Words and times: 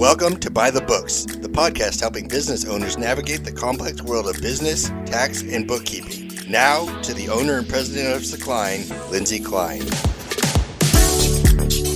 Welcome 0.00 0.38
to 0.38 0.50
Buy 0.50 0.70
the 0.70 0.80
Books, 0.80 1.26
the 1.26 1.50
podcast 1.50 2.00
helping 2.00 2.26
business 2.26 2.64
owners 2.64 2.96
navigate 2.96 3.44
the 3.44 3.52
complex 3.52 4.00
world 4.00 4.34
of 4.34 4.40
business, 4.40 4.88
tax, 5.04 5.42
and 5.42 5.68
bookkeeping. 5.68 6.32
Now 6.48 6.86
to 7.02 7.12
the 7.12 7.28
owner 7.28 7.58
and 7.58 7.68
president 7.68 8.16
of 8.16 8.22
Secline, 8.22 8.88
Lindsay 9.10 9.40
Klein. 9.40 9.82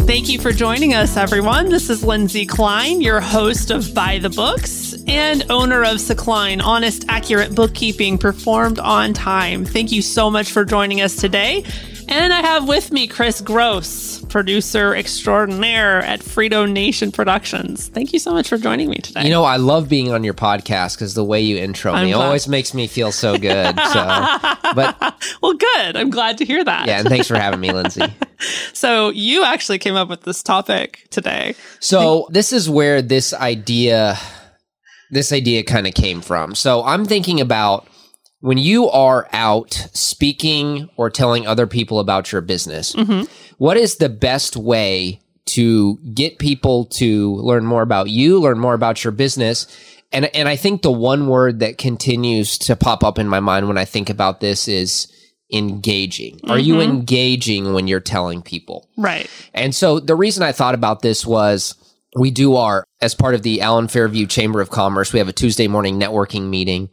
Thank 0.07 0.29
you 0.29 0.39
for 0.39 0.53
joining 0.53 0.93
us, 0.93 1.17
everyone. 1.17 1.71
This 1.71 1.89
is 1.89 2.05
Lindsay 2.05 2.45
Klein, 2.45 3.01
your 3.01 3.23
host 3.23 3.71
of 3.71 3.95
Buy 3.95 4.19
the 4.19 4.29
Books 4.29 4.95
and 5.09 5.51
owner 5.51 5.83
of 5.83 5.97
Secline, 5.97 6.63
honest, 6.63 7.07
accurate 7.09 7.55
bookkeeping 7.55 8.19
performed 8.19 8.79
on 8.79 9.15
time. 9.15 9.65
Thank 9.65 9.93
you 9.93 10.03
so 10.03 10.31
much 10.31 10.53
for 10.53 10.67
joining 10.67 11.01
us 11.01 11.17
today. 11.17 11.65
And 12.09 12.33
I 12.33 12.41
have 12.41 12.69
with 12.69 12.93
me 12.93 13.07
Chris 13.07 13.41
Gross, 13.41 14.21
producer 14.27 14.95
extraordinaire 14.95 16.01
at 16.03 16.21
Frito 16.21 16.71
Nation 16.71 17.11
Productions. 17.11 17.89
Thank 17.89 18.13
you 18.13 18.19
so 18.19 18.33
much 18.33 18.49
for 18.49 18.59
joining 18.59 18.91
me 18.91 18.97
today. 18.97 19.25
You 19.25 19.31
know, 19.31 19.45
I 19.45 19.57
love 19.57 19.89
being 19.89 20.13
on 20.13 20.23
your 20.23 20.35
podcast 20.35 20.97
because 20.97 21.15
the 21.15 21.25
way 21.25 21.41
you 21.41 21.57
intro 21.57 21.93
I'm 21.93 22.07
me 22.07 22.13
glad. 22.13 22.25
always 22.27 22.47
makes 22.47 22.75
me 22.75 22.87
feel 22.87 23.11
so 23.11 23.39
good. 23.39 23.79
So, 23.79 24.05
but 24.75 25.25
well, 25.43 25.55
good. 25.55 25.97
I'm 25.97 26.11
glad 26.11 26.39
to 26.39 26.45
hear 26.45 26.63
that. 26.63 26.87
yeah, 26.87 27.01
and 27.01 27.09
thanks 27.09 27.27
for 27.27 27.37
having 27.37 27.61
me, 27.61 27.73
Lindsay. 27.73 28.03
So 28.75 29.09
you 29.11 29.43
actually 29.43 29.79
came 29.79 29.95
up 29.95 30.09
with 30.11 30.23
this 30.23 30.43
topic 30.43 31.07
today. 31.09 31.55
So 31.81 32.29
this 32.31 32.53
is 32.53 32.69
where 32.69 33.01
this 33.01 33.33
idea, 33.33 34.19
this 35.11 35.33
idea 35.33 35.63
kind 35.63 35.87
of 35.87 35.95
came 35.95 36.21
from. 36.21 36.55
So 36.55 36.85
I'm 36.85 37.07
thinking 37.07 37.41
about 37.41 37.89
when 38.45 38.59
you 38.59 38.91
are 38.91 39.27
out 39.33 39.89
speaking 39.95 40.91
or 40.99 41.09
telling 41.09 41.47
other 41.47 41.67
people 41.67 41.99
about 41.99 42.31
your 42.31 42.43
business, 42.43 42.95
mm-hmm. 42.95 43.23
what 43.57 43.79
is 43.79 43.97
the 43.97 44.11
best 44.11 44.55
way 44.55 45.19
to 45.47 45.97
get 46.13 46.39
people 46.39 46.85
to 46.85 47.37
learn 47.37 47.65
more 47.65 47.81
about 47.81 48.11
you, 48.11 48.39
learn 48.39 48.59
more 48.59 48.75
about 48.75 49.03
your 49.03 49.13
business? 49.13 49.67
And, 50.13 50.27
and 50.37 50.47
I 50.47 50.57
think 50.57 50.83
the 50.83 50.93
one 50.93 51.27
word 51.27 51.61
that 51.61 51.79
continues 51.79 52.59
to 52.59 52.77
pop 52.77 53.03
up 53.03 53.19
in 53.19 53.31
my 53.31 53.41
mind 53.41 53.67
when 53.67 53.79
I 53.79 53.87
think 53.87 54.11
about 54.11 54.41
this 54.41 54.69
is 54.69 55.11
engaging. 55.51 56.39
Are 56.47 56.59
you 56.59 56.75
mm-hmm. 56.75 56.91
engaging 56.91 57.73
when 57.73 57.89
you're 57.89 57.99
telling 57.99 58.43
people? 58.43 58.91
Right. 58.99 59.27
And 59.55 59.75
so 59.75 60.01
the 60.01 60.17
reason 60.17 60.43
I 60.43 60.53
thought 60.53 60.75
about 60.75 61.01
this 61.01 61.25
was 61.25 61.77
we 62.15 62.31
do 62.31 62.57
our, 62.57 62.85
as 63.01 63.15
part 63.15 63.35
of 63.35 63.43
the 63.43 63.63
Allen 63.63 63.89
Fairview 63.89 64.27
Chamber 64.27 64.61
of 64.61 64.69
Commerce, 64.69 65.15
we 65.15 65.19
have 65.19 65.29
a 65.29 65.33
Tuesday 65.33 65.67
morning 65.67 65.99
networking 65.99 66.51
meeting. 66.51 66.91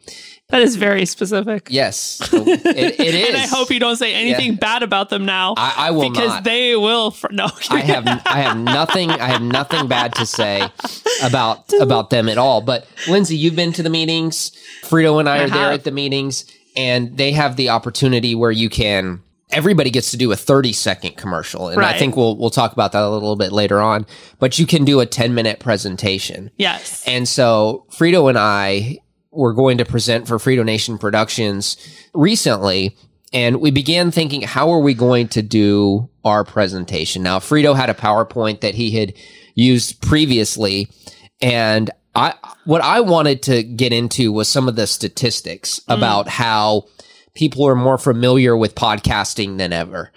That 0.52 0.62
is 0.62 0.76
very 0.76 1.06
specific. 1.06 1.68
Yes, 1.70 2.20
it, 2.34 2.66
it 2.66 3.00
is. 3.16 3.28
And 3.30 3.38
I 3.38 3.48
hope 3.48 3.72
you 3.72 3.80
don't 3.80 3.96
say 3.96 4.14
anything 4.14 4.52
Yeah. 4.54 4.58
bad 4.60 4.84
about 4.84 5.10
them 5.10 5.26
now. 5.26 5.54
I, 5.58 5.74
I 5.88 5.92
will 5.92 6.10
because 6.10 6.28
not. 6.30 6.44
they 6.44 6.76
will. 6.76 7.12
Fr- 7.12 7.32
no, 7.32 7.48
I 7.70 7.80
have 7.80 8.08
I 8.26 8.40
have 8.42 8.58
nothing 8.58 9.10
I 9.12 9.28
have 9.28 9.42
nothing 9.42 9.88
bad 9.88 10.14
to 10.16 10.26
say 10.26 10.68
about 11.24 11.72
about 11.80 12.10
them 12.10 12.30
at 12.30 12.38
all. 12.38 12.62
But 12.62 12.86
Lindsay, 13.08 13.38
you've 13.38 13.56
been 13.56 13.74
to 13.74 13.84
the 13.84 13.90
meetings. 13.90 14.52
Frito 14.84 15.20
and 15.20 15.28
I, 15.30 15.38
I 15.38 15.44
are 15.44 15.50
there 15.50 15.72
at 15.72 15.84
the 15.84 15.92
meetings, 15.92 16.46
and 16.76 17.18
they 17.18 17.32
have 17.32 17.56
the 17.56 17.70
opportunity 17.70 18.36
where 18.36 18.52
you 18.52 18.70
can. 18.70 19.22
Everybody 19.54 19.90
gets 19.90 20.12
to 20.12 20.18
do 20.18 20.32
a 20.32 20.38
30 20.38 20.72
second 20.72 21.18
commercial, 21.18 21.68
and 21.68 21.82
I 21.84 21.98
think 21.98 22.16
we'll 22.16 22.38
we'll 22.38 22.50
talk 22.52 22.72
about 22.72 22.94
that 22.94 23.04
a 23.04 23.10
little 23.10 23.36
bit 23.36 23.52
later 23.52 23.82
on. 23.82 24.06
But 24.40 24.58
you 24.58 24.66
can 24.66 24.86
do 24.86 25.02
a 25.02 25.06
10 25.06 25.34
minute 25.34 25.60
presentation. 25.60 26.52
yes. 26.58 27.04
And 27.06 27.28
so 27.28 27.86
Frito 27.92 28.30
and 28.30 28.38
I 28.38 29.00
were 29.32 29.54
going 29.54 29.78
to 29.78 29.86
present 29.86 30.28
for 30.28 30.38
Frito 30.38 30.64
Nation 30.64 30.98
Productions 30.98 31.78
recently. 32.14 32.96
And 33.34 33.62
we 33.62 33.72
began 33.72 34.12
thinking, 34.12 34.42
how 34.42 34.72
are 34.72 34.80
we 34.80 34.94
going 34.94 35.30
to 35.30 35.42
do 35.42 36.10
our 36.26 36.44
presentation? 36.44 37.24
Now, 37.24 37.40
Frito 37.40 37.76
had 37.76 37.90
a 37.90 37.94
PowerPoint 37.94 38.62
that 38.62 38.76
he 38.76 38.92
had 38.92 39.14
used 39.56 40.02
previously. 40.02 40.90
And 41.42 41.90
I, 42.14 42.34
what 42.66 42.82
I 42.82 43.00
wanted 43.00 43.42
to 43.44 43.64
get 43.64 43.94
into 43.94 44.34
was 44.34 44.50
some 44.50 44.68
of 44.68 44.76
the 44.76 44.86
statistics 44.86 45.80
mm. 45.80 45.96
about 45.96 46.28
how 46.28 46.88
people 47.34 47.66
are 47.66 47.76
more 47.76 47.98
familiar 47.98 48.58
with 48.58 48.75
podcasting 48.75 49.58
than 49.58 49.72
ever 49.72 50.12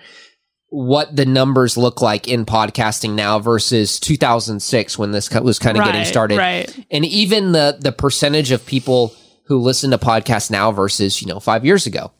what 0.74 1.14
the 1.14 1.24
numbers 1.24 1.76
look 1.76 2.02
like 2.02 2.26
in 2.26 2.44
podcasting 2.44 3.14
now 3.14 3.38
versus 3.38 4.00
2006 4.00 4.98
when 4.98 5.12
this 5.12 5.30
was 5.30 5.60
kind 5.60 5.78
of 5.78 5.84
getting 5.84 6.04
started 6.04 6.36
right. 6.36 6.84
and 6.90 7.04
even 7.04 7.52
the 7.52 7.78
the 7.80 7.92
percentage 7.92 8.50
of 8.50 8.66
people 8.66 9.14
who 9.44 9.58
listen 9.58 9.92
to 9.92 9.98
podcasts 9.98 10.50
now 10.50 10.72
versus 10.72 11.22
you 11.22 11.28
know 11.28 11.38
5 11.38 11.64
years 11.64 11.86
ago 11.86 12.10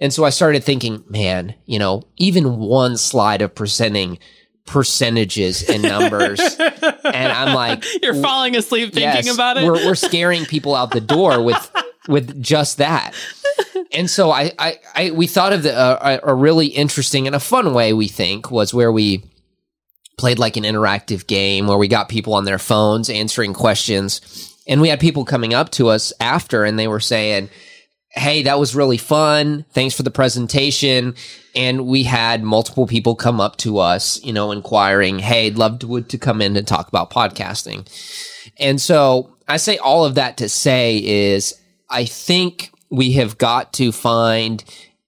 and 0.00 0.12
so 0.12 0.24
I 0.24 0.30
started 0.30 0.64
thinking 0.64 1.04
man 1.08 1.54
you 1.66 1.78
know 1.78 2.02
even 2.16 2.56
one 2.56 2.96
slide 2.96 3.42
of 3.42 3.54
presenting 3.54 4.18
percentages 4.66 5.62
and 5.62 5.82
numbers 5.82 6.40
and 6.58 7.32
I'm 7.32 7.54
like 7.54 7.84
You're 8.02 8.14
falling 8.14 8.56
asleep 8.56 8.92
thinking 8.92 9.26
Yes, 9.26 9.34
about 9.34 9.56
it. 9.56 9.64
We're, 9.64 9.86
we're 9.86 9.94
scaring 9.94 10.46
people 10.46 10.74
out 10.74 10.90
the 10.90 11.00
door 11.00 11.40
with 11.42 11.70
with 12.08 12.42
just 12.42 12.78
that. 12.78 13.14
And 13.92 14.08
so 14.08 14.30
I, 14.30 14.52
I, 14.58 14.78
I 14.94 15.10
we 15.10 15.26
thought 15.26 15.52
of 15.52 15.62
the, 15.62 15.76
uh, 15.76 16.20
a, 16.22 16.34
really 16.34 16.66
interesting 16.66 17.26
and 17.26 17.34
a 17.34 17.40
fun 17.40 17.74
way 17.74 17.92
we 17.92 18.08
think 18.08 18.50
was 18.50 18.72
where 18.72 18.92
we 18.92 19.24
played 20.16 20.38
like 20.38 20.56
an 20.56 20.64
interactive 20.64 21.26
game 21.26 21.66
where 21.66 21.78
we 21.78 21.88
got 21.88 22.08
people 22.08 22.34
on 22.34 22.44
their 22.44 22.58
phones 22.58 23.10
answering 23.10 23.52
questions, 23.52 24.54
and 24.68 24.80
we 24.80 24.88
had 24.88 25.00
people 25.00 25.24
coming 25.24 25.54
up 25.54 25.70
to 25.70 25.88
us 25.88 26.12
after 26.20 26.64
and 26.64 26.78
they 26.78 26.86
were 26.86 27.00
saying, 27.00 27.48
"Hey, 28.10 28.42
that 28.44 28.60
was 28.60 28.76
really 28.76 28.98
fun. 28.98 29.64
Thanks 29.72 29.94
for 29.94 30.02
the 30.02 30.10
presentation." 30.10 31.14
And 31.56 31.86
we 31.86 32.04
had 32.04 32.44
multiple 32.44 32.86
people 32.86 33.16
come 33.16 33.40
up 33.40 33.56
to 33.56 33.78
us, 33.78 34.22
you 34.22 34.32
know, 34.32 34.52
inquiring, 34.52 35.18
"Hey, 35.18 35.46
I'd 35.46 35.58
love 35.58 35.80
to, 35.80 36.02
to 36.02 36.18
come 36.18 36.40
in 36.40 36.56
and 36.56 36.66
talk 36.66 36.86
about 36.86 37.10
podcasting." 37.10 37.88
And 38.58 38.80
so 38.80 39.36
I 39.48 39.56
say 39.56 39.78
all 39.78 40.04
of 40.04 40.14
that 40.14 40.36
to 40.36 40.48
say 40.48 40.98
is 40.98 41.54
I 41.88 42.04
think 42.04 42.70
we 42.90 43.12
have 43.12 43.38
got 43.38 43.72
to 43.74 43.92
find 43.92 44.62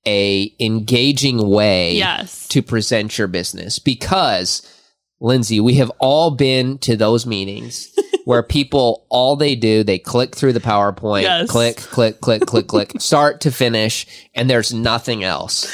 a 0.06 0.52
engaging 0.58 1.48
way 1.48 1.94
yes. 1.96 2.48
to 2.48 2.62
present 2.62 3.16
your 3.18 3.28
business 3.28 3.78
because 3.78 4.66
Lindsay, 5.20 5.60
we 5.60 5.74
have 5.74 5.92
all 6.00 6.32
been 6.32 6.78
to 6.78 6.96
those 6.96 7.26
meetings 7.26 7.96
where 8.24 8.42
people 8.42 9.06
all 9.08 9.36
they 9.36 9.54
do, 9.54 9.84
they 9.84 9.98
click 9.98 10.34
through 10.34 10.52
the 10.52 10.60
PowerPoint, 10.60 11.22
Yes. 11.22 11.48
click, 11.50 11.76
click, 11.76 12.20
click, 12.20 12.44
click, 12.46 12.66
click, 12.66 12.92
start 12.98 13.40
to 13.42 13.52
finish, 13.52 14.06
and 14.34 14.50
there's 14.50 14.72
nothing 14.74 15.22
else. 15.22 15.66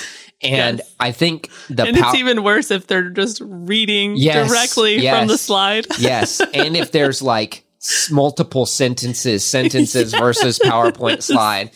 And 0.43 0.79
Yes. 0.79 0.95
I 1.01 1.13
think 1.13 1.51
the 1.69 1.85
and 1.85 1.97
pow- 1.97 2.11
it's 2.11 2.19
even 2.19 2.43
worse 2.45 2.71
if 2.71 2.87
they're 2.87 3.11
just 3.11 3.41
reading 3.43 4.17
Yes, 4.17 4.49
directly 4.49 5.01
from 5.01 5.29
the 5.29 5.39
slide. 5.39 5.87
yes. 5.99 6.41
And 6.41 6.77
if 6.77 6.93
there's 6.93 7.23
like 7.23 7.65
multiple 8.11 8.67
sentences, 8.67 9.45
sentences 9.45 10.13
versus 10.13 10.59
PowerPoint 10.59 11.23
slide, 11.23 11.71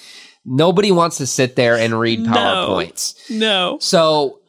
nobody 0.44 0.92
wants 0.92 1.18
to 1.18 1.26
sit 1.26 1.56
there 1.56 1.76
and 1.76 1.98
read 1.98 2.20
PowerPoints. 2.20 3.30
no. 3.30 3.78
So 3.80 4.40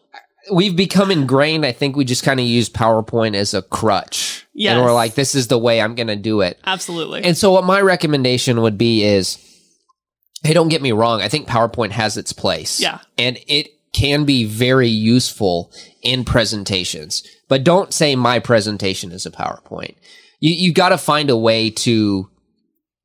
we've 0.52 0.76
become 0.76 1.12
ingrained. 1.12 1.66
I 1.66 1.72
think 1.72 1.96
we 1.96 2.06
just 2.06 2.24
kind 2.24 2.40
of 2.40 2.46
use 2.46 2.70
PowerPoint 2.70 3.36
as 3.36 3.54
a 3.54 3.62
crutch. 3.62 4.46
Yes. 4.54 4.74
And 4.76 4.84
we're 4.84 4.94
like, 4.94 5.16
this 5.16 5.36
is 5.36 5.48
the 5.48 5.58
way 5.58 5.82
I'm 5.82 5.96
going 5.96 6.08
to 6.08 6.16
do 6.16 6.42
it. 6.42 6.60
Absolutely. 6.66 7.24
And 7.24 7.38
so 7.38 7.52
what 7.52 7.64
my 7.64 7.82
recommendation 7.82 8.62
would 8.62 8.78
be 8.78 9.04
is, 9.04 9.38
hey, 10.44 10.54
don't 10.54 10.70
get 10.70 10.82
me 10.82 10.92
wrong. 10.92 11.22
I 11.22 11.30
think 11.30 11.48
PowerPoint 11.48 11.92
has 11.92 12.18
its 12.18 12.34
place. 12.34 12.80
Yeah. 12.80 13.00
And 13.18 13.40
it 13.48 13.70
can 13.94 14.26
be 14.26 14.44
very 14.44 14.90
useful 14.90 15.72
in 16.02 16.26
presentations, 16.26 17.24
but 17.48 17.64
don't 17.64 17.94
say 17.94 18.16
my 18.16 18.40
presentation 18.40 19.12
is 19.12 19.26
a 19.26 19.32
PowerPoint. 19.32 19.96
You, 20.40 20.54
you 20.54 20.74
got 20.74 20.90
to 20.90 20.98
find 20.98 21.30
a 21.30 21.38
way 21.38 21.70
to 21.70 22.30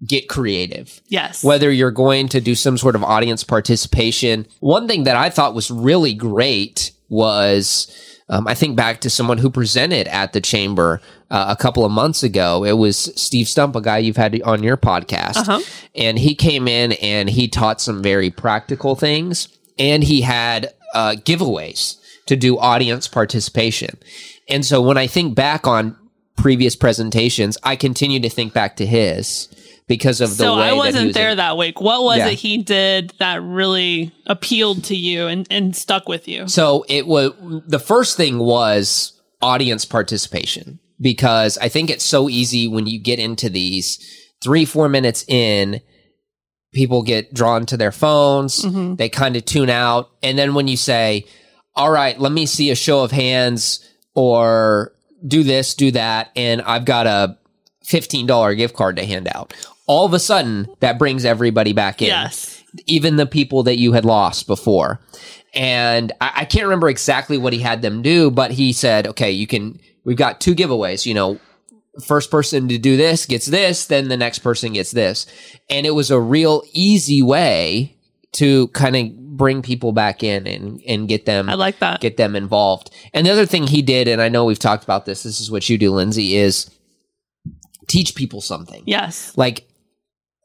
get 0.06 0.28
creative 0.28 1.00
yes. 1.08 1.42
whether 1.42 1.70
you're 1.72 1.90
going 1.90 2.28
to 2.28 2.40
do 2.40 2.54
some 2.54 2.78
sort 2.78 2.94
of 2.94 3.02
audience 3.02 3.42
participation. 3.42 4.46
One 4.60 4.86
thing 4.86 5.04
that 5.04 5.16
I 5.16 5.28
thought 5.28 5.54
was 5.54 5.70
really 5.70 6.14
great 6.14 6.92
was 7.08 7.92
um, 8.28 8.46
I 8.46 8.54
think 8.54 8.76
back 8.76 9.00
to 9.00 9.10
someone 9.10 9.38
who 9.38 9.50
presented 9.50 10.06
at 10.08 10.32
the 10.32 10.40
chamber 10.40 11.00
uh, 11.30 11.46
a 11.48 11.60
couple 11.60 11.84
of 11.84 11.90
months 11.90 12.22
ago. 12.22 12.64
It 12.64 12.72
was 12.72 12.96
Steve 13.20 13.48
Stump, 13.48 13.74
a 13.74 13.80
guy 13.80 13.98
you've 13.98 14.16
had 14.16 14.40
on 14.42 14.62
your 14.62 14.76
podcast. 14.76 15.36
Uh-huh. 15.36 15.60
And 15.94 16.18
he 16.18 16.34
came 16.34 16.68
in 16.68 16.92
and 16.92 17.28
he 17.28 17.48
taught 17.48 17.80
some 17.80 18.02
very 18.02 18.30
practical 18.30 18.94
things 18.94 19.48
and 19.78 20.04
he 20.04 20.20
had 20.20 20.74
uh, 20.94 21.12
giveaways 21.18 21.96
to 22.26 22.36
do 22.36 22.58
audience 22.58 23.08
participation. 23.08 23.98
And 24.48 24.64
so 24.64 24.80
when 24.82 24.98
I 24.98 25.06
think 25.06 25.34
back 25.34 25.66
on 25.66 25.96
previous 26.36 26.76
presentations, 26.76 27.56
I 27.62 27.76
continue 27.76 28.20
to 28.20 28.30
think 28.30 28.52
back 28.52 28.76
to 28.76 28.86
his 28.86 29.48
because 29.88 30.20
of 30.20 30.30
the 30.30 30.36
so 30.36 30.56
way 30.56 30.62
I 30.62 30.66
that 30.68 30.72
he 30.74 30.78
wasn't 30.78 31.06
was 31.08 31.14
there 31.14 31.34
that 31.34 31.56
week. 31.56 31.80
What 31.80 32.04
was 32.04 32.18
Yeah. 32.18 32.28
it 32.28 32.34
he 32.34 32.58
did 32.62 33.12
that 33.18 33.42
really 33.42 34.12
appealed 34.26 34.84
to 34.84 34.94
you 34.94 35.26
and, 35.26 35.46
and 35.50 35.74
stuck 35.74 36.08
with 36.08 36.28
you? 36.28 36.46
So 36.46 36.84
it 36.88 37.06
was 37.06 37.32
the 37.66 37.78
first 37.80 38.16
thing 38.16 38.38
was 38.38 39.20
audience 39.42 39.84
participation 39.84 40.78
because 41.00 41.56
I 41.58 41.68
think 41.68 41.90
it's 41.90 42.04
so 42.04 42.28
easy 42.28 42.68
when 42.68 42.86
you 42.86 43.00
get 43.00 43.18
into 43.18 43.48
these 43.48 43.98
three, 44.42 44.64
four 44.64 44.88
minutes 44.88 45.24
in, 45.26 45.80
people 46.72 47.02
get 47.02 47.32
drawn 47.32 47.64
to 47.66 47.76
their 47.76 47.92
phones, 47.92 48.64
Mm-hmm. 48.64 48.96
they 48.96 49.08
kind 49.08 49.36
of 49.36 49.44
tune 49.44 49.70
out. 49.70 50.10
And 50.22 50.38
then 50.38 50.54
when 50.54 50.68
you 50.68 50.76
say, 50.76 51.24
all 51.74 51.90
right, 51.90 52.18
let 52.20 52.32
me 52.32 52.44
see 52.46 52.70
a 52.70 52.74
show 52.74 53.02
of 53.04 53.10
hands 53.10 53.80
or 54.14 54.92
do 55.26 55.42
this, 55.44 55.74
do 55.74 55.90
that, 55.92 56.30
and 56.36 56.60
I've 56.62 56.84
got 56.84 57.06
a 57.06 57.38
$15 57.90 58.56
gift 58.56 58.74
card 58.76 58.96
to 58.96 59.06
hand 59.06 59.28
out. 59.32 59.54
All 59.88 60.06
of 60.06 60.14
a 60.14 60.18
sudden, 60.20 60.68
that 60.80 60.98
brings 60.98 61.24
everybody 61.24 61.72
back 61.72 62.00
in. 62.00 62.08
Yes. 62.08 62.62
Even 62.86 63.16
the 63.16 63.26
people 63.26 63.64
that 63.64 63.78
you 63.78 63.92
had 63.92 64.04
lost 64.04 64.46
before. 64.46 65.00
And 65.54 66.12
I, 66.20 66.32
I 66.36 66.44
can't 66.44 66.64
remember 66.64 66.88
exactly 66.88 67.38
what 67.38 67.52
he 67.52 67.58
had 67.58 67.82
them 67.82 68.02
do, 68.02 68.30
but 68.30 68.52
he 68.52 68.72
said, 68.72 69.06
okay, 69.08 69.30
you 69.32 69.46
can, 69.46 69.80
we've 70.04 70.16
got 70.16 70.40
two 70.40 70.54
giveaways, 70.54 71.06
you 71.06 71.14
know, 71.14 71.40
first 72.06 72.30
person 72.30 72.68
to 72.68 72.78
do 72.78 72.96
this 72.96 73.26
gets 73.26 73.46
this, 73.46 73.86
then 73.86 74.08
the 74.08 74.16
next 74.16 74.40
person 74.40 74.74
gets 74.74 74.90
this. 74.92 75.26
And 75.68 75.86
it 75.86 75.90
was 75.90 76.10
a 76.10 76.20
real 76.20 76.62
easy 76.72 77.22
way 77.22 77.96
to 78.32 78.68
kind 78.68 78.94
of 78.94 79.36
bring 79.36 79.62
people 79.62 79.92
back 79.92 80.22
in 80.22 80.46
and, 80.46 80.80
and 80.86 81.08
get 81.08 81.24
them 81.24 81.48
I 81.48 81.54
like 81.54 81.78
that. 81.78 82.00
get 82.00 82.16
them 82.16 82.36
involved. 82.36 82.90
And 83.14 83.26
the 83.26 83.30
other 83.30 83.46
thing 83.46 83.66
he 83.66 83.82
did, 83.82 84.08
and 84.08 84.20
I 84.20 84.28
know 84.28 84.44
we've 84.44 84.58
talked 84.58 84.84
about 84.84 85.06
this, 85.06 85.22
this 85.22 85.40
is 85.40 85.50
what 85.50 85.68
you 85.68 85.78
do, 85.78 85.92
Lindsay, 85.92 86.36
is 86.36 86.70
teach 87.88 88.14
people 88.14 88.40
something. 88.40 88.82
yes. 88.86 89.32
Like 89.36 89.67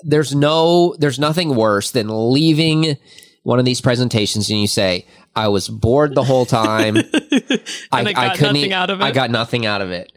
there's 0.03 0.35
no 0.35 0.95
there's 0.99 1.19
nothing 1.19 1.55
worse 1.55 1.91
than 1.91 2.07
leaving 2.31 2.97
one 3.43 3.59
of 3.59 3.65
these 3.65 3.81
presentations 3.81 4.49
and 4.49 4.59
you 4.59 4.67
say, 4.67 5.05
I 5.35 5.49
was 5.49 5.67
bored 5.67 6.15
the 6.15 6.23
whole 6.23 6.45
time. 6.45 6.97
I 7.91 8.13
got 8.13 8.39
nothing 8.39 8.55
e- 8.55 8.73
out 8.73 8.89
of 8.89 9.01
it. 9.01 9.03
I 9.03 9.11
got 9.11 9.31
nothing 9.31 9.65
out 9.65 9.81
of 9.81 9.91
it. 9.91 10.11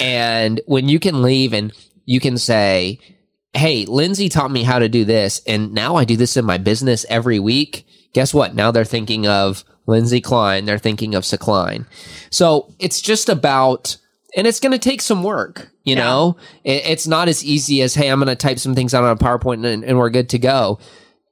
And 0.00 0.60
when 0.66 0.88
you 0.88 0.98
can 0.98 1.22
leave 1.22 1.52
and 1.52 1.72
you 2.04 2.20
can 2.20 2.38
say, 2.38 2.98
Hey, 3.52 3.84
Lindsay 3.84 4.28
taught 4.28 4.52
me 4.52 4.62
how 4.62 4.78
to 4.78 4.88
do 4.88 5.04
this, 5.04 5.42
and 5.44 5.72
now 5.74 5.96
I 5.96 6.04
do 6.04 6.16
this 6.16 6.36
in 6.36 6.44
my 6.44 6.56
business 6.56 7.04
every 7.08 7.40
week. 7.40 7.84
Guess 8.12 8.32
what? 8.32 8.54
Now 8.54 8.70
they're 8.70 8.84
thinking 8.84 9.26
of 9.26 9.64
Lindsay 9.86 10.20
Klein. 10.20 10.66
They're 10.66 10.78
thinking 10.78 11.16
of 11.16 11.24
Secline. 11.24 11.86
So 12.30 12.72
it's 12.78 13.00
just 13.00 13.28
about, 13.28 13.96
and 14.36 14.46
it's 14.46 14.60
going 14.60 14.72
to 14.72 14.78
take 14.78 15.00
some 15.02 15.22
work. 15.22 15.70
You 15.84 15.96
Yeah. 15.96 16.04
know, 16.04 16.36
it, 16.64 16.82
it's 16.86 17.06
not 17.06 17.28
as 17.28 17.44
easy 17.44 17.82
as, 17.82 17.94
Hey, 17.94 18.08
I'm 18.08 18.18
going 18.18 18.28
to 18.28 18.36
type 18.36 18.58
some 18.58 18.74
things 18.74 18.94
out 18.94 19.04
on 19.04 19.10
a 19.10 19.16
PowerPoint 19.16 19.66
and, 19.66 19.84
and 19.84 19.98
we're 19.98 20.10
good 20.10 20.28
to 20.30 20.38
go. 20.38 20.78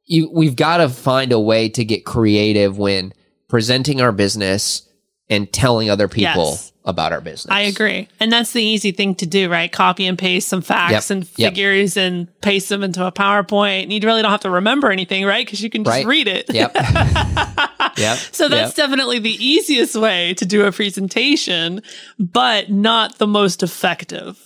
You, 0.06 0.30
we've 0.32 0.56
got 0.56 0.78
to 0.78 0.88
find 0.88 1.32
a 1.32 1.40
way 1.40 1.68
to 1.70 1.84
get 1.84 2.04
creative 2.06 2.78
when 2.78 3.12
presenting 3.48 4.00
our 4.00 4.12
business 4.12 4.88
and 5.28 5.52
telling 5.52 5.90
other 5.90 6.08
people 6.08 6.44
Yes. 6.52 6.72
About 6.88 7.12
our 7.12 7.20
business. 7.20 7.46
I 7.54 7.60
agree. 7.62 8.08
And 8.18 8.32
that's 8.32 8.52
the 8.52 8.62
easy 8.62 8.90
thing 8.92 9.14
to 9.16 9.26
do, 9.26 9.48
right? 9.50 9.70
Copy 9.70 10.06
and 10.06 10.18
paste 10.18 10.48
some 10.48 10.62
facts 10.62 11.10
Yep. 11.10 11.16
and 11.16 11.28
Yep. 11.36 11.50
figures 11.52 11.96
and 11.96 12.26
paste 12.40 12.68
them 12.70 12.82
into 12.82 13.04
a 13.06 13.12
PowerPoint. 13.12 13.84
And 13.84 13.92
you 13.92 14.00
really 14.02 14.22
don't 14.22 14.30
have 14.30 14.40
to 14.40 14.50
remember 14.50 14.90
anything, 14.90 15.24
right? 15.24 15.44
Because 15.46 15.62
you 15.62 15.70
can 15.70 15.84
just 15.84 15.94
Right. 15.94 16.06
read 16.06 16.26
it. 16.26 16.46
Yep. 16.52 16.74
yep. 17.98 18.18
So 18.32 18.48
that's 18.48 18.74
definitely 18.74 19.18
the 19.18 19.36
easiest 19.44 19.94
way 19.96 20.34
to 20.34 20.46
do 20.46 20.64
a 20.64 20.72
presentation, 20.72 21.82
but 22.18 22.70
not 22.70 23.18
the 23.18 23.26
most 23.26 23.62
effective. 23.62 24.38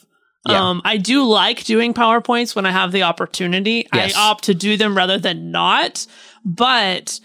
Yeah. 0.48 0.70
Um, 0.70 0.82
I 0.84 0.96
do 0.96 1.22
like 1.24 1.62
doing 1.64 1.94
PowerPoints 1.94 2.56
when 2.56 2.66
I 2.66 2.72
have 2.72 2.90
the 2.90 3.04
opportunity. 3.04 3.86
Yes. 3.94 4.14
I 4.16 4.20
opt 4.30 4.44
to 4.44 4.54
do 4.54 4.76
them 4.76 4.96
rather 4.96 5.16
than 5.18 5.52
not, 5.52 6.04
but 6.44 7.20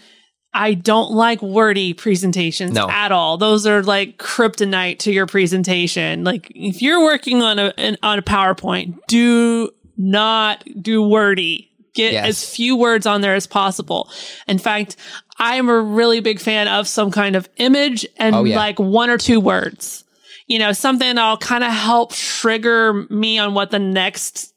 I 0.54 0.74
don't 0.74 1.12
like 1.12 1.42
wordy 1.42 1.92
presentations 1.94 2.72
No. 2.72 2.88
at 2.88 3.12
all. 3.12 3.36
Those 3.36 3.66
are 3.66 3.82
like 3.82 4.16
kryptonite 4.18 4.98
to 5.00 5.12
your 5.12 5.26
presentation. 5.26 6.24
Like 6.24 6.50
if 6.54 6.80
you're 6.82 7.02
working 7.04 7.42
on 7.42 7.58
a 7.58 7.72
an, 7.76 7.96
on 8.02 8.18
a 8.18 8.22
PowerPoint, 8.22 8.98
do 9.08 9.70
not 9.96 10.64
do 10.80 11.02
wordy. 11.02 11.70
Get 11.94 12.12
Yes. 12.12 12.28
as 12.28 12.54
few 12.54 12.76
words 12.76 13.06
on 13.06 13.20
there 13.20 13.34
as 13.34 13.46
possible. 13.46 14.10
In 14.46 14.58
fact, 14.58 14.96
I'm 15.38 15.68
a 15.68 15.80
really 15.80 16.20
big 16.20 16.38
fan 16.40 16.68
of 16.68 16.86
some 16.88 17.10
kind 17.10 17.34
of 17.36 17.48
image 17.56 18.06
and 18.18 18.34
Oh, 18.36 18.44
yeah. 18.44 18.56
like 18.56 18.78
one 18.78 19.10
or 19.10 19.18
two 19.18 19.40
words. 19.40 20.04
You 20.46 20.58
know, 20.58 20.72
something 20.72 21.14
that'll 21.16 21.36
kind 21.38 21.62
of 21.64 21.72
help 21.72 22.12
trigger 22.14 23.06
me 23.10 23.38
on 23.38 23.52
what 23.54 23.70
the 23.70 23.78
next 23.78 24.52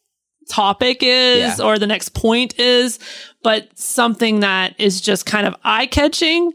topic 0.49 0.99
is 1.01 1.59
Yeah. 1.59 1.65
or 1.65 1.79
the 1.79 1.87
next 1.87 2.09
point 2.13 2.59
is, 2.59 2.99
but 3.43 3.77
something 3.77 4.41
that 4.41 4.75
is 4.79 5.01
just 5.01 5.25
kind 5.25 5.47
of 5.47 5.55
eye 5.63 5.87
catching, 5.87 6.53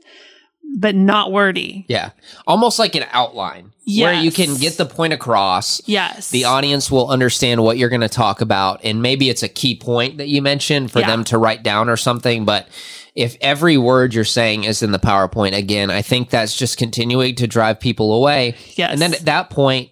but 0.78 0.94
not 0.94 1.32
wordy. 1.32 1.84
Yeah. 1.88 2.10
Almost 2.46 2.78
like 2.78 2.94
an 2.94 3.06
outline 3.10 3.72
where 3.86 4.14
you 4.14 4.32
can 4.32 4.56
get 4.56 4.76
the 4.76 4.86
point 4.86 5.12
across. 5.12 5.80
Yes. 5.86 6.30
The 6.30 6.44
audience 6.44 6.90
will 6.90 7.08
understand 7.08 7.62
what 7.62 7.78
you're 7.78 7.88
going 7.88 8.00
to 8.00 8.08
talk 8.08 8.40
about. 8.40 8.80
And 8.84 9.00
maybe 9.00 9.30
it's 9.30 9.44
a 9.44 9.48
key 9.48 9.76
point 9.76 10.18
that 10.18 10.28
you 10.28 10.42
mentioned 10.42 10.90
for 10.90 11.00
Yeah. 11.00 11.06
them 11.06 11.24
to 11.24 11.38
write 11.38 11.62
down 11.62 11.88
or 11.88 11.96
something. 11.96 12.44
But 12.44 12.68
if 13.14 13.36
every 13.40 13.78
word 13.78 14.12
you're 14.12 14.24
saying 14.24 14.64
is 14.64 14.82
in 14.82 14.90
the 14.90 14.98
PowerPoint, 14.98 15.56
again, 15.56 15.90
I 15.90 16.02
think 16.02 16.30
that's 16.30 16.56
just 16.56 16.78
continuing 16.78 17.36
to 17.36 17.46
drive 17.46 17.78
people 17.78 18.12
away. 18.12 18.56
Yes. 18.74 18.90
And 18.92 19.00
then 19.00 19.14
at 19.14 19.24
that 19.26 19.50
point, 19.50 19.90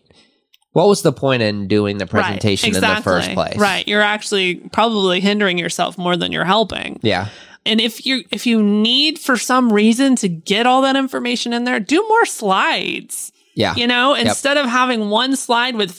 what 0.75 0.87
was 0.89 1.01
the 1.03 1.13
point 1.13 1.41
in 1.41 1.67
doing 1.67 1.97
the 1.99 2.07
presentation 2.07 2.75
in 2.75 2.81
the 2.81 3.01
first 3.03 3.33
place? 3.33 3.57
Right. 3.57 3.89
You're 3.89 4.03
actually 4.03 4.57
probably 4.57 5.21
hindering 5.21 5.57
yourself 5.57 5.97
more 5.97 6.17
than 6.17 6.31
you're 6.33 6.45
helping. 6.45 7.01
Yeah. 7.03 7.29
And 7.65 7.81
if 7.81 8.05
you 8.05 8.25
if 8.31 8.47
you 8.47 8.63
need 8.63 9.19
for 9.19 9.37
some 9.39 9.73
reason 9.73 10.17
to 10.17 10.29
get 10.29 10.67
all 10.67 10.83
that 10.83 10.97
information 10.97 11.53
in 11.55 11.65
there, 11.65 11.81
do 11.81 12.05
more 12.09 12.27
slides. 12.27 13.33
Yeah. 13.55 13.75
You 13.77 13.87
know, 13.87 14.15
instead 14.15 14.57
of 14.59 14.67
having 14.67 15.09
one 15.11 15.37
slide 15.37 15.77
with 15.77 15.93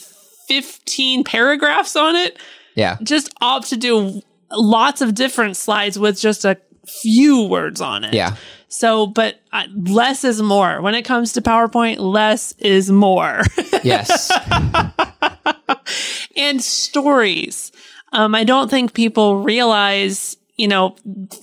15 0.46 1.24
paragraphs 1.24 1.96
on 1.96 2.14
it, 2.14 2.38
Yeah. 2.74 2.98
just 3.02 3.32
opt 3.40 3.68
to 3.70 3.76
do 3.76 4.20
lots 4.52 5.00
of 5.00 5.14
different 5.14 5.56
slides 5.56 5.98
with 5.98 6.20
just 6.20 6.44
a 6.44 6.56
few 6.86 7.42
words 7.46 7.80
on 7.80 8.04
it. 8.04 8.14
Yeah. 8.14 8.36
So, 8.68 9.06
but 9.06 9.40
uh, 9.52 9.64
less 9.74 10.24
is 10.24 10.42
more. 10.42 10.80
When 10.82 10.94
it 10.94 11.02
comes 11.02 11.32
to 11.34 11.40
PowerPoint, 11.42 11.98
less 11.98 12.52
is 12.58 12.90
more. 12.90 13.42
Yes. 13.84 14.32
and 16.36 16.62
stories. 16.62 17.72
Um, 18.12 18.34
I 18.34 18.44
don't 18.44 18.68
think 18.70 18.94
people 18.94 19.42
realize, 19.42 20.36
you 20.56 20.68
know, 20.68 20.96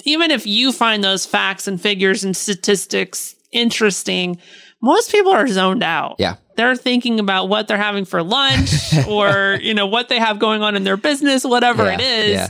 even 0.04 0.32
if 0.32 0.46
you 0.46 0.72
find 0.72 1.04
those 1.04 1.26
facts 1.26 1.68
and 1.68 1.80
figures 1.80 2.24
and 2.24 2.36
statistics 2.36 3.36
interesting, 3.52 4.40
most 4.82 5.12
people 5.12 5.32
are 5.32 5.48
zoned 5.48 5.84
out. 5.84 6.16
yeah. 6.20 6.36
They're 6.56 6.76
thinking 6.76 7.20
about 7.20 7.50
what 7.50 7.68
they're 7.68 7.78
having 7.78 8.06
for 8.06 8.22
lunch 8.22 8.70
or, 9.08 9.58
you 9.62 9.74
know, 9.74 9.88
what 9.88 10.08
they 10.10 10.20
have 10.20 10.38
going 10.38 10.62
on 10.62 10.76
in 10.76 10.84
their 10.84 10.98
business, 10.98 11.44
whatever 11.44 11.84
Yeah, 11.86 11.94
it 11.96 12.02
is. 12.02 12.32
yeah. 12.32 12.48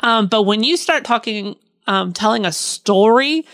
Um, 0.00 0.26
but 0.26 0.42
when 0.42 0.62
you 0.62 0.76
start 0.76 1.04
talking, 1.04 1.56
um, 1.86 2.12
telling 2.12 2.44
a 2.44 2.52
story, 2.52 3.46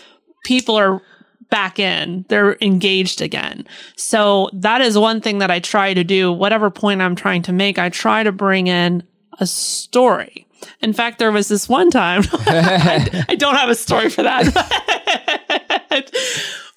people 0.43 0.75
are 0.75 1.01
back 1.49 1.77
in. 1.77 2.25
They're 2.29 2.57
engaged 2.61 3.21
again. 3.21 3.67
So 3.95 4.49
that 4.53 4.81
is 4.81 4.97
one 4.97 5.21
thing 5.21 5.37
that 5.37 5.51
I 5.51 5.59
try 5.59 5.93
to 5.93 6.03
do. 6.03 6.31
Whatever 6.31 6.71
point 6.71 7.01
I'm 7.01 7.15
trying 7.15 7.43
to 7.43 7.53
make, 7.53 7.77
I 7.77 7.89
try 7.89 8.23
to 8.23 8.31
bring 8.31 8.67
in 8.67 9.03
a 9.39 9.45
story. 9.45 10.47
In 10.81 10.93
fact, 10.93 11.19
there 11.19 11.31
was 11.31 11.49
this 11.49 11.69
one 11.69 11.91
time, 11.91 12.23
I, 12.31 13.25
I 13.29 13.35
don't 13.35 13.55
have 13.55 13.69
a 13.69 13.75
story 13.75 14.09
for 14.09 14.23
that. 14.23 14.49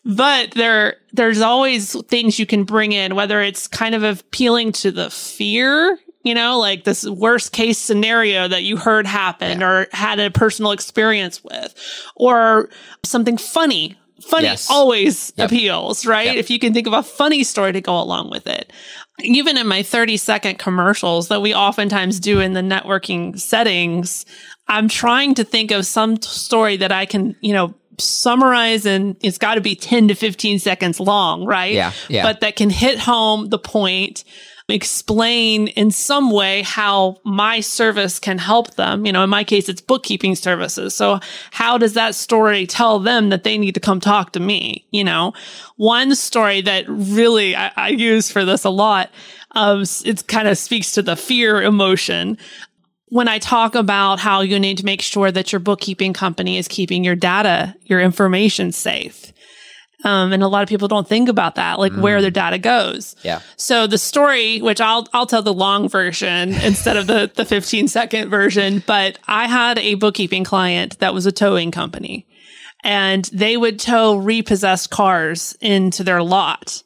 but 0.05 0.51
there, 0.53 0.97
there's 1.13 1.41
always 1.41 1.97
things 2.05 2.39
you 2.39 2.47
can 2.47 2.65
bring 2.65 2.93
in, 2.93 3.15
whether 3.15 3.41
it's 3.41 3.67
kind 3.69 3.95
of 3.95 4.03
appealing 4.03 4.73
to 4.73 4.91
the 4.91 5.09
fear, 5.11 5.99
you 6.27 6.35
know, 6.35 6.59
like 6.59 6.85
this 6.85 7.07
worst 7.09 7.53
case 7.53 7.79
scenario 7.79 8.49
that 8.49 8.63
you 8.63 8.77
heard 8.77 9.07
happen 9.07 9.63
or 9.63 9.87
had 9.93 10.19
a 10.19 10.31
personal 10.31 10.73
experience 10.73 11.43
with, 11.45 11.75
or 12.15 12.69
something 13.05 13.37
funny. 13.37 13.97
Funny 14.23 14.45
Yes. 14.45 14.69
always 14.71 15.33
Yep. 15.37 15.47
appeals, 15.53 16.05
right? 16.07 16.27
Yep. 16.27 16.37
If 16.37 16.51
you 16.51 16.59
can 16.59 16.75
think 16.75 16.87
of 16.87 16.93
a 16.93 17.03
funny 17.03 17.45
story 17.45 17.73
to 17.73 17.81
go 17.81 18.01
along 18.01 18.31
with 18.31 18.47
it. 18.47 18.73
Even 19.23 19.57
in 19.57 19.67
my 19.69 19.83
30 19.83 20.17
second 20.17 20.59
commercials 20.59 21.29
that 21.29 21.41
we 21.43 21.55
oftentimes 21.55 22.19
do 22.19 22.41
in 22.41 22.53
the 22.55 22.61
networking 22.61 23.39
settings, 23.39 24.27
I'm 24.69 24.89
trying 24.89 25.35
to 25.37 25.45
think 25.45 25.71
of 25.71 25.87
some 25.87 26.21
story 26.21 26.77
that 26.79 26.91
I 26.91 27.07
can, 27.07 27.37
you 27.41 27.53
know, 27.53 27.75
summarize 27.99 28.85
and 28.85 29.17
it's 29.23 29.39
got 29.39 29.55
to 29.55 29.61
be 29.61 29.75
10 29.75 30.09
to 30.09 30.15
15 30.15 30.59
seconds 30.59 30.99
long, 30.99 31.45
right? 31.45 31.73
Yeah, 31.75 31.93
yeah. 32.09 32.23
But 32.25 32.41
that 32.41 32.57
can 32.57 32.69
hit 32.71 32.99
home 32.99 33.49
the 33.49 33.59
point, 33.59 34.25
explain 34.69 35.69
in 35.69 35.91
some 35.91 36.31
way 36.31 36.63
how 36.63 37.17
my 37.25 37.61
service 37.61 38.19
can 38.19 38.39
help 38.39 38.75
them. 38.75 39.07
You 39.07 39.13
know, 39.13 39.23
in 39.23 39.31
my 39.31 39.45
case, 39.45 39.69
it's 39.69 39.81
bookkeeping 39.81 40.35
services. 40.35 40.95
So 40.95 41.21
how 41.53 41.79
does 41.79 41.93
that 41.93 42.15
story 42.15 42.67
tell 42.67 42.99
them 42.99 43.29
that 43.29 43.45
they 43.45 43.59
need 43.59 43.75
to 43.75 43.81
come 43.81 44.01
talk 44.01 44.33
to 44.33 44.41
me? 44.41 44.87
You 44.91 45.05
know, 45.05 45.35
one 45.77 46.15
story 46.17 46.63
that 46.63 46.85
really 46.89 47.55
I, 47.55 47.71
I 47.77 47.89
use 47.91 48.31
for 48.31 48.45
this 48.45 48.65
a 48.65 48.71
lot, 48.71 49.11
um, 49.53 49.85
it 50.05 50.27
kind 50.27 50.49
of 50.49 50.59
speaks 50.59 50.93
to 50.93 51.03
the 51.03 51.17
fear 51.17 51.63
emotion 51.63 52.37
when 53.09 53.29
I 53.29 53.39
talk 53.39 53.77
about 53.77 54.19
how 54.19 54.41
you 54.41 54.59
need 54.59 54.79
to 54.79 54.85
make 54.85 55.01
sure 55.01 55.31
that 55.31 55.53
your 55.53 55.61
bookkeeping 55.61 56.13
company 56.13 56.59
is 56.59 56.67
keeping 56.67 57.05
your 57.05 57.15
data, 57.15 57.75
your 57.85 58.01
information 58.01 58.73
safe. 58.73 59.33
Um, 60.05 60.33
and 60.33 60.43
a 60.43 60.49
lot 60.49 60.63
of 60.63 60.69
people 60.69 60.89
don't 60.89 61.09
think 61.09 61.29
about 61.29 61.55
that, 61.55 61.79
like 61.79 61.93
where 61.95 62.21
their 62.21 62.31
data 62.31 62.59
goes. 62.59 63.17
Yeah. 63.23 63.41
So 63.57 63.87
the 63.87 63.99
story, 63.99 64.61
which 64.61 64.81
I'll 64.81 65.07
I'll 65.15 65.27
tell 65.27 65.43
the 65.43 65.55
long 65.55 65.89
version 65.89 66.53
instead 66.63 66.97
of 66.97 67.07
the 67.07 67.31
the 67.35 67.45
15 67.45 67.89
second 67.89 68.29
version, 68.29 68.83
but 68.87 69.19
I 69.27 69.47
had 69.49 69.79
a 69.79 69.95
bookkeeping 69.95 70.45
client 70.45 70.99
that 70.99 71.15
was 71.15 71.25
a 71.25 71.33
towing 71.33 71.71
company 71.71 72.27
and 72.87 73.25
they 73.33 73.57
would 73.57 73.81
tow 73.81 74.17
repossessed 74.17 74.91
cars 74.91 75.57
into 75.61 76.05
their 76.05 76.23
lot. 76.23 76.83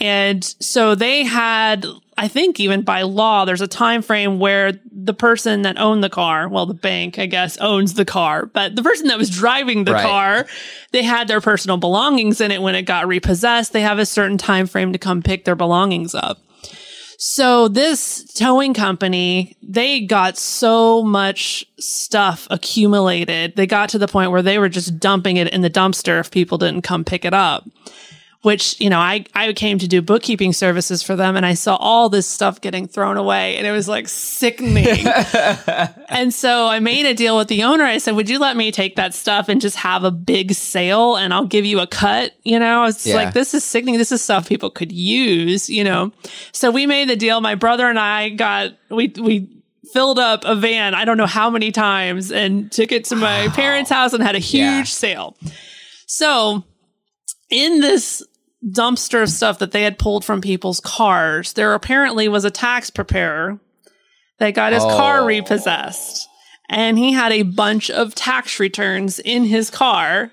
And 0.00 0.44
so 0.60 0.94
they 0.94 1.24
had 1.24 1.86
I 2.18 2.28
think 2.28 2.58
even 2.58 2.80
by 2.82 3.02
law, 3.02 3.44
there's 3.44 3.60
a 3.60 3.66
time 3.66 4.00
frame 4.00 4.38
where 4.38 4.72
the 4.90 5.12
person 5.12 5.62
that 5.62 5.78
owned 5.78 6.02
the 6.02 6.08
car, 6.08 6.48
well, 6.48 6.64
the 6.64 6.72
bank, 6.72 7.18
I 7.18 7.26
guess, 7.26 7.58
owns 7.58 7.94
the 7.94 8.06
car, 8.06 8.46
but 8.46 8.74
the 8.74 8.82
person 8.82 9.08
that 9.08 9.18
was 9.18 9.28
driving 9.28 9.84
the 9.84 9.92
Right. 9.92 10.02
car, 10.02 10.46
they 10.92 11.02
had 11.02 11.28
their 11.28 11.42
personal 11.42 11.76
belongings 11.76 12.40
in 12.40 12.50
it 12.50 12.62
when 12.62 12.74
it 12.74 12.82
got 12.82 13.06
repossessed. 13.06 13.72
They 13.74 13.82
have 13.82 13.98
a 13.98 14.06
certain 14.06 14.38
time 14.38 14.66
frame 14.66 14.92
to 14.92 14.98
come 14.98 15.22
pick 15.22 15.44
their 15.44 15.56
belongings 15.56 16.14
up. 16.14 16.38
So 17.18 17.68
this 17.68 18.24
towing 18.34 18.74
company, 18.74 19.56
they 19.62 20.00
got 20.00 20.36
so 20.36 21.02
much 21.02 21.64
stuff 21.78 22.46
accumulated. 22.50 23.56
They 23.56 23.66
got 23.66 23.88
to 23.90 23.98
the 23.98 24.08
point 24.08 24.30
where 24.30 24.42
they 24.42 24.58
were 24.58 24.68
just 24.68 24.98
dumping 24.98 25.36
it 25.38 25.48
in 25.48 25.62
the 25.62 25.70
dumpster 25.70 26.20
if 26.20 26.30
people 26.30 26.58
didn't 26.58 26.82
come 26.82 27.04
pick 27.04 27.24
it 27.24 27.32
up. 27.34 27.68
Which, 28.46 28.80
you 28.80 28.90
know, 28.90 29.00
I, 29.00 29.24
I 29.34 29.52
came 29.54 29.78
to 29.78 29.88
do 29.88 30.00
bookkeeping 30.00 30.52
services 30.52 31.02
for 31.02 31.16
them 31.16 31.34
and 31.34 31.44
I 31.44 31.54
saw 31.54 31.74
all 31.74 32.08
this 32.08 32.28
stuff 32.28 32.60
getting 32.60 32.86
thrown 32.86 33.16
away 33.16 33.56
and 33.56 33.66
it 33.66 33.72
was 33.72 33.88
like 33.88 34.06
sickening. 34.06 34.86
and 36.08 36.32
so 36.32 36.68
I 36.68 36.78
made 36.78 37.06
a 37.06 37.12
deal 37.12 37.36
with 37.36 37.48
the 37.48 37.64
owner. 37.64 37.82
I 37.82 37.98
said, 37.98 38.14
Would 38.14 38.30
you 38.30 38.38
let 38.38 38.56
me 38.56 38.70
take 38.70 38.94
that 38.94 39.14
stuff 39.14 39.48
and 39.48 39.60
just 39.60 39.74
have 39.78 40.04
a 40.04 40.12
big 40.12 40.52
sale 40.52 41.16
and 41.16 41.34
I'll 41.34 41.48
give 41.48 41.64
you 41.64 41.80
a 41.80 41.88
cut? 41.88 42.36
You 42.44 42.60
know, 42.60 42.84
it's 42.84 43.04
Yeah. 43.04 43.16
like, 43.16 43.34
this 43.34 43.52
is 43.52 43.64
sickening. 43.64 43.98
This 43.98 44.12
is 44.12 44.22
stuff 44.22 44.48
people 44.48 44.70
could 44.70 44.92
use, 44.92 45.68
you 45.68 45.82
know? 45.82 46.12
So 46.52 46.70
we 46.70 46.86
made 46.86 47.08
the 47.08 47.16
deal. 47.16 47.40
My 47.40 47.56
brother 47.56 47.88
and 47.88 47.98
I 47.98 48.28
got, 48.28 48.74
we, 48.90 49.12
we, 49.20 49.48
filled 49.92 50.18
up 50.18 50.44
a 50.44 50.56
van 50.56 50.94
i 50.94 51.04
don't 51.04 51.16
know 51.16 51.26
how 51.26 51.48
many 51.48 51.70
times 51.70 52.32
and 52.32 52.72
took 52.72 52.90
it 52.90 53.04
to 53.04 53.14
my 53.14 53.46
parents 53.54 53.88
house 53.88 54.12
and 54.12 54.20
had 54.22 54.34
a 54.34 54.40
huge 54.40 54.58
Yeah. 54.60 54.82
sale 54.82 55.36
so 56.06 56.64
in 57.50 57.80
this 57.80 58.20
dumpster 58.64 59.22
of 59.22 59.30
stuff 59.30 59.58
that 59.58 59.72
they 59.72 59.82
had 59.82 59.98
pulled 59.98 60.24
from 60.24 60.40
people's 60.40 60.80
cars, 60.80 61.52
there 61.54 61.74
apparently 61.74 62.28
was 62.28 62.44
a 62.44 62.50
tax 62.50 62.90
preparer 62.90 63.58
that 64.38 64.52
got 64.54 64.72
his 64.72 64.82
car 64.82 65.20
Oh. 65.20 65.26
repossessed. 65.26 66.28
And 66.68 66.98
he 66.98 67.12
had 67.12 67.32
a 67.32 67.42
bunch 67.42 67.90
of 67.90 68.14
tax 68.14 68.58
returns 68.58 69.18
in 69.18 69.44
his 69.44 69.70
car 69.70 70.32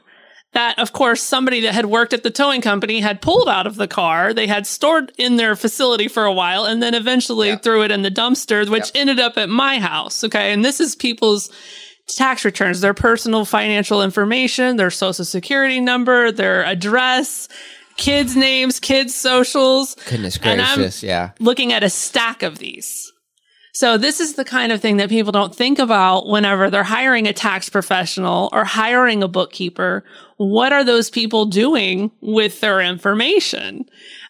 that, 0.53 0.77
of 0.79 0.93
course, 0.93 1.21
somebody 1.21 1.61
that 1.61 1.73
had 1.73 1.85
worked 1.87 2.13
at 2.13 2.23
the 2.23 2.29
towing 2.31 2.61
company 2.61 2.99
had 3.01 3.21
pulled 3.21 3.47
out 3.49 3.65
of 3.67 3.75
the 3.75 3.87
car. 3.87 4.33
They 4.33 4.47
had 4.47 4.65
stored 4.67 5.11
in 5.17 5.35
their 5.37 5.55
facility 5.55 6.07
for 6.07 6.25
a 6.25 6.33
while 6.33 6.65
and 6.65 6.81
then 6.81 6.93
eventually 6.93 7.49
Yep. 7.49 7.63
threw 7.63 7.83
it 7.83 7.91
in 7.91 8.01
the 8.03 8.11
dumpster, 8.11 8.67
which 8.69 8.91
ended 8.95 9.19
up 9.19 9.37
at 9.37 9.49
my 9.49 9.79
house. 9.79 10.23
Okay. 10.23 10.51
And 10.53 10.63
this 10.65 10.79
is 10.79 10.95
people's 10.95 11.49
tax 12.07 12.43
returns, 12.45 12.81
their 12.81 12.93
personal 12.93 13.45
financial 13.45 14.03
information, 14.03 14.75
their 14.77 14.91
social 14.91 15.25
security 15.25 15.79
number, 15.79 16.31
their 16.31 16.63
address, 16.65 17.47
kids' 17.97 18.35
names, 18.35 18.79
kids' 18.79 19.15
socials. 19.15 19.95
Goodness 20.09 20.37
gracious, 20.37 21.03
yeah. 21.03 21.31
Looking 21.39 21.73
at 21.73 21.83
a 21.83 21.89
stack 21.89 22.43
of 22.43 22.57
these. 22.59 23.11
So 23.75 23.97
this 23.97 24.19
is 24.19 24.35
the 24.35 24.45
kind 24.45 24.71
of 24.71 24.81
thing 24.81 24.97
that 24.97 25.09
people 25.09 25.31
don't 25.31 25.55
think 25.55 25.79
about 25.79 26.27
whenever 26.27 26.69
they're 26.69 26.83
hiring 26.83 27.27
a 27.27 27.33
tax 27.33 27.69
professional 27.69 28.49
or 28.53 28.65
hiring 28.65 29.23
a 29.23 29.27
bookkeeper. 29.27 30.03
What 30.37 30.71
are 30.71 30.83
those 30.83 31.09
people 31.09 31.45
doing 31.45 32.11
with 32.21 32.61
their 32.61 32.81
information? 32.81 33.85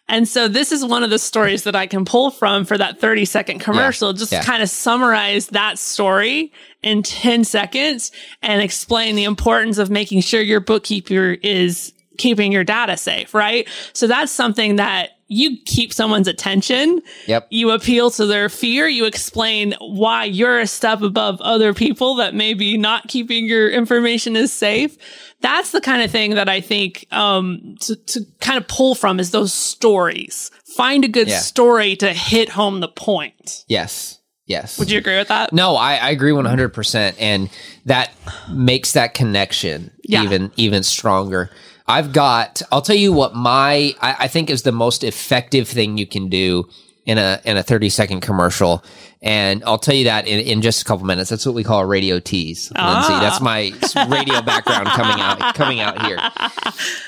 And 0.08 0.26
so 0.26 0.48
this 0.48 0.72
is 0.72 0.82
one 0.84 1.02
of 1.02 1.10
the 1.10 1.18
stories 1.18 1.64
that 1.64 1.76
I 1.76 1.86
can 1.86 2.06
pull 2.06 2.30
from 2.30 2.64
for 2.64 2.78
that 2.78 3.00
30 3.00 3.26
second 3.26 3.58
commercial. 3.58 4.14
Just 4.14 4.32
Yeah. 4.32 4.42
kind 4.42 4.62
of 4.62 4.70
summarize 4.70 5.48
that 5.48 5.78
story 5.78 6.50
in 6.82 7.02
10 7.02 7.44
seconds 7.44 8.12
and 8.42 8.62
explain 8.62 9.14
the 9.14 9.24
importance 9.24 9.76
of 9.76 9.90
making 9.90 10.22
sure 10.22 10.40
your 10.40 10.60
bookkeeper 10.60 11.36
is 11.42 11.92
keeping 12.18 12.52
your 12.52 12.64
data 12.64 12.96
safe, 12.96 13.34
right? 13.34 13.68
So 13.92 14.06
that's 14.06 14.32
something 14.32 14.76
that 14.76 15.10
you 15.28 15.56
keep 15.64 15.92
someone's 15.92 16.28
attention. 16.28 17.00
Yep. 17.26 17.48
You 17.50 17.70
appeal 17.70 18.10
to 18.12 18.26
their 18.26 18.48
fear. 18.48 18.86
You 18.86 19.06
explain 19.06 19.74
why 19.80 20.24
you're 20.24 20.60
a 20.60 20.66
step 20.66 21.00
above 21.00 21.40
other 21.40 21.72
people 21.72 22.16
that 22.16 22.34
maybe 22.34 22.76
not 22.76 23.08
keeping 23.08 23.46
your 23.46 23.70
information 23.70 24.36
is 24.36 24.52
safe. 24.52 24.96
That's 25.40 25.72
the 25.72 25.80
kind 25.80 26.02
of 26.02 26.10
thing 26.10 26.34
that 26.34 26.48
I 26.48 26.60
think 26.60 27.06
um, 27.10 27.76
to, 27.80 27.96
to 27.96 28.20
kind 28.40 28.58
of 28.58 28.68
pull 28.68 28.94
from 28.94 29.18
is 29.18 29.30
those 29.30 29.52
stories. 29.54 30.50
Find 30.76 31.04
a 31.04 31.08
good 31.08 31.28
Yeah. 31.28 31.38
story 31.38 31.96
to 31.96 32.12
hit 32.12 32.50
home 32.50 32.80
the 32.80 32.88
point. 32.88 33.64
Yes. 33.66 34.20
Yes. 34.46 34.78
Would 34.78 34.90
you 34.90 34.98
agree 34.98 35.16
with 35.16 35.28
that? 35.28 35.54
No, 35.54 35.74
I, 35.74 35.94
I 35.94 36.10
agree 36.10 36.32
one 36.32 36.44
hundred 36.44 36.74
percent, 36.74 37.16
and 37.18 37.48
that 37.86 38.10
makes 38.50 38.92
that 38.92 39.14
connection 39.14 39.90
Yeah. 40.02 40.22
even 40.22 40.52
even 40.56 40.82
stronger. 40.82 41.48
I've 41.86 42.12
got. 42.12 42.62
I'll 42.72 42.82
tell 42.82 42.96
you 42.96 43.12
what 43.12 43.34
my 43.34 43.94
I, 44.00 44.16
I 44.20 44.28
think 44.28 44.50
is 44.50 44.62
the 44.62 44.72
most 44.72 45.04
effective 45.04 45.68
thing 45.68 45.98
you 45.98 46.06
can 46.06 46.28
do 46.28 46.68
in 47.06 47.18
a 47.18 47.40
in 47.44 47.56
a 47.58 47.62
thirty 47.62 47.90
second 47.90 48.20
commercial, 48.22 48.82
and 49.20 49.62
I'll 49.64 49.76
tell 49.78 49.94
you 49.94 50.04
that 50.04 50.26
in, 50.26 50.40
in 50.40 50.62
just 50.62 50.80
a 50.80 50.84
couple 50.86 51.04
minutes. 51.04 51.28
That's 51.28 51.44
what 51.44 51.54
we 51.54 51.62
call 51.62 51.80
a 51.80 51.86
radio 51.86 52.18
tease, 52.20 52.70
Lindsay. 52.72 53.12
Ah. 53.12 53.20
That's 53.20 53.40
my 53.42 53.72
radio 54.08 54.40
background 54.40 54.88
coming 54.88 55.20
out 55.20 55.54
coming 55.54 55.80
out 55.80 56.00
here. 56.06 56.18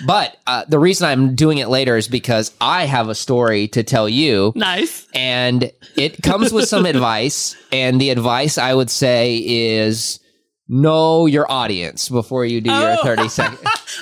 But 0.06 0.36
uh, 0.46 0.64
the 0.68 0.78
reason 0.78 1.08
I'm 1.08 1.34
doing 1.34 1.56
it 1.58 1.68
later 1.68 1.96
is 1.96 2.08
because 2.08 2.52
I 2.60 2.84
have 2.84 3.08
a 3.08 3.14
story 3.14 3.68
to 3.68 3.82
tell 3.82 4.08
you 4.08 4.52
Nice. 4.54 5.06
and 5.14 5.72
it 5.96 6.22
comes 6.22 6.52
with 6.52 6.68
some 6.68 6.84
advice 6.94 7.56
and 7.72 7.98
the 8.00 8.10
advice 8.10 8.58
i 8.58 8.74
would 8.74 8.90
say 8.90 9.36
is 9.38 10.20
know 10.68 11.26
your 11.26 11.50
audience 11.50 12.08
before 12.08 12.44
you 12.44 12.60
do 12.60 12.70
your 12.70 12.96
Oh. 12.98 13.02
30 13.04 13.28
second 13.28 13.58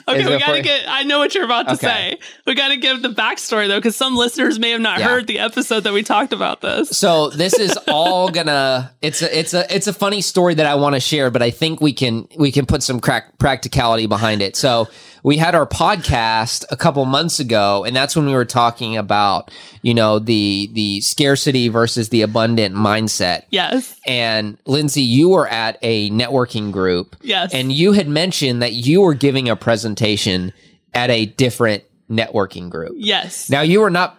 Okay, 0.09 0.23
Is 0.23 0.29
we 0.29 0.39
gotta 0.39 0.63
get. 0.63 0.87
I 0.89 1.03
know 1.05 1.19
what 1.19 1.35
you're 1.35 1.45
about 1.45 1.67
to 1.69 1.75
Okay. 1.75 1.87
say. 1.87 2.19
We 2.47 2.55
gotta 2.55 2.77
give 2.77 3.03
the 3.03 3.11
backstory 3.11 3.69
though, 3.69 3.79
because 3.79 3.95
some 3.97 4.17
listeners 4.17 4.59
may 4.59 4.71
have 4.71 4.81
not 4.81 4.99
Yeah. 4.99 5.09
heard 5.09 5.27
the 5.27 5.39
episode 5.39 5.81
that 5.85 5.93
we 5.93 6.03
talked 6.03 6.33
about 6.33 6.63
this. 6.63 6.89
so 6.97 7.29
this 7.31 7.53
is 7.59 7.77
all 7.89 8.29
gonna 8.39 8.91
it's 9.03 9.21
a 9.23 9.39
it's 9.39 9.53
a 9.55 9.73
it's 9.75 9.87
a 9.87 9.93
funny 9.93 10.21
story 10.21 10.55
that 10.55 10.67
i 10.67 10.75
want 10.75 10.95
to 10.95 11.01
share 11.01 11.31
but 11.31 11.43
i 11.43 11.51
think 11.51 11.81
we 11.81 11.93
can 11.93 12.27
we 12.39 12.51
can 12.51 12.65
put 12.67 12.83
some 12.83 12.99
crack 12.99 13.37
practicality 13.39 14.07
behind 14.07 14.41
it 14.43 14.57
so 14.57 14.89
we 15.25 15.37
had 15.39 15.55
our 15.57 15.67
podcast 15.67 16.65
a 16.71 16.77
couple 16.77 17.05
months 17.07 17.41
ago 17.41 17.83
and 17.85 17.97
that's 17.97 18.15
when 18.15 18.27
we 18.27 18.33
were 18.33 18.45
talking 18.45 18.97
about 18.97 19.51
you 19.83 19.93
know 19.95 20.19
the 20.19 20.69
the 20.75 21.01
scarcity 21.01 21.69
versus 21.69 22.11
the 22.11 22.23
abundant 22.23 22.75
mindset 22.75 23.43
Yes. 23.51 23.99
and 24.07 24.57
lindsay 24.67 25.03
you 25.03 25.31
were 25.31 25.49
at 25.49 25.79
a 25.83 26.11
networking 26.11 26.71
group 26.71 27.17
Yes. 27.23 27.53
And 27.55 27.73
you 27.73 27.93
had 27.93 28.07
mentioned 28.09 28.63
that 28.63 28.73
you 28.75 29.01
were 29.01 29.15
giving 29.15 29.49
a 29.49 29.57
presentation 29.57 30.53
at 30.93 31.11
a 31.11 31.27
different 31.27 31.83
networking 32.11 32.69
group. 32.71 32.93
yes. 32.97 33.49
Now 33.51 33.63
you 33.63 33.81
were 33.81 33.91
not 33.91 34.19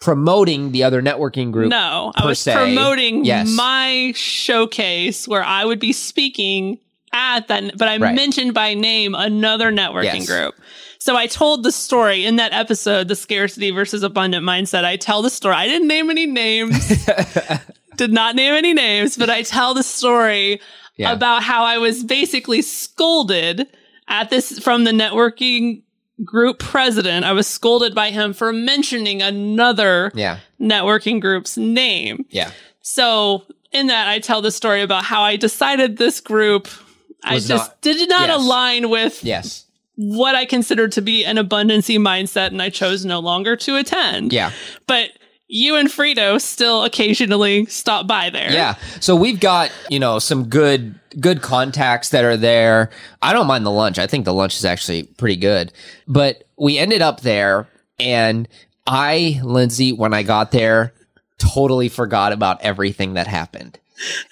promoting 0.00 0.70
the 0.72 0.84
other 0.84 1.00
networking 1.02 1.50
group. 1.50 1.70
No, 1.70 2.12
I 2.14 2.26
was 2.26 2.38
se. 2.38 2.54
promoting 2.54 3.24
Yes. 3.24 3.48
my 3.48 4.12
showcase 4.14 5.26
where 5.26 5.42
I 5.42 5.64
would 5.64 5.80
be 5.80 5.92
speaking 5.92 6.78
at 7.14 7.48
that, 7.48 7.78
but 7.78 7.88
I 7.88 7.96
Right. 7.96 8.14
mentioned 8.14 8.52
by 8.52 8.74
name 8.74 9.14
another 9.14 9.72
networking 9.72 10.20
Yes. 10.20 10.26
group. 10.26 10.54
So 10.98 11.16
I 11.16 11.26
told 11.26 11.62
the 11.62 11.72
story 11.72 12.24
in 12.26 12.36
that 12.36 12.52
episode, 12.52 13.08
the 13.08 13.14
scarcity 13.16 13.70
versus 13.70 14.02
abundant 14.02 14.44
mindset. 14.44 14.84
I 14.84 14.96
tell 14.96 15.22
the 15.22 15.30
story. 15.30 15.54
I 15.54 15.66
didn't 15.68 15.86
name 15.88 16.10
any 16.10 16.26
names, 16.26 16.92
did 17.96 18.12
not 18.12 18.34
name 18.34 18.54
any 18.54 18.74
names, 18.74 19.16
but 19.16 19.30
I 19.30 19.42
tell 19.42 19.74
the 19.74 19.82
story 19.82 20.60
Yeah. 20.96 21.12
about 21.12 21.42
how 21.42 21.64
I 21.64 21.78
was 21.78 22.02
basically 22.04 22.62
scolded 22.62 23.66
at 24.08 24.30
this 24.30 24.58
from 24.58 24.84
the 24.84 24.92
networking 24.92 25.82
group 26.24 26.58
president. 26.58 27.24
I 27.24 27.32
was 27.32 27.46
scolded 27.46 27.94
by 27.94 28.10
him 28.10 28.32
for 28.32 28.52
mentioning 28.52 29.20
another 29.20 30.10
Yeah. 30.14 30.38
networking 30.60 31.20
group's 31.20 31.56
name. 31.56 32.24
Yeah. 32.30 32.50
So 32.82 33.42
in 33.72 33.88
that, 33.88 34.08
I 34.08 34.20
tell 34.20 34.40
the 34.40 34.52
story 34.52 34.80
about 34.82 35.04
how 35.04 35.22
I 35.22 35.36
decided 35.36 35.96
this 35.96 36.20
group. 36.20 36.68
I 37.24 37.34
just 37.38 37.48
not- 37.48 37.80
did 37.82 38.08
not 38.08 38.28
yes. 38.28 38.38
align 38.40 38.90
with 38.90 39.24
Yes. 39.24 39.64
what 39.96 40.34
I 40.34 40.44
considered 40.44 40.92
to 40.92 41.02
be 41.02 41.24
an 41.24 41.36
abundancy 41.36 41.98
mindset, 41.98 42.48
and 42.48 42.60
I 42.60 42.70
chose 42.70 43.04
no 43.04 43.18
longer 43.20 43.56
to 43.56 43.76
attend. 43.76 44.32
Yeah. 44.32 44.50
But 44.86 45.10
you 45.46 45.76
and 45.76 45.88
Frito 45.88 46.40
still 46.40 46.84
occasionally 46.84 47.66
stop 47.66 48.06
by 48.06 48.30
there. 48.30 48.50
Yeah. 48.50 48.74
So 49.00 49.14
we've 49.14 49.38
got, 49.38 49.70
you 49.90 49.98
know, 50.00 50.18
some 50.18 50.48
good 50.48 50.98
good 51.20 51.42
contacts 51.42 52.08
that 52.08 52.24
are 52.24 52.36
there. 52.36 52.90
I 53.22 53.32
don't 53.32 53.46
mind 53.46 53.64
the 53.64 53.70
lunch. 53.70 53.98
I 54.00 54.06
think 54.08 54.24
the 54.24 54.32
lunch 54.34 54.56
is 54.56 54.64
actually 54.64 55.04
pretty 55.04 55.36
good. 55.36 55.72
But 56.08 56.42
we 56.58 56.76
ended 56.76 57.02
up 57.02 57.20
there 57.20 57.68
and 58.00 58.48
I, 58.86 59.40
Lindsay, 59.44 59.92
when 59.92 60.12
I 60.12 60.24
got 60.24 60.50
there, 60.50 60.92
totally 61.38 61.88
forgot 61.88 62.32
about 62.32 62.60
everything 62.62 63.14
that 63.14 63.28
happened. 63.28 63.78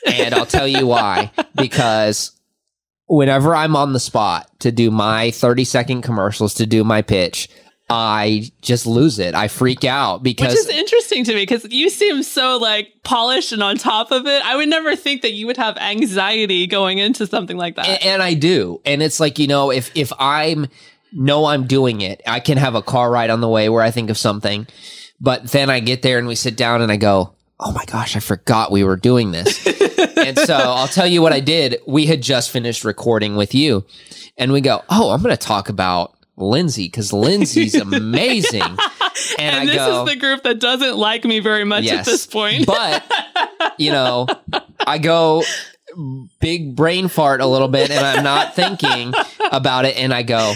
And 0.07 0.35
I'll 0.35 0.47
tell 0.47 0.67
you 0.67 0.87
why. 0.87 1.31
Because 1.55 2.33
whenever 3.07 3.55
I'm 3.55 3.77
on 3.77 3.93
the 3.93 4.01
spot 4.01 4.49
to 4.61 4.73
do 4.73 4.91
my 4.91 5.31
30 5.31 5.65
second 5.65 6.03
commercials, 6.03 6.55
to 6.55 6.67
do 6.67 6.85
my 6.85 7.03
pitch, 7.03 7.49
I 7.91 8.51
just 8.63 8.87
lose 8.87 9.19
it. 9.19 9.35
I 9.35 9.49
freak 9.49 9.85
out 9.85 10.23
because 10.23 10.53
Which 10.53 10.59
is 10.59 10.69
interesting 10.69 11.25
to 11.25 11.35
me 11.35 11.43
because 11.43 11.71
you 11.71 11.91
seem 11.91 12.23
so 12.23 12.57
like 12.57 12.89
polished 13.03 13.53
and 13.53 13.63
on 13.63 13.77
top 13.77 14.11
of 14.11 14.27
it. 14.27 14.43
I 14.45 14.57
would 14.57 14.69
never 14.69 14.97
think 14.97 15.23
that 15.23 15.33
you 15.33 15.47
would 15.47 15.59
have 15.59 15.77
anxiety 15.77 16.67
going 16.67 16.99
into 16.99 17.27
something 17.27 17.57
like 17.57 17.77
that. 17.77 17.87
A- 17.87 18.07
and 18.07 18.23
I 18.23 18.33
do. 18.35 18.81
And 18.87 19.03
it's 19.03 19.21
like, 19.21 19.39
you 19.39 19.47
know, 19.47 19.71
if 19.71 19.95
if 19.95 20.11
I'm 20.19 20.69
know 21.13 21.45
I'm 21.45 21.67
doing 21.67 22.01
it, 22.01 22.23
I 22.27 22.41
can 22.41 22.57
have 22.57 22.75
a 22.75 22.83
car 22.83 23.11
ride 23.11 23.29
on 23.29 23.43
the 23.43 23.49
way 23.49 23.69
where 23.69 23.83
I 23.83 23.91
think 23.91 24.09
of 24.09 24.17
something. 24.17 24.67
But 25.21 25.51
then 25.51 25.69
I 25.69 25.81
get 25.81 26.01
there 26.03 26.19
and 26.19 26.27
we 26.27 26.35
sit 26.35 26.57
down 26.57 26.81
and 26.81 26.91
I 26.91 26.97
go, 26.97 27.35
oh 27.63 27.73
my 27.73 27.85
gosh, 27.85 28.17
I 28.17 28.21
forgot 28.21 28.73
we 28.73 28.85
were 28.85 28.97
doing 28.97 29.31
this. 29.31 29.67
and 30.17 30.39
so 30.39 30.55
I'll 30.55 30.89
tell 30.89 31.07
you 31.07 31.23
what 31.23 31.33
I 31.33 31.41
did. 31.41 31.81
We 31.87 32.07
had 32.07 32.21
just 32.21 32.51
finished 32.51 32.85
recording 32.85 33.37
with 33.37 33.55
you 33.55 33.85
and 34.37 34.53
we 34.53 34.61
go, 34.61 34.83
oh, 34.89 35.11
I'm 35.11 35.23
going 35.23 35.35
to 35.35 35.41
talk 35.41 35.69
about 35.69 36.17
Lindsay 36.37 36.87
because 36.87 37.13
Lindsay's 37.13 37.75
amazing. 37.81 38.63
And, 38.63 38.79
And 39.39 39.69
this 39.69 39.77
go, 39.77 40.05
is 40.05 40.13
the 40.13 40.17
group 40.19 40.43
that 40.43 40.59
doesn't 40.59 40.97
like 40.97 41.25
me 41.25 41.41
very 41.41 41.65
much 41.65 41.87
at 41.87 42.05
this 42.05 42.27
point. 42.27 42.67
but 42.67 43.05
you 43.79 43.93
know, 43.93 44.27
I 44.85 44.99
go 44.99 45.45
big 46.41 46.75
brain 46.75 47.09
fart 47.09 47.41
a 47.41 47.47
little 47.47 47.69
bit 47.69 47.91
and 47.91 48.05
I'm 48.05 48.25
not 48.25 48.55
thinking 48.57 49.13
about 49.51 49.85
it. 49.85 49.97
And 49.97 50.13
I 50.13 50.23
go, 50.23 50.55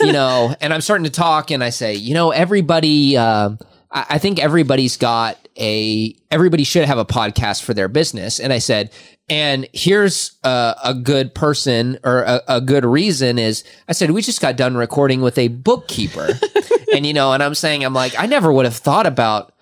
you 0.00 0.12
know, 0.12 0.54
and 0.60 0.72
I'm 0.72 0.80
starting 0.80 1.04
to 1.04 1.10
talk 1.10 1.50
and 1.50 1.64
I 1.64 1.70
say, 1.70 1.94
you 1.94 2.14
know, 2.14 2.30
everybody, 2.30 3.16
um, 3.16 3.58
I, 3.90 4.06
I 4.10 4.18
think 4.18 4.38
everybody's 4.38 4.96
got 4.96 5.38
a, 5.56 6.16
everybody 6.30 6.64
should 6.64 6.84
have 6.84 6.98
a 6.98 7.04
podcast 7.04 7.62
for 7.62 7.74
their 7.74 7.88
business. 7.88 8.40
And 8.40 8.52
I 8.52 8.58
said, 8.58 8.90
and 9.28 9.66
here's 9.72 10.36
a, 10.44 10.74
a 10.84 10.94
good 10.94 11.34
person 11.34 11.98
or 12.04 12.22
a, 12.22 12.42
a 12.48 12.60
good 12.60 12.84
reason 12.84 13.38
is 13.38 13.64
I 13.88 13.92
said, 13.92 14.10
we 14.10 14.22
just 14.22 14.40
got 14.40 14.56
done 14.56 14.76
recording 14.76 15.22
with 15.22 15.38
a 15.38 15.48
bookkeeper. 15.48 16.28
and, 16.94 17.06
you 17.06 17.12
know, 17.14 17.32
and 17.32 17.42
I'm 17.42 17.54
saying, 17.54 17.84
I'm 17.84 17.94
like, 17.94 18.18
I 18.18 18.26
never 18.26 18.52
would 18.52 18.64
have 18.64 18.76
thought 18.76 19.06
about 19.06 19.54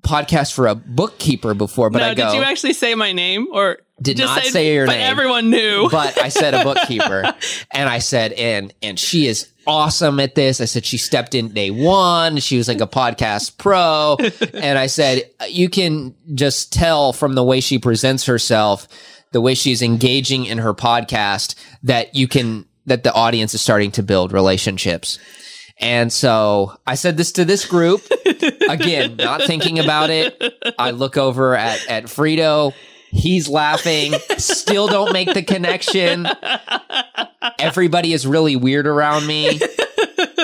podcast 0.00 0.52
for 0.52 0.66
a 0.66 0.74
bookkeeper 0.74 1.54
before, 1.54 1.90
but 1.90 2.00
no, 2.00 2.08
I 2.08 2.14
go, 2.14 2.30
did 2.30 2.36
you 2.36 2.42
actually 2.42 2.72
say 2.72 2.94
my 2.94 3.12
name 3.12 3.46
or 3.52 3.78
Did 4.02 4.16
just 4.16 4.34
not 4.34 4.44
say 4.44 4.74
your 4.74 4.86
but 4.86 4.94
name. 4.94 5.02
everyone 5.02 5.50
knew. 5.50 5.88
but 5.90 6.18
I 6.18 6.28
said 6.28 6.52
a 6.52 6.64
bookkeeper, 6.64 7.32
and 7.70 7.88
I 7.88 8.00
said, 8.00 8.32
and 8.32 8.74
and 8.82 8.98
she 8.98 9.26
is 9.28 9.50
awesome 9.66 10.20
at 10.20 10.34
this. 10.34 10.60
I 10.60 10.64
said 10.64 10.84
she 10.84 10.98
stepped 10.98 11.34
in 11.34 11.48
day 11.48 11.70
one. 11.70 12.38
She 12.38 12.56
was 12.56 12.68
like 12.68 12.80
a 12.80 12.86
podcast 12.86 13.58
pro, 13.58 14.16
and 14.54 14.78
I 14.78 14.86
said 14.86 15.30
you 15.48 15.68
can 15.68 16.14
just 16.34 16.72
tell 16.72 17.12
from 17.12 17.34
the 17.34 17.44
way 17.44 17.60
she 17.60 17.78
presents 17.78 18.26
herself, 18.26 18.88
the 19.32 19.40
way 19.40 19.54
she's 19.54 19.82
engaging 19.82 20.44
in 20.46 20.58
her 20.58 20.74
podcast, 20.74 21.54
that 21.82 22.14
you 22.14 22.28
can 22.28 22.66
that 22.86 23.02
the 23.02 23.12
audience 23.12 23.54
is 23.54 23.62
starting 23.62 23.90
to 23.92 24.02
build 24.02 24.32
relationships. 24.32 25.18
And 25.78 26.12
so 26.12 26.76
I 26.86 26.94
said 26.94 27.16
this 27.16 27.32
to 27.32 27.44
this 27.44 27.66
group 27.66 28.02
again, 28.68 29.16
not 29.16 29.42
thinking 29.42 29.78
about 29.78 30.10
it. 30.10 30.40
I 30.78 30.92
look 30.92 31.16
over 31.16 31.56
at 31.56 31.86
at 31.88 32.04
Frito. 32.04 32.72
He's 33.14 33.48
laughing. 33.48 34.14
Still 34.38 34.88
don't 34.88 35.12
make 35.12 35.32
the 35.32 35.42
connection. 35.42 36.26
Everybody 37.58 38.12
is 38.12 38.26
really 38.26 38.56
weird 38.56 38.86
around 38.86 39.26
me. 39.26 39.60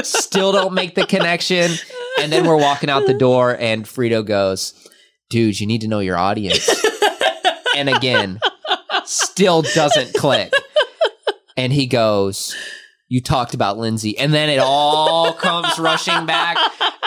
Still 0.03 0.53
don't 0.53 0.73
make 0.73 0.95
the 0.95 1.05
connection. 1.05 1.73
And 2.21 2.33
then 2.33 2.47
we're 2.47 2.57
walking 2.57 2.89
out 2.89 3.07
the 3.07 3.15
door, 3.15 3.57
and 3.59 3.85
Frito 3.85 4.25
goes, 4.25 4.73
Dude, 5.31 5.61
you 5.61 5.67
need 5.67 5.81
to 5.83 5.89
know 5.89 6.01
your 6.01 6.17
audience. 6.17 6.69
And 7.77 7.89
again, 7.89 8.41
still 9.05 9.63
doesn't 9.63 10.15
click. 10.15 10.53
And 11.57 11.73
he 11.73 11.87
goes, 11.87 12.55
You 13.09 13.21
talked 13.21 13.55
about 13.55 13.79
Lindsay. 13.79 14.19
And 14.19 14.33
then 14.33 14.49
it 14.49 14.59
all 14.59 15.33
comes 15.33 15.79
rushing 15.79 16.27
back. 16.27 16.57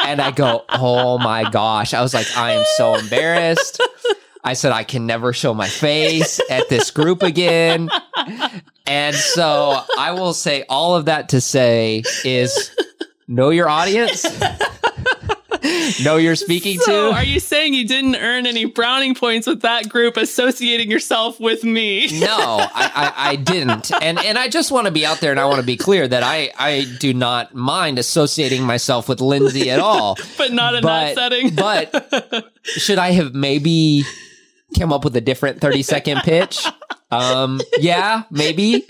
And 0.03 0.21
I 0.21 0.31
go, 0.31 0.65
Oh 0.69 1.17
my 1.17 1.49
gosh. 1.49 1.93
I 1.93 2.01
was 2.01 2.13
like, 2.13 2.27
I 2.37 2.51
am 2.53 2.65
so 2.77 2.95
embarrassed. 2.95 3.81
I 4.43 4.53
said, 4.53 4.71
I 4.73 4.83
can 4.83 5.05
never 5.05 5.31
show 5.31 5.53
my 5.53 5.67
face 5.67 6.39
at 6.49 6.67
this 6.69 6.91
group 6.91 7.23
again. 7.23 7.89
And 8.85 9.15
so 9.15 9.79
I 9.97 10.11
will 10.11 10.33
say 10.33 10.65
all 10.67 10.95
of 10.95 11.05
that 11.05 11.29
to 11.29 11.39
say 11.39 12.03
is 12.25 12.75
know 13.27 13.49
your 13.51 13.69
audience, 13.69 14.25
know 16.03 16.17
you're 16.17 16.35
speaking 16.35 16.79
so, 16.79 17.11
to. 17.11 17.15
are 17.15 17.23
you 17.23 17.39
saying 17.39 17.73
you 17.73 17.87
didn't 17.87 18.17
earn 18.17 18.45
any 18.45 18.65
browning 18.65 19.15
points 19.15 19.47
with 19.47 19.61
that 19.61 19.87
group 19.87 20.17
associating 20.17 20.91
yourself 20.91 21.39
with 21.39 21.63
me? 21.63 22.19
No, 22.19 22.27
I, 22.29 22.67
I, 22.75 23.13
I 23.31 23.35
didn't, 23.37 23.91
and 24.01 24.19
and 24.19 24.37
I 24.37 24.49
just 24.49 24.71
want 24.71 24.87
to 24.87 24.91
be 24.91 25.05
out 25.05 25.21
there, 25.21 25.31
and 25.31 25.39
I 25.39 25.45
want 25.45 25.61
to 25.61 25.65
be 25.65 25.77
clear 25.77 26.05
that 26.05 26.23
I 26.23 26.51
I 26.59 26.85
do 26.99 27.13
not 27.13 27.53
mind 27.55 27.97
associating 27.97 28.63
myself 28.63 29.07
with 29.07 29.21
Lindsay 29.21 29.71
at 29.71 29.79
all. 29.79 30.17
But 30.37 30.51
not 30.51 30.75
in 30.75 30.83
that 30.83 31.15
setting. 31.15 31.55
but 31.55 32.51
should 32.63 32.97
I 32.97 33.11
have 33.11 33.33
maybe 33.33 34.03
come 34.77 34.93
up 34.93 35.03
with 35.03 35.15
a 35.15 35.21
different 35.21 35.61
thirty 35.61 35.83
second 35.83 36.21
pitch? 36.21 36.65
Um, 37.11 37.61
yeah, 37.77 38.23
maybe. 38.31 38.87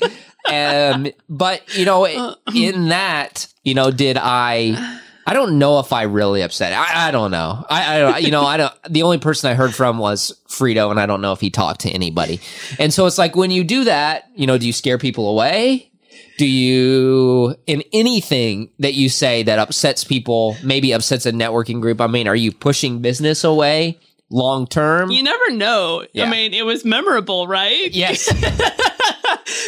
Um, 0.49 1.07
but 1.29 1.77
you 1.77 1.85
know, 1.85 2.05
in 2.53 2.89
that, 2.89 3.47
you 3.63 3.73
know, 3.73 3.91
did 3.91 4.17
I? 4.17 4.99
I 5.25 5.33
don't 5.33 5.57
know 5.57 5.79
if 5.79 5.93
I 5.93 6.03
really 6.03 6.41
upset. 6.41 6.73
I, 6.73 7.07
I 7.07 7.11
don't 7.11 7.31
know. 7.31 7.65
I, 7.69 8.01
I. 8.01 8.17
You 8.17 8.31
know, 8.31 8.43
I 8.43 8.57
don't. 8.57 8.73
The 8.89 9.03
only 9.03 9.19
person 9.19 9.49
I 9.49 9.53
heard 9.53 9.73
from 9.73 9.97
was 9.97 10.37
Frito, 10.49 10.91
and 10.91 10.99
I 10.99 11.05
don't 11.05 11.21
know 11.21 11.31
if 11.31 11.39
he 11.39 11.49
talked 11.49 11.81
to 11.81 11.89
anybody. 11.89 12.41
And 12.77 12.93
so 12.93 13.05
it's 13.05 13.17
like 13.17 13.35
when 13.35 13.51
you 13.51 13.63
do 13.63 13.85
that, 13.85 14.29
you 14.35 14.47
know, 14.47 14.57
do 14.57 14.67
you 14.67 14.73
scare 14.73 14.97
people 14.97 15.29
away? 15.29 15.89
Do 16.37 16.47
you, 16.47 17.55
in 17.67 17.83
anything 17.93 18.69
that 18.79 18.95
you 18.95 19.07
say 19.07 19.43
that 19.43 19.59
upsets 19.59 20.03
people, 20.03 20.57
maybe 20.63 20.91
upsets 20.91 21.25
a 21.25 21.31
networking 21.31 21.79
group? 21.79 22.01
I 22.01 22.07
mean, 22.07 22.27
are 22.27 22.35
you 22.35 22.51
pushing 22.51 23.01
business 23.01 23.43
away 23.43 23.99
long 24.29 24.67
term? 24.67 25.11
You 25.11 25.23
never 25.23 25.51
know. 25.51 26.05
Yeah. 26.13 26.25
I 26.25 26.29
mean, 26.29 26.53
it 26.53 26.65
was 26.65 26.85
memorable, 26.85 27.47
right? 27.47 27.91
Yes. 27.91 28.29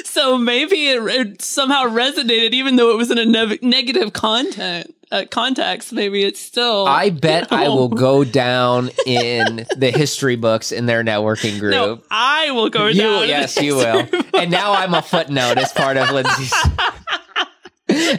So 0.05 0.37
maybe 0.37 0.87
it, 0.87 1.03
it 1.03 1.41
somehow 1.41 1.83
resonated, 1.85 2.53
even 2.53 2.77
though 2.77 2.91
it 2.91 2.97
was 2.97 3.11
in 3.11 3.17
a 3.17 3.25
ne- 3.25 3.59
negative 3.61 4.13
content 4.13 4.95
uh, 5.11 5.25
context. 5.29 5.93
Maybe 5.93 6.23
it's 6.23 6.39
still. 6.39 6.85
I 6.87 7.09
bet 7.09 7.51
I 7.51 7.67
will 7.67 7.89
go 7.89 8.23
down 8.23 8.89
in 9.05 9.65
the 9.75 9.91
history 9.91 10.35
books 10.35 10.71
in 10.71 10.85
their 10.85 11.03
networking 11.03 11.59
group. 11.59 11.71
No, 11.71 12.01
I 12.09 12.51
will 12.51 12.69
go 12.69 12.87
you, 12.87 13.01
down. 13.01 13.27
yes, 13.27 13.61
you 13.61 13.75
will. 13.75 14.07
And 14.35 14.51
now 14.51 14.73
I'm 14.73 14.93
a 14.93 15.01
footnote 15.01 15.57
as 15.57 15.71
part 15.71 15.95
of 15.95 16.11
Lindsay's. 16.11 16.53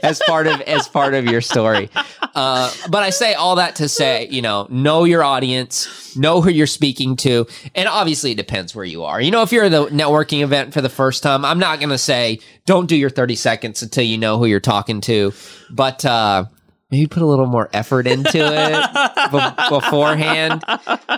As 0.02 0.20
part 0.26 0.46
of 0.46 0.60
as 0.62 0.88
part 0.88 1.14
of 1.14 1.24
your 1.26 1.40
story, 1.40 1.90
uh, 2.34 2.72
but 2.90 3.02
I 3.02 3.10
say 3.10 3.34
all 3.34 3.56
that 3.56 3.76
to 3.76 3.88
say, 3.88 4.28
you 4.28 4.42
know, 4.42 4.66
know 4.70 5.04
your 5.04 5.22
audience, 5.22 6.16
know 6.16 6.40
who 6.40 6.50
you're 6.50 6.66
speaking 6.66 7.16
to, 7.16 7.46
and 7.74 7.88
obviously 7.88 8.32
it 8.32 8.36
depends 8.36 8.74
where 8.74 8.84
you 8.84 9.04
are. 9.04 9.20
You 9.20 9.30
know, 9.30 9.42
if 9.42 9.52
you're 9.52 9.64
at 9.64 9.70
the 9.70 9.86
networking 9.86 10.42
event 10.42 10.74
for 10.74 10.80
the 10.80 10.88
first 10.88 11.22
time, 11.22 11.44
I'm 11.44 11.58
not 11.58 11.78
going 11.78 11.90
to 11.90 11.98
say 11.98 12.40
don't 12.64 12.88
do 12.88 12.96
your 12.96 13.10
30 13.10 13.36
seconds 13.36 13.82
until 13.82 14.04
you 14.04 14.18
know 14.18 14.38
who 14.38 14.46
you're 14.46 14.60
talking 14.60 15.00
to, 15.02 15.32
but 15.70 16.04
uh, 16.04 16.46
maybe 16.90 17.06
put 17.06 17.22
a 17.22 17.26
little 17.26 17.46
more 17.46 17.68
effort 17.72 18.06
into 18.06 18.38
it 18.38 19.30
be- 19.32 19.68
beforehand. 19.68 20.62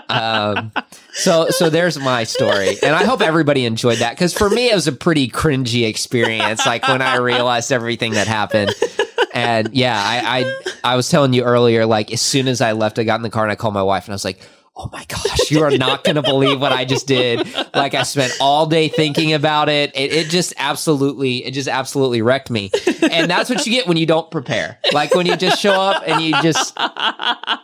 Um, 0.09 0.73
so, 1.13 1.51
so 1.51 1.69
there's 1.71 1.99
my 1.99 2.25
story, 2.25 2.77
and 2.83 2.95
I 2.95 3.05
hope 3.05 3.21
everybody 3.21 3.65
enjoyed 3.67 3.99
that 3.99 4.11
because 4.11 4.33
for 4.33 4.49
me 4.49 4.71
it 4.71 4.75
was 4.75 4.87
a 4.87 4.93
pretty 4.93 5.29
cringy 5.29 5.87
experience. 5.89 6.65
Like 6.65 6.87
when 6.89 7.03
I 7.03 7.17
realized 7.17 7.73
everything 7.73 8.13
that 8.13 8.27
happened, 8.27 8.75
and 9.35 9.73
yeah, 9.75 10.01
I, 10.03 10.41
I, 10.41 10.93
I 10.93 10.97
was 10.97 11.09
telling 11.09 11.33
you 11.33 11.45
earlier. 11.45 11.87
Like 11.87 12.13
as 12.13 12.23
soon 12.23 12.49
as 12.49 12.61
I 12.61 12.73
left, 12.73 12.99
I 12.99 13.05
got 13.05 13.17
in 13.17 13.23
the 13.23 13.31
car 13.31 13.43
and 13.45 13.53
I 13.53 13.57
called 13.57 13.75
my 13.75 13.83
wife, 13.83 14.05
and 14.07 14.13
I 14.13 14.15
was 14.15 14.25
like. 14.25 14.41
Oh 14.81 14.89
my 14.93 15.05
gosh, 15.09 15.51
you 15.51 15.65
are 15.65 15.77
not 15.77 16.05
going 16.05 16.15
to 16.15 16.23
believe 16.23 16.61
what 16.61 16.71
I 16.71 16.85
just 16.85 17.09
did. 17.09 17.53
Like 17.75 17.95
I 17.95 18.05
spent 18.05 18.33
all 18.41 18.65
day 18.65 18.87
thinking 18.87 19.33
about 19.33 19.69
it. 19.69 19.91
it. 19.97 20.13
It 20.13 20.29
just 20.29 20.55
absolutely, 20.57 21.45
it 21.45 21.51
just 21.51 21.69
absolutely 21.69 22.23
wrecked 22.23 22.49
me. 22.49 22.71
And 23.11 23.29
that's 23.29 23.51
what 23.51 23.67
you 23.67 23.73
get 23.73 23.89
when 23.89 23.97
you 23.97 24.07
don't 24.07 24.31
prepare. 24.31 24.79
Like 24.93 25.17
when 25.17 25.27
you 25.27 25.37
just 25.37 25.61
show 25.61 25.73
up 25.73 26.05
and 26.07 26.23
you 26.23 26.33
just 26.43 26.77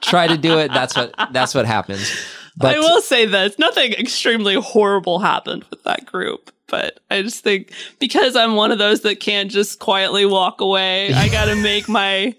try 0.02 0.26
to 0.26 0.36
do 0.36 0.58
it. 0.58 0.72
That's 0.72 0.96
what, 0.96 1.14
that's 1.30 1.54
what 1.54 1.66
happens. 1.66 2.12
But 2.56 2.76
I 2.76 2.78
will 2.80 3.00
say 3.00 3.26
this 3.26 3.60
nothing 3.60 3.92
extremely 3.92 4.54
horrible 4.54 5.20
happened 5.20 5.64
with 5.70 5.84
that 5.84 6.06
group. 6.06 6.50
But 6.66 6.98
I 7.10 7.22
just 7.22 7.44
think 7.44 7.70
because 8.00 8.34
I'm 8.34 8.56
one 8.56 8.72
of 8.72 8.78
those 8.78 9.02
that 9.02 9.20
can't 9.20 9.52
just 9.52 9.78
quietly 9.78 10.26
walk 10.26 10.60
away, 10.60 11.12
I 11.12 11.28
got 11.28 11.44
to 11.44 11.54
make 11.54 11.88
my 11.88 12.34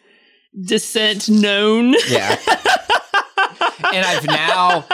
dissent 0.61 1.29
known. 1.29 1.95
Yeah. 2.09 2.38
and 3.93 4.05
I've 4.05 4.25
now 4.25 4.85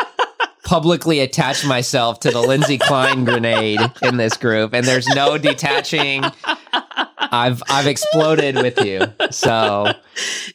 publicly 0.63 1.19
attached 1.19 1.65
myself 1.65 2.19
to 2.21 2.32
the 2.32 2.41
Lindsay 2.41 2.77
Klein 2.77 3.25
grenade 3.25 3.80
in 4.01 4.17
this 4.17 4.38
group, 4.38 4.73
and 4.73 4.86
there's 4.86 5.08
no 5.08 5.38
detaching. 5.38 6.23
I've 7.17 7.62
I've 7.69 7.88
exploded 7.88 8.56
with 8.56 8.84
you. 8.86 9.01
So 9.32 9.91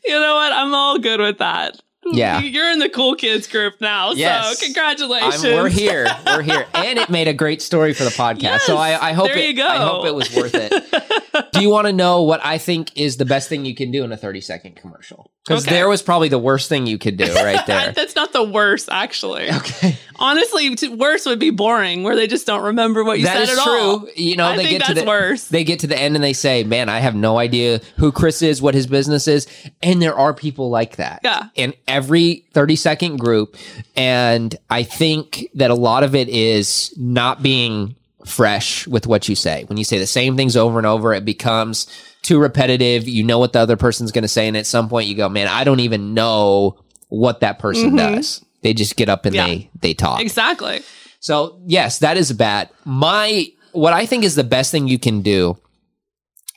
You 0.05 0.21
know 0.21 0.35
what? 0.35 0.53
I'm 0.53 0.75
all 0.75 0.99
good 0.99 1.21
with 1.21 1.39
that. 1.39 1.81
Yeah. 2.13 2.41
You're 2.41 2.71
in 2.71 2.79
the 2.79 2.89
cool 2.89 3.15
kids 3.17 3.49
group 3.49 3.81
now. 3.81 4.13
Yes. 4.13 4.59
So 4.59 4.67
congratulations. 4.67 5.45
I'm, 5.45 5.55
we're 5.55 5.69
here. 5.69 6.07
We're 6.25 6.43
here. 6.43 6.67
And 6.73 6.99
it 6.99 7.11
made 7.11 7.27
a 7.29 7.35
great 7.35 7.61
story 7.61 7.95
for 7.95 8.05
the 8.05 8.11
podcast. 8.11 8.61
so 8.61 8.77
I, 8.77 9.09
I 9.09 9.13
hope 9.13 9.27
there 9.27 9.39
it, 9.39 9.49
you 9.49 9.57
go. 9.57 9.67
I 9.67 9.79
hope 9.79 10.07
it 10.07 10.15
was 10.15 10.35
worth 10.35 10.55
it. 10.55 11.53
Do 11.53 11.61
you 11.61 11.69
want 11.69 11.87
to 11.89 11.93
know 11.93 12.23
what 12.23 12.45
I 12.45 12.59
think 12.59 12.97
is 12.97 13.17
the 13.17 13.25
best 13.25 13.49
thing 13.49 13.65
you 13.65 13.75
can 13.75 13.91
do 13.91 14.05
in 14.05 14.13
a 14.13 14.17
30 14.17 14.41
second 14.41 14.77
commercial? 14.77 15.33
Because 15.47 15.65
Okay. 15.67 15.77
there 15.77 15.89
was 15.89 16.03
probably 16.03 16.29
the 16.29 16.39
worst 16.41 16.69
thing 16.69 16.87
you 16.87 16.99
could 16.99 17.17
do 17.17 17.33
right 17.35 17.65
there. 17.67 17.93
That's 17.93 18.17
not 18.17 18.33
the 18.33 18.43
worst, 18.43 18.89
actually. 18.91 19.49
okay. 19.51 19.97
Honestly, 20.17 20.75
worse 20.97 21.25
would 21.27 21.39
be 21.39 21.51
boring, 21.51 22.03
where 22.03 22.17
they 22.17 22.27
just 22.27 22.47
don't 22.47 22.65
remember 22.65 23.05
what 23.05 23.19
you 23.21 23.27
That 23.27 23.35
said 23.35 23.43
is 23.53 23.59
at 23.59 23.65
true. 23.65 23.73
all. 23.73 24.09
You 24.17 24.37
know, 24.37 24.47
I 24.47 24.57
they 24.57 24.69
get 24.71 24.85
to 24.87 24.95
the 24.95 25.05
worse. 25.05 25.45
they 25.49 25.63
get 25.63 25.81
to 25.81 25.87
the 25.87 25.97
end 25.99 26.15
and 26.17 26.25
they 26.25 26.33
say, 26.33 26.65
"Man, 26.65 26.89
I 26.89 26.99
have 26.99 27.15
no 27.15 27.39
idea 27.39 27.81
who 27.97 28.11
Chris 28.13 28.43
is, 28.43 28.61
what 28.61 28.75
his 28.75 28.87
business 28.87 29.29
is." 29.29 29.47
And 29.83 30.01
there 30.03 30.17
are 30.17 30.35
people 30.35 30.69
like 30.71 30.97
that. 30.97 31.21
Yeah. 31.23 31.45
In 31.55 31.75
every 31.87 32.45
30-second 32.55 33.19
group, 33.19 33.57
and 33.95 34.57
I 34.71 34.83
think 34.83 35.49
that 35.55 35.71
a 35.71 35.75
lot 35.75 36.03
of 36.03 36.15
it 36.15 36.29
is 36.29 36.93
not 36.97 37.43
being 37.43 37.95
fresh 38.25 38.87
with 38.89 39.07
what 39.07 39.29
you 39.29 39.37
say. 39.37 39.65
When 39.69 39.79
you 39.79 39.85
say 39.85 39.99
the 39.99 40.07
same 40.07 40.37
things 40.37 40.57
over 40.57 40.79
and 40.79 40.87
over, 40.87 41.15
it 41.15 41.25
becomes 41.25 41.87
too 42.27 42.39
repetitive. 42.39 43.07
You 43.09 43.25
know 43.25 43.39
what 43.39 43.53
the 43.53 43.61
other 43.61 43.77
person's 43.77 44.13
going 44.13 44.23
to 44.23 44.29
say 44.29 44.47
and 44.49 44.57
at 44.57 44.67
some 44.67 44.89
point 44.89 45.09
you 45.09 45.15
go, 45.15 45.29
"Man, 45.29 45.49
I 45.49 45.65
don't 45.65 45.81
even 45.81 46.15
know 46.15 46.79
what 47.09 47.41
that 47.41 47.59
person 47.59 47.97
does." 47.97 48.45
They 48.63 48.75
just 48.75 48.97
get 48.97 49.09
up 49.09 49.25
and 49.27 49.35
Mm-hmm. 49.37 49.49
Yeah. 49.49 49.55
they 49.59 49.71
they 49.81 49.95
talk. 49.95 50.21
Exactly. 50.21 50.81
So 51.21 51.61
yes, 51.67 52.01
that 52.01 52.17
is 52.17 52.33
bad. 52.33 52.69
My 52.85 53.47
what 53.73 53.93
I 53.93 54.07
think 54.07 54.25
is 54.25 54.35
the 54.35 54.45
best 54.45 54.71
thing 54.73 54.89
you 54.89 54.99
can 54.99 55.23
do 55.23 55.57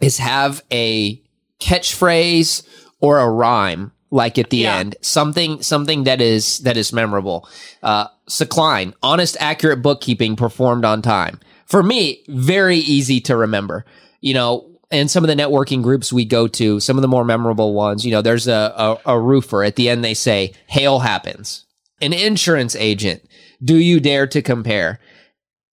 is 0.01 0.17
have 0.17 0.63
a 0.71 1.21
catchphrase 1.59 2.63
or 3.01 3.19
a 3.19 3.29
rhyme 3.29 3.91
like 4.11 4.37
at 4.39 4.49
the 4.49 4.57
Yeah. 4.57 4.77
end 4.77 4.95
something 5.01 5.61
something 5.61 6.05
that 6.05 6.19
is 6.21 6.59
that 6.59 6.77
is 6.77 6.91
memorable 6.93 7.47
uh 7.83 8.07
Klein, 8.49 8.93
honest 9.03 9.35
accurate 9.39 9.81
bookkeeping 9.81 10.35
performed 10.35 10.85
on 10.85 11.01
time 11.01 11.39
for 11.65 11.83
me 11.83 12.23
very 12.27 12.77
easy 12.77 13.19
to 13.21 13.35
remember 13.35 13.85
you 14.21 14.33
know 14.33 14.68
and 14.91 15.09
some 15.11 15.23
of 15.23 15.27
the 15.27 15.35
networking 15.35 15.81
groups 15.83 16.11
we 16.11 16.25
go 16.25 16.47
to 16.47 16.79
some 16.79 16.97
of 16.97 17.01
the 17.01 17.07
more 17.07 17.23
memorable 17.25 17.73
ones 17.73 18.05
you 18.05 18.11
know 18.11 18.21
there's 18.21 18.47
a, 18.47 18.73
a, 19.05 19.13
a 19.13 19.19
roofer 19.19 19.63
at 19.63 19.75
the 19.75 19.89
end 19.89 20.03
they 20.03 20.13
say 20.13 20.53
hail 20.67 20.99
happens 20.99 21.65
an 22.01 22.13
insurance 22.13 22.75
agent 22.75 23.21
do 23.63 23.75
you 23.75 23.99
dare 23.99 24.25
to 24.27 24.41
compare 24.41 24.99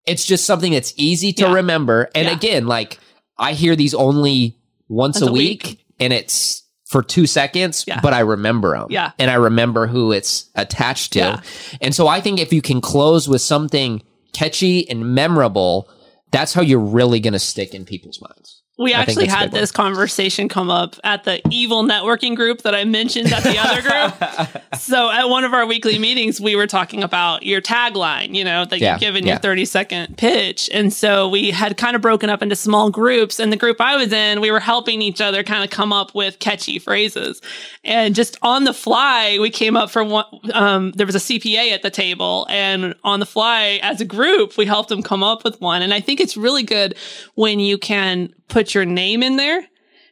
it's 0.07 0.24
just 0.24 0.44
something 0.44 0.72
that's 0.72 0.92
easy 0.96 1.33
to 1.33 1.44
Yeah. 1.44 1.55
remember 1.55 2.09
and 2.14 2.26
Yeah. 2.26 2.35
again 2.35 2.66
like 2.66 2.98
i 3.38 3.52
hear 3.52 3.74
these 3.76 3.94
only 3.94 4.57
once, 4.88 5.20
a, 5.20 5.26
a 5.26 5.33
week, 5.33 5.64
week. 5.64 5.85
and 5.98 6.12
it's 6.12 6.62
for 6.88 7.02
two 7.02 7.26
seconds 7.26 7.85
Yeah. 7.88 8.00
but 8.00 8.12
i 8.12 8.20
remember 8.20 8.79
them 8.79 8.87
Yeah. 8.90 9.12
and 9.18 9.31
i 9.31 9.35
remember 9.35 9.87
who 9.87 10.12
it's 10.12 10.50
attached 10.55 11.12
to 11.14 11.42
and 11.81 11.94
so 11.94 12.07
i 12.09 12.20
think 12.20 12.38
if 12.40 12.52
you 12.52 12.62
can 12.62 12.81
close 12.81 13.29
with 13.29 13.40
something 13.40 14.02
catchy 14.33 14.88
and 14.90 15.14
memorable 15.14 15.88
that's 16.33 16.52
how 16.52 16.61
you're 16.61 16.79
really 16.81 17.18
going 17.20 17.33
to 17.33 17.38
stick 17.38 17.72
in 17.74 17.85
people's 17.85 18.20
minds 18.20 18.62
We 18.78 18.92
actually 18.92 19.26
had 19.26 19.52
this 19.52 19.72
conversation 19.72 20.48
come 20.48 20.68
up 20.70 20.96
at 21.02 21.24
the 21.24 21.40
evil 21.50 21.82
networking 21.82 22.36
group 22.36 22.62
that 22.62 22.74
I 22.74 22.84
mentioned 22.84 23.32
at 23.32 23.42
the 23.42 23.58
other 23.58 23.82
group. 23.82 24.62
So 24.78 25.10
at 25.10 25.28
one 25.28 25.42
of 25.44 25.54
our 25.54 25.66
weekly 25.66 25.98
meetings, 25.98 26.40
we 26.40 26.54
were 26.54 26.66
talking 26.66 27.02
about 27.02 27.44
your 27.44 27.60
tagline, 27.62 28.34
you 28.34 28.44
know, 28.44 28.66
that 28.66 28.78
Yeah, 28.78 28.92
you've 28.92 29.00
given 29.00 29.24
yeah. 29.26 29.32
your 29.34 29.40
30 29.40 29.64
second 29.64 30.18
pitch. 30.18 30.68
And 30.72 30.92
so 30.92 31.28
we 31.28 31.50
had 31.50 31.76
kind 31.76 31.96
of 31.96 32.02
broken 32.02 32.28
up 32.30 32.42
into 32.42 32.54
small 32.54 32.90
groups. 32.90 33.40
And 33.40 33.50
the 33.50 33.56
group 33.56 33.80
I 33.80 33.96
was 33.96 34.12
in, 34.12 34.40
we 34.40 34.50
were 34.50 34.60
helping 34.60 35.00
each 35.02 35.20
other 35.20 35.42
kind 35.42 35.64
of 35.64 35.70
come 35.70 35.92
up 35.92 36.14
with 36.14 36.38
catchy 36.38 36.78
phrases. 36.78 37.40
And 37.84 38.14
just 38.14 38.36
on 38.42 38.64
the 38.64 38.74
fly, 38.74 39.38
we 39.40 39.50
came 39.50 39.76
up 39.76 39.90
for 39.90 40.04
one, 40.04 40.26
um, 40.52 40.92
there 40.92 41.06
was 41.06 41.16
a 41.16 41.20
CPA 41.20 41.72
at 41.72 41.82
the 41.82 41.90
table. 41.90 42.46
And 42.50 42.94
on 43.02 43.18
the 43.18 43.26
fly, 43.26 43.80
as 43.82 44.00
a 44.00 44.04
group, 44.04 44.56
we 44.58 44.66
helped 44.66 44.90
them 44.90 45.02
come 45.02 45.22
up 45.22 45.42
with 45.42 45.60
one. 45.60 45.80
And 45.82 45.94
I 45.94 46.00
think 46.00 46.20
it's 46.20 46.36
really 46.36 46.62
good 46.62 46.96
when 47.34 47.58
you 47.60 47.78
can 47.78 48.32
put 48.48 48.74
your 48.74 48.85
name 48.85 49.22
in 49.22 49.37
there. 49.37 49.66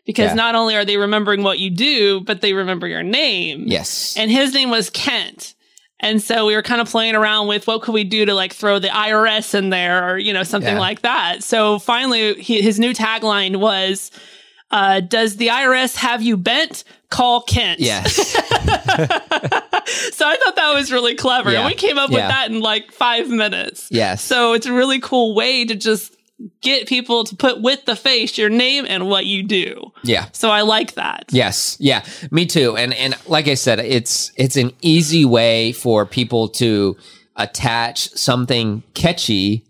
Because 0.07 0.31
Yeah. 0.33 0.35
not 0.35 0.55
only 0.55 0.77
are 0.77 0.85
they 0.85 0.99
remembering 0.99 1.43
what 1.43 1.59
you 1.59 1.71
do, 1.71 2.21
but 2.21 2.43
they 2.43 2.53
remember 2.53 2.87
your 2.87 3.03
name 3.03 3.65
yes 3.67 4.15
and 4.19 4.31
his 4.31 4.53
name 4.53 4.69
was 4.71 4.91
Kent. 4.91 5.55
And 6.01 6.21
so 6.23 6.45
we 6.45 6.55
were 6.55 6.63
kind 6.63 6.83
of 6.83 6.91
playing 6.91 7.15
around 7.15 7.47
with 7.47 7.67
what 7.67 7.81
could 7.81 7.95
we 7.95 8.05
do 8.05 8.27
to 8.27 8.35
like 8.35 8.53
throw 8.53 8.79
the 8.79 8.89
IRS 8.89 9.55
in 9.55 9.71
there 9.71 10.07
or, 10.11 10.19
you 10.19 10.35
know, 10.35 10.43
something 10.43 10.75
Yeah. 10.75 10.81
like 10.81 11.01
that. 11.03 11.43
So 11.43 11.79
finally, 11.79 12.35
he, 12.35 12.61
his 12.61 12.79
new 12.79 12.93
tagline 12.93 13.57
was, 13.57 14.11
uh, 14.71 15.01
Does 15.01 15.37
the 15.37 15.47
IRS 15.49 15.97
have 15.97 16.21
you 16.21 16.37
bent? 16.37 16.85
Call 17.09 17.41
Kent. 17.43 17.81
yes 17.81 18.15
So 20.13 20.27
I 20.29 20.37
thought 20.37 20.57
that 20.57 20.73
was 20.75 20.91
really 20.93 21.15
clever. 21.15 21.51
Yeah. 21.53 21.61
And 21.61 21.67
we 21.67 21.75
came 21.75 21.97
up 21.99 22.11
with 22.11 22.19
that 22.19 22.51
in 22.51 22.61
like 22.61 22.93
five 22.93 23.29
minutes. 23.29 23.89
yes 23.91 24.23
So 24.23 24.53
it's 24.53 24.67
a 24.67 24.73
really 24.73 25.01
cool 25.01 25.35
way 25.35 25.65
to 25.65 25.75
just 25.75 26.15
get 26.61 26.89
people 26.89 27.25
to 27.25 27.37
put 27.37 27.61
with 27.63 27.85
the 27.85 27.95
face 27.97 28.37
your 28.37 28.51
name 28.51 28.85
and 28.89 29.07
what 29.09 29.25
you 29.27 29.43
do. 29.43 29.93
yeah 30.03 30.27
So 30.33 30.51
I 30.51 30.63
like 30.63 30.95
that. 30.95 31.25
Yes, 31.31 31.77
yeah, 31.81 32.05
me 32.31 32.47
too. 32.47 32.77
And 32.77 32.93
and 32.95 33.15
like 33.27 33.49
I 33.49 33.55
said, 33.55 33.79
it's 33.81 34.33
it's 34.37 34.57
an 34.57 34.73
easy 34.83 35.25
way 35.25 35.73
for 35.73 36.05
people 36.07 36.49
to 36.49 36.97
attach 37.37 38.09
something 38.11 38.83
catchy 38.95 39.65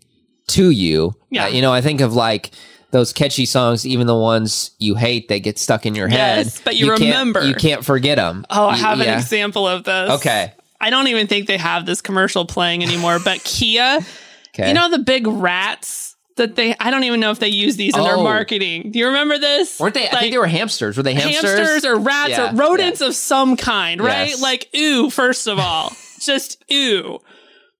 to 0.47 0.69
you. 0.69 1.15
Yeah. 1.29 1.45
Uh, 1.45 1.47
you 1.49 1.61
know, 1.61 1.73
I 1.73 1.81
think 1.81 2.01
of 2.01 2.13
like 2.13 2.51
those 2.91 3.11
catchy 3.11 3.45
songs, 3.45 3.85
even 3.85 4.07
the 4.07 4.15
ones 4.15 4.71
you 4.79 4.95
hate, 4.95 5.27
they 5.27 5.39
get 5.39 5.57
stuck 5.59 5.85
in 5.85 5.95
your 5.95 6.07
head. 6.07 6.45
Yes, 6.45 6.61
but 6.61 6.75
you 6.75 6.87
can't- 6.87 6.99
remember. 7.01 7.45
you 7.45 7.55
can't 7.55 7.83
forget 7.83 8.17
them. 8.17 8.45
Oh, 8.49 8.67
I 8.67 8.77
have 8.77 8.99
an 9.01 9.09
example 9.17 9.67
of 9.67 9.83
this. 9.83 10.11
Okay. 10.11 10.53
I 10.79 10.89
don't 10.91 11.07
even 11.07 11.27
think 11.27 11.47
they 11.47 11.57
have 11.57 11.85
this 11.85 12.01
commercial 12.01 12.45
playing 12.45 12.83
anymore, 12.83 13.17
but 13.23 13.43
Kia, 13.43 13.99
Okay. 14.53 14.67
you 14.69 14.73
know 14.73 14.89
the 14.89 14.99
big 14.99 15.25
rats 15.27 16.04
that 16.37 16.55
they 16.55 16.75
I 16.79 16.91
don't 16.91 17.03
even 17.05 17.19
know 17.19 17.31
if 17.31 17.39
they 17.39 17.47
use 17.49 17.75
these 17.77 17.95
in 17.95 18.03
their 18.03 18.15
Oh. 18.17 18.23
marketing. 18.23 18.91
Do 18.91 18.99
you 18.99 19.07
remember 19.07 19.37
this? 19.37 19.79
weren't 19.79 19.93
they? 19.93 20.07
I 20.07 20.11
Like, 20.11 20.19
think 20.21 20.33
they 20.33 20.37
were 20.37 20.47
hamsters. 20.47 20.97
Were 20.97 21.03
they 21.03 21.13
hamsters? 21.13 21.57
hamsters 21.57 21.85
or 21.85 21.97
rats 21.97 22.29
Yeah, 22.31 22.51
or 22.51 22.55
rodents 22.55 23.01
of 23.01 23.15
some 23.15 23.55
kind, 23.57 24.01
right? 24.01 24.29
Yes. 24.29 24.41
Like 24.41 24.69
ooh, 24.75 25.09
first 25.09 25.47
of 25.47 25.59
all. 25.59 25.93
just 26.19 26.63
ooh. 26.71 27.19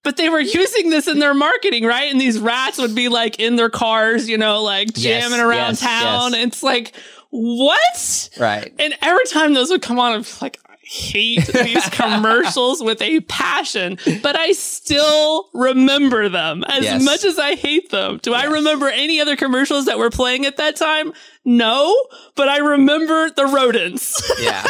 But 0.03 0.17
they 0.17 0.29
were 0.29 0.39
using 0.39 0.91
this 0.91 1.07
in 1.07 1.17
their 1.19 1.33
marketing, 1.33 1.83
right? 1.83 2.11
And 2.11 2.21
these 2.21 2.39
rats 2.39 2.77
would 2.77 2.93
be 2.93 3.09
like 3.09 3.39
in 3.39 3.55
their 3.55 3.69
cars, 3.71 4.29
you 4.29 4.37
know, 4.37 4.61
like 4.61 4.89
Yes, 4.95 5.23
jamming 5.23 5.39
around 5.39 5.71
yes, 5.71 5.79
town. 5.79 6.33
yes. 6.33 6.45
It's 6.47 6.61
like, 6.63 6.93
what? 7.31 8.29
Right. 8.39 8.73
And 8.79 8.95
every 9.01 9.25
time 9.25 9.53
those 9.53 9.69
would 9.69 9.81
come 9.81 9.99
on, 9.99 10.13
I'm 10.13 10.23
like, 10.41 10.59
I 10.69 10.74
hate 10.85 11.45
these 11.47 11.87
commercials 11.89 12.81
with 12.83 13.01
a 13.01 13.19
passion, 13.21 13.97
but 14.21 14.37
I 14.39 14.51
still 14.53 15.49
remember 15.53 16.29
them 16.29 16.63
as 16.65 16.83
Yes. 16.83 17.03
much 17.03 17.23
as 17.25 17.39
I 17.39 17.55
hate 17.55 17.89
them. 17.89 18.19
Do 18.21 18.33
I 18.33 18.45
remember 18.45 18.87
any 18.87 19.19
other 19.19 19.35
commercials 19.35 19.85
that 19.85 19.97
were 19.97 20.09
playing 20.09 20.45
at 20.45 20.57
that 20.57 20.75
time? 20.75 21.13
No, 21.43 21.95
but 22.35 22.47
I 22.49 22.57
remember 22.57 23.29
the 23.31 23.45
rodents. 23.45 24.21
Yeah. 24.39 24.63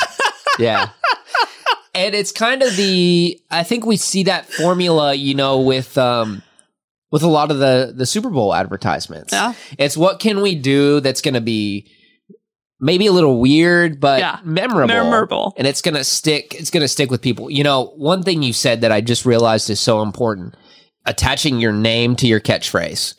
yeah. 0.59 0.89
And 1.93 2.13
it's 2.15 2.31
kind 2.31 2.61
of 2.61 2.75
the 2.75 3.39
I 3.51 3.63
think 3.63 3.85
we 3.85 3.97
see 3.97 4.23
that 4.23 4.45
formula, 4.51 5.13
you 5.13 5.33
know, 5.35 5.59
with 5.59 5.97
um 5.97 6.41
with 7.11 7.23
a 7.23 7.27
lot 7.27 7.51
of 7.51 7.59
the 7.59 7.93
the 7.95 8.05
Super 8.05 8.29
Bowl 8.29 8.53
advertisements. 8.53 9.31
Yeah. 9.33 9.53
It's 9.77 9.95
what 9.97 10.19
can 10.19 10.41
we 10.41 10.55
do 10.55 10.99
that's 10.99 11.21
going 11.21 11.33
to 11.35 11.41
be 11.41 11.89
maybe 12.79 13.07
a 13.07 13.11
little 13.11 13.39
weird 13.39 13.99
but 13.99 14.19
Yeah. 14.19 14.39
memorable. 14.43 14.87
Memorable. 14.87 15.53
And 15.57 15.67
it's 15.67 15.81
going 15.81 15.95
to 15.95 16.03
stick 16.03 16.55
it's 16.55 16.69
to 16.71 16.87
stick 16.87 17.09
with 17.09 17.21
people. 17.21 17.49
You 17.49 17.63
know, 17.63 17.93
one 17.95 18.23
thing 18.23 18.43
you 18.43 18.53
said 18.53 18.81
that 18.81 18.91
I 18.91 19.01
just 19.01 19.25
realized 19.25 19.69
is 19.69 19.79
so 19.79 20.01
important, 20.01 20.55
attaching 21.05 21.59
your 21.59 21.73
name 21.73 22.15
to 22.17 22.27
your 22.27 22.39
catchphrase. 22.39 23.15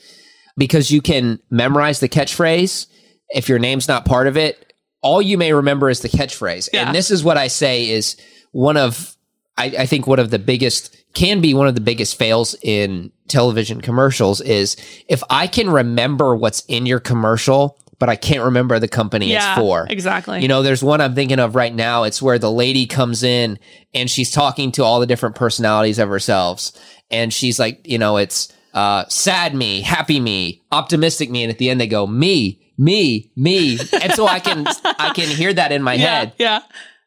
Because 0.59 0.91
you 0.91 1.03
can 1.03 1.39
memorize 1.51 2.01
the 2.01 2.09
catchphrase 2.09 2.87
if 3.31 3.49
your 3.49 3.59
name's 3.59 3.89
not 3.89 4.05
part 4.05 4.27
of 4.27 4.37
it, 4.37 4.73
all 5.03 5.21
you 5.21 5.37
may 5.39 5.53
remember 5.53 5.91
is 5.91 6.01
the 6.01 6.09
catchphrase. 6.09 6.69
Yeah. 6.73 6.87
And 6.87 6.95
this 6.95 7.11
is 7.11 7.23
what 7.23 7.37
I 7.37 7.49
say 7.49 7.89
is 7.91 8.17
one 8.53 8.77
of, 8.77 9.17
I, 9.59 9.67
I 9.81 9.87
think 9.87 10.07
one 10.07 10.19
of 10.19 10.31
the 10.31 10.39
biggest, 10.39 10.97
can 11.15 11.41
be 11.41 11.55
one 11.55 11.67
of 11.67 11.75
the 11.75 11.81
biggest 11.81 12.19
fails 12.19 12.55
in 12.63 13.11
television 13.29 13.81
commercials 13.81 14.41
is 14.41 14.77
if 15.09 15.23
I 15.31 15.47
can 15.47 15.71
remember 15.71 16.37
what's 16.37 16.65
in 16.67 16.87
your 16.87 17.01
commercial, 17.01 17.79
but 17.99 18.09
I 18.09 18.17
can't 18.17 18.45
remember 18.45 18.79
the 18.79 18.89
company 18.89 19.31
yeah, 19.31 19.53
it's 19.53 19.61
for. 19.61 19.87
exactly. 19.89 20.43
You 20.43 20.49
know, 20.49 20.63
there's 20.63 20.83
one 20.83 21.01
I'm 21.01 21.15
thinking 21.15 21.39
of 21.39 21.55
right 21.55 21.75
now. 21.75 22.05
It's 22.05 22.21
where 22.21 22.39
the 22.39 22.51
lady 22.51 22.87
comes 22.87 23.23
in 23.23 23.59
and 23.95 24.11
she's 24.11 24.31
talking 24.31 24.73
to 24.73 24.85
all 24.85 25.01
the 25.01 25.07
different 25.07 25.35
personalities 25.35 25.99
of 25.99 26.09
herself. 26.09 26.73
And 27.11 27.33
she's 27.33 27.59
like, 27.59 27.87
you 27.87 27.99
know, 27.99 28.17
it's 28.17 28.53
uh, 28.75 29.05
sad 29.09 29.55
me, 29.55 29.81
happy 29.81 30.21
me, 30.21 30.63
optimistic 30.71 31.31
me. 31.31 31.43
And 31.43 31.51
at 31.51 31.59
the 31.59 31.71
end 31.71 31.81
they 31.81 31.87
go, 31.87 32.07
me, 32.07 32.73
me, 32.77 33.31
me. 33.37 33.79
And 34.03 34.13
so 34.13 34.27
I 34.27 34.41
can, 34.41 34.67
I 34.85 35.13
can 35.15 35.29
hear 35.29 35.53
that 35.55 35.73
in 35.73 35.83
my 35.83 35.95
yeah, 35.95 36.19
head. 36.19 36.33
yeah. 36.39 36.61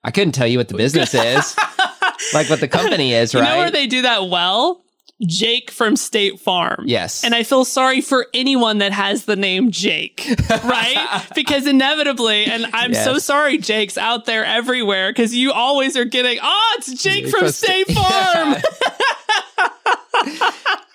I 0.04 0.12
couldn't 0.12 0.32
tell 0.32 0.47
you 0.47 0.58
what 0.58 0.69
the 0.69 0.75
business 0.78 1.13
is, 1.13 1.56
like 2.34 2.49
what 2.49 2.62
the 2.62 2.69
company 2.69 3.13
is, 3.13 3.36
right? 3.36 3.43
You 3.43 3.49
know 3.49 3.58
where 3.58 3.71
they 3.71 3.86
do 3.86 4.04
that 4.04 4.30
well? 4.30 4.84
Jake 5.27 5.69
from 5.71 5.95
State 5.95 6.39
Farm. 6.39 6.84
Yes. 6.86 7.23
And 7.23 7.36
I 7.36 7.43
feel 7.43 7.65
sorry 7.65 7.99
for 8.01 8.27
anyone 8.34 8.77
that 8.77 8.91
has 8.93 9.25
the 9.25 9.36
name 9.36 9.69
Jake, 9.71 10.25
right? 10.49 11.25
because 11.36 11.67
inevitably, 11.67 12.45
and 12.45 12.65
I'm 12.73 12.93
so 12.93 13.17
sorry, 13.17 13.58
Jake's 13.58 13.97
out 13.97 14.25
there 14.25 14.45
everywhere 14.45 15.12
because 15.12 15.36
you 15.36 15.51
always 15.51 15.97
are 15.97 16.05
getting, 16.05 16.39
oh, 16.41 16.75
it's 16.79 17.01
Jake 17.03 17.27
from 17.27 17.41
from 17.41 17.49
State 17.49 17.88
State- 17.88 17.97
Farm. 17.97 18.55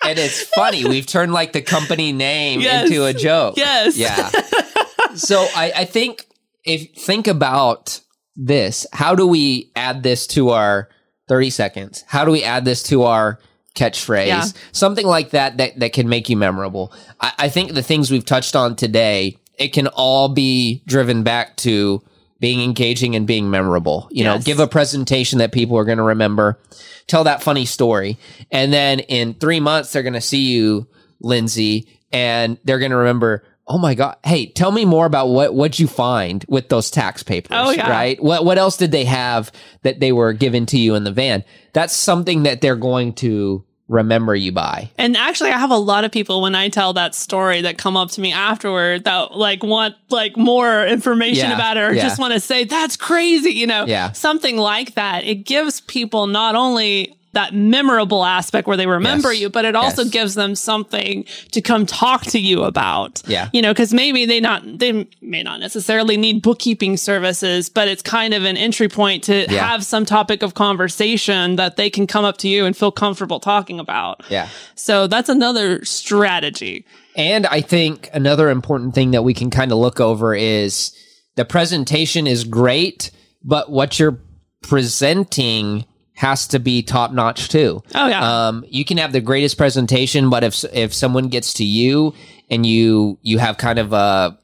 and 0.03 0.19
it's 0.19 0.43
funny. 0.43 0.85
We've 0.85 1.05
turned 1.05 1.33
like 1.33 1.53
the 1.53 1.61
company 1.61 2.11
name 2.11 2.61
Yes. 2.61 2.89
into 2.89 3.05
a 3.05 3.13
joke. 3.13 3.57
Yes. 3.57 3.97
Yeah. 3.97 4.29
so 5.15 5.45
I, 5.55 5.71
I 5.77 5.85
think 5.85 6.25
if 6.63 6.91
think 6.95 7.27
about 7.27 8.01
this? 8.35 8.85
How 8.91 9.15
do 9.15 9.25
we 9.27 9.71
add 9.75 10.03
this 10.03 10.27
to 10.27 10.49
our 10.49 10.89
30 11.27 11.49
seconds? 11.51 12.03
How 12.07 12.25
do 12.25 12.31
we 12.31 12.43
add 12.43 12.65
this 12.65 12.83
to 12.83 13.03
our 13.03 13.39
catchphrase? 13.75 14.27
Yeah. 14.27 14.45
Something 14.71 15.05
like 15.05 15.29
that, 15.31 15.57
that 15.57 15.79
that 15.79 15.93
can 15.93 16.09
make 16.09 16.29
you 16.29 16.37
memorable. 16.37 16.91
I, 17.21 17.33
I 17.37 17.49
think 17.49 17.73
the 17.73 17.83
things 17.83 18.09
we've 18.09 18.25
touched 18.25 18.55
on 18.55 18.75
today, 18.75 19.37
it 19.59 19.69
can 19.69 19.87
all 19.87 20.29
be 20.29 20.81
driven 20.87 21.23
back 21.23 21.55
to 21.57 22.01
being 22.39 22.61
engaging 22.61 23.15
and 23.15 23.25
being 23.25 23.49
memorable. 23.49 24.07
You 24.11 24.23
know, 24.25 24.39
give 24.39 24.59
a 24.59 24.67
presentation 24.67 25.39
that 25.39 25.51
people 25.51 25.77
are 25.77 25.85
going 25.85 25.97
to 25.99 26.03
remember, 26.03 26.59
tell 27.07 27.23
that 27.23 27.41
funny 27.41 27.65
story. 27.65 28.17
And 28.51 28.73
then 28.73 28.99
in 28.99 29.35
three 29.35 29.59
months, 29.59 29.93
they're 29.93 30.03
going 30.03 30.13
to 30.13 30.21
see 30.21 30.51
you, 30.51 30.87
Lindsay, 31.21 31.87
and 32.11 32.57
they're 32.63 32.79
going 32.79 32.91
to 32.91 32.97
remember, 32.97 33.43
oh 33.67 33.77
my 33.79 33.95
God, 33.95 34.15
hey, 34.23 34.45
tell 34.45 34.71
me 34.71 34.85
more 34.85 35.05
about 35.07 35.27
what, 35.29 35.55
what'd 35.55 35.79
you 35.79 35.87
find 35.87 36.45
with 36.47 36.69
those 36.69 36.91
tax 36.91 37.23
papers, 37.23 37.57
Oh, 37.59 37.71
yeah. 37.71 37.89
right? 37.89 38.21
What, 38.21 38.45
what 38.45 38.57
else 38.59 38.77
did 38.77 38.91
they 38.91 39.05
have 39.05 39.51
that 39.81 39.99
they 39.99 40.11
were 40.11 40.33
given 40.33 40.65
to 40.67 40.77
you 40.77 40.93
in 40.95 41.03
the 41.03 41.11
van? 41.11 41.43
That's 41.73 41.95
something 41.97 42.43
that 42.43 42.61
they're 42.61 42.75
going 42.75 43.13
to 43.13 43.65
remember 43.87 44.35
you 44.35 44.51
by. 44.51 44.89
And 44.97 45.15
actually, 45.17 45.51
I 45.51 45.57
have 45.59 45.69
a 45.71 45.77
lot 45.77 46.05
of 46.05 46.11
people 46.11 46.41
when 46.41 46.55
I 46.55 46.69
tell 46.69 46.93
that 46.93 47.13
story 47.15 47.61
that 47.61 47.77
come 47.77 47.95
up 47.97 48.09
to 48.11 48.21
me 48.21 48.31
afterward 48.33 49.03
that 49.03 49.35
like 49.35 49.61
want 49.63 49.95
like 50.09 50.35
more 50.37 50.85
information 50.87 51.49
Yeah, 51.49 51.55
about 51.55 51.77
it 51.77 51.81
or 51.81 51.93
yeah. 51.93 52.01
just 52.01 52.19
want 52.19 52.33
to 52.33 52.39
say 52.39 52.63
that's 52.63 52.97
crazy, 52.97 53.51
you 53.51 53.67
know, 53.67 53.85
Yeah. 53.85 54.11
something 54.13 54.57
like 54.57 54.95
that. 54.95 55.23
It 55.23 55.45
gives 55.45 55.81
people 55.81 56.25
not 56.27 56.55
only 56.55 57.15
that 57.35 57.53
memorable 57.53 58.25
aspect 58.25 58.67
where 58.67 58.75
they 58.75 58.87
remember 58.87 59.31
Yes. 59.31 59.41
you, 59.41 59.49
but 59.49 59.63
it 59.65 59.75
also 59.75 60.01
Yes. 60.03 60.11
gives 60.11 60.33
them 60.35 60.55
something 60.55 61.23
to 61.51 61.61
come 61.61 61.85
talk 61.85 62.23
to 62.27 62.39
you 62.39 62.63
about. 62.63 63.21
Yeah. 63.27 63.49
You 63.53 63.61
know, 63.61 63.71
because 63.71 63.93
maybe 63.93 64.25
they 64.25 64.39
not 64.39 64.63
they 64.79 65.05
may 65.21 65.43
not 65.43 65.59
necessarily 65.59 66.17
need 66.17 66.41
bookkeeping 66.41 66.97
services, 66.97 67.69
but 67.69 67.87
it's 67.87 68.01
kind 68.01 68.33
of 68.33 68.43
an 68.43 68.57
entry 68.57 68.89
point 68.89 69.23
to 69.25 69.45
Yeah. 69.49 69.67
have 69.69 69.85
some 69.85 70.05
topic 70.05 70.41
of 70.41 70.55
conversation 70.55 71.55
that 71.57 71.75
they 71.77 71.89
can 71.89 72.07
come 72.07 72.25
up 72.25 72.37
to 72.37 72.47
you 72.47 72.65
and 72.65 72.75
feel 72.75 72.91
comfortable 72.91 73.39
talking 73.39 73.79
about. 73.79 74.21
Yeah. 74.29 74.47
So 74.73 75.05
that's 75.07 75.29
another 75.29 75.85
strategy. 75.85 76.85
And 77.15 77.45
I 77.47 77.61
think 77.61 78.09
another 78.13 78.49
important 78.49 78.95
thing 78.95 79.11
that 79.11 79.23
we 79.23 79.33
can 79.33 79.49
kind 79.49 79.71
of 79.71 79.77
look 79.77 79.99
over 79.99 80.33
is 80.35 80.91
the 81.35 81.45
presentation 81.45 82.27
is 82.27 82.43
great, 82.43 83.11
but 83.43 83.69
what 83.71 83.99
you're 83.99 84.19
presenting 84.63 85.85
has 86.15 86.47
to 86.47 86.59
be 86.59 86.81
top 86.81 87.11
notch 87.11 87.49
too. 87.49 87.83
Oh, 87.93 88.07
yeah. 88.07 88.47
Um, 88.47 88.65
you 88.67 88.85
can 88.85 88.97
have 88.97 89.11
the 89.11 89.21
greatest 89.21 89.57
presentation, 89.57 90.29
but 90.29 90.43
if 90.43 90.63
if 90.73 90.93
someone 90.93 91.27
gets 91.27 91.53
to 91.55 91.65
you 91.65 92.13
and 92.49 92.65
you 92.65 93.19
you 93.21 93.37
have 93.37 93.57
kind 93.57 93.79
of 93.79 93.93
a 93.93 94.39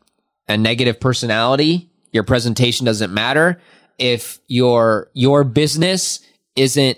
a 0.48 0.58
negative 0.58 1.00
personality, 1.00 1.90
your 2.12 2.24
presentation 2.24 2.86
doesn't 2.86 3.14
matter. 3.14 3.60
If 3.98 4.40
your 4.48 5.10
your 5.14 5.44
business 5.44 6.20
isn't 6.56 6.98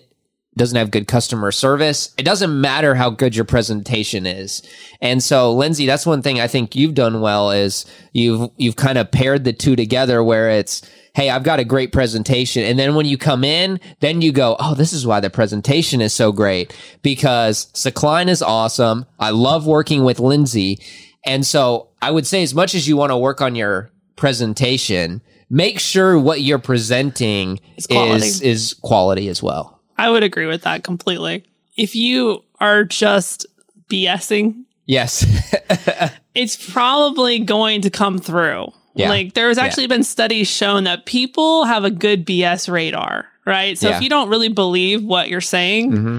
doesn't 0.56 0.78
have 0.78 0.92
good 0.92 1.08
customer 1.08 1.52
service, 1.52 2.14
it 2.18 2.24
doesn't 2.24 2.60
matter 2.62 2.96
how 2.96 3.10
good 3.10 3.36
your 3.36 3.46
presentation 3.46 4.26
is. 4.26 4.62
And 5.02 5.22
so, 5.22 5.52
Lindsay, 5.54 5.86
that's 5.86 6.06
one 6.06 6.22
thing 6.22 6.40
I 6.40 6.48
think 6.48 6.76
you've 6.76 6.94
done 6.94 7.22
well 7.22 7.52
is 7.52 7.86
you've 8.12 8.50
you've 8.58 8.76
kind 8.76 8.98
of 8.98 9.12
paired 9.12 9.44
the 9.44 9.54
two 9.54 9.76
together 9.76 10.24
where 10.24 10.50
it's 10.50 10.82
hey, 11.14 11.30
I've 11.30 11.44
got 11.44 11.60
a 11.60 11.64
great 11.66 11.92
presentation. 11.92 12.64
And 12.64 12.78
then 12.80 12.96
when 12.96 13.06
you 13.06 13.18
come 13.18 13.44
in, 13.44 13.80
then 14.00 14.22
you 14.22 14.32
go, 14.32 14.56
oh, 14.60 14.74
this 14.74 14.94
is 14.94 15.06
why 15.06 15.20
the 15.20 15.30
presentation 15.30 16.02
is 16.02 16.14
so 16.14 16.32
great 16.32 16.76
because 17.02 17.68
Secline 17.74 18.30
is 18.30 18.42
awesome. 18.42 19.06
I 19.20 19.30
love 19.30 19.68
working 19.68 20.04
with 20.04 20.20
Lindsay. 20.20 20.80
And 21.26 21.46
so 21.46 21.90
I 22.02 22.12
would 22.12 22.26
say 22.26 22.42
as 22.44 22.56
much 22.56 22.74
as 22.74 22.88
you 22.88 22.98
want 22.98 23.12
to 23.12 23.18
work 23.18 23.42
on 23.42 23.56
your 23.56 23.92
presentation, 24.16 25.22
make 25.50 25.80
sure 25.80 26.18
what 26.20 26.42
you're 26.42 26.60
presenting 26.60 27.60
quality. 27.90 28.26
is, 28.26 28.42
is 28.42 28.74
quality 28.74 29.30
as 29.30 29.44
well. 29.44 29.80
I 29.98 30.10
would 30.10 30.24
agree 30.24 30.48
with 30.48 30.64
that 30.64 30.84
completely. 30.84 31.46
If 31.78 31.96
you 31.96 32.44
are 32.60 32.84
just 32.84 33.46
BSing, 33.88 34.66
Yes. 34.86 35.26
it's 36.36 36.72
probably 36.72 37.40
going 37.40 37.82
to 37.82 37.90
come 37.90 38.18
through. 38.20 38.68
Yeah. 38.96 39.10
Like 39.10 39.34
there's 39.34 39.58
Yeah. 39.58 39.64
actually 39.64 39.88
been 39.88 40.04
studies 40.04 40.48
shown 40.48 40.84
that 40.86 41.06
people 41.06 41.66
have 41.66 41.84
a 41.84 41.92
good 41.92 42.26
BS 42.26 42.70
radar, 42.72 43.26
right? 43.46 43.78
So 43.78 43.90
Yeah. 43.90 43.98
if 43.98 44.04
you 44.04 44.10
don't 44.10 44.30
really 44.30 44.50
believe 44.50 45.04
what 45.04 45.30
you're 45.30 45.42
saying, 45.42 45.92
hmm 45.92 46.18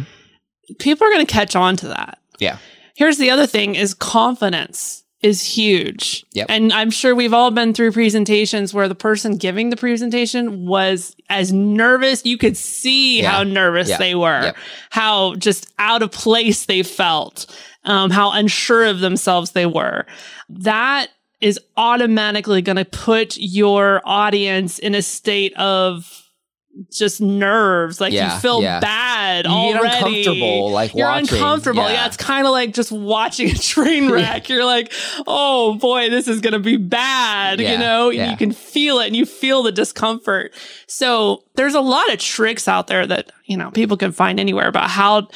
people 0.78 1.06
are 1.06 1.10
going 1.10 1.24
to 1.24 1.30
catch 1.30 1.54
on 1.54 1.76
to 1.76 1.88
that. 1.88 2.18
Yeah. 2.38 2.56
Here's 2.96 3.18
the 3.18 3.28
other 3.28 3.46
thing 3.46 3.74
is 3.74 3.92
confidence 3.92 5.04
is 5.20 5.42
huge. 5.44 6.24
Yep. 6.32 6.46
And 6.48 6.72
I'm 6.72 6.90
sure 6.90 7.14
we've 7.14 7.34
all 7.34 7.50
been 7.50 7.74
through 7.74 7.92
presentations 7.92 8.72
where 8.72 8.88
the 8.88 8.94
person 8.94 9.36
giving 9.36 9.68
the 9.70 9.76
presentation 9.76 10.66
was 10.66 11.14
as 11.28 11.52
nervous. 11.52 12.24
You 12.24 12.38
could 12.38 12.56
see 12.56 13.20
Yeah. 13.20 13.30
how 13.30 13.42
nervous 13.42 13.90
Yeah. 13.90 13.98
they 13.98 14.14
were, 14.14 14.42
Yep. 14.42 14.56
how 14.90 15.34
just 15.36 15.66
out 15.78 16.02
of 16.02 16.10
place 16.12 16.64
they 16.64 16.82
felt, 16.82 17.44
um, 17.84 18.10
how 18.10 18.30
unsure 18.32 18.84
of 18.84 19.00
themselves 19.00 19.50
they 19.52 19.66
were. 19.66 20.06
That 20.48 21.08
is 21.40 21.58
automatically 21.76 22.62
going 22.62 22.76
to 22.76 22.84
put 22.84 23.36
your 23.38 24.00
audience 24.04 24.78
in 24.78 24.94
a 24.94 25.02
state 25.02 25.52
of 25.56 26.10
just 26.90 27.20
nerves. 27.20 28.00
Like 28.00 28.12
Yeah, 28.12 28.34
you 28.34 28.40
feel 28.40 28.60
yeah. 28.62 28.80
bad 28.80 29.44
You 29.44 29.50
already. 29.52 30.24
uncomfortable, 30.26 30.70
like, 30.72 30.92
You're 30.94 31.06
watching. 31.06 31.38
uncomfortable. 31.38 31.82
Yeah. 31.84 31.92
Yeah, 31.92 32.06
it's 32.06 32.16
kind 32.16 32.46
of 32.46 32.52
like 32.52 32.72
just 32.74 32.90
watching 32.90 33.50
a 33.50 33.54
train 33.54 34.10
wreck. 34.12 34.48
You're 34.48 34.64
like, 34.64 34.92
oh 35.26 35.74
boy, 35.76 36.10
this 36.10 36.26
is 36.26 36.40
going 36.40 36.54
to 36.54 36.58
be 36.58 36.76
bad. 36.76 37.60
You 37.60 37.78
know, 37.78 38.10
you 38.10 38.36
can 38.36 38.50
feel 38.52 38.98
it 38.98 39.06
and 39.06 39.14
you 39.14 39.24
feel 39.26 39.62
the 39.62 39.70
discomfort. 39.70 40.52
So 40.88 41.44
there's 41.54 41.74
a 41.74 41.80
lot 41.80 42.12
of 42.12 42.18
tricks 42.18 42.66
out 42.66 42.88
there 42.88 43.06
that, 43.06 43.30
you 43.44 43.56
know, 43.56 43.70
people 43.70 43.96
can 43.96 44.10
find 44.10 44.40
anywhere 44.40 44.66
about 44.66 44.90
how 44.90 45.28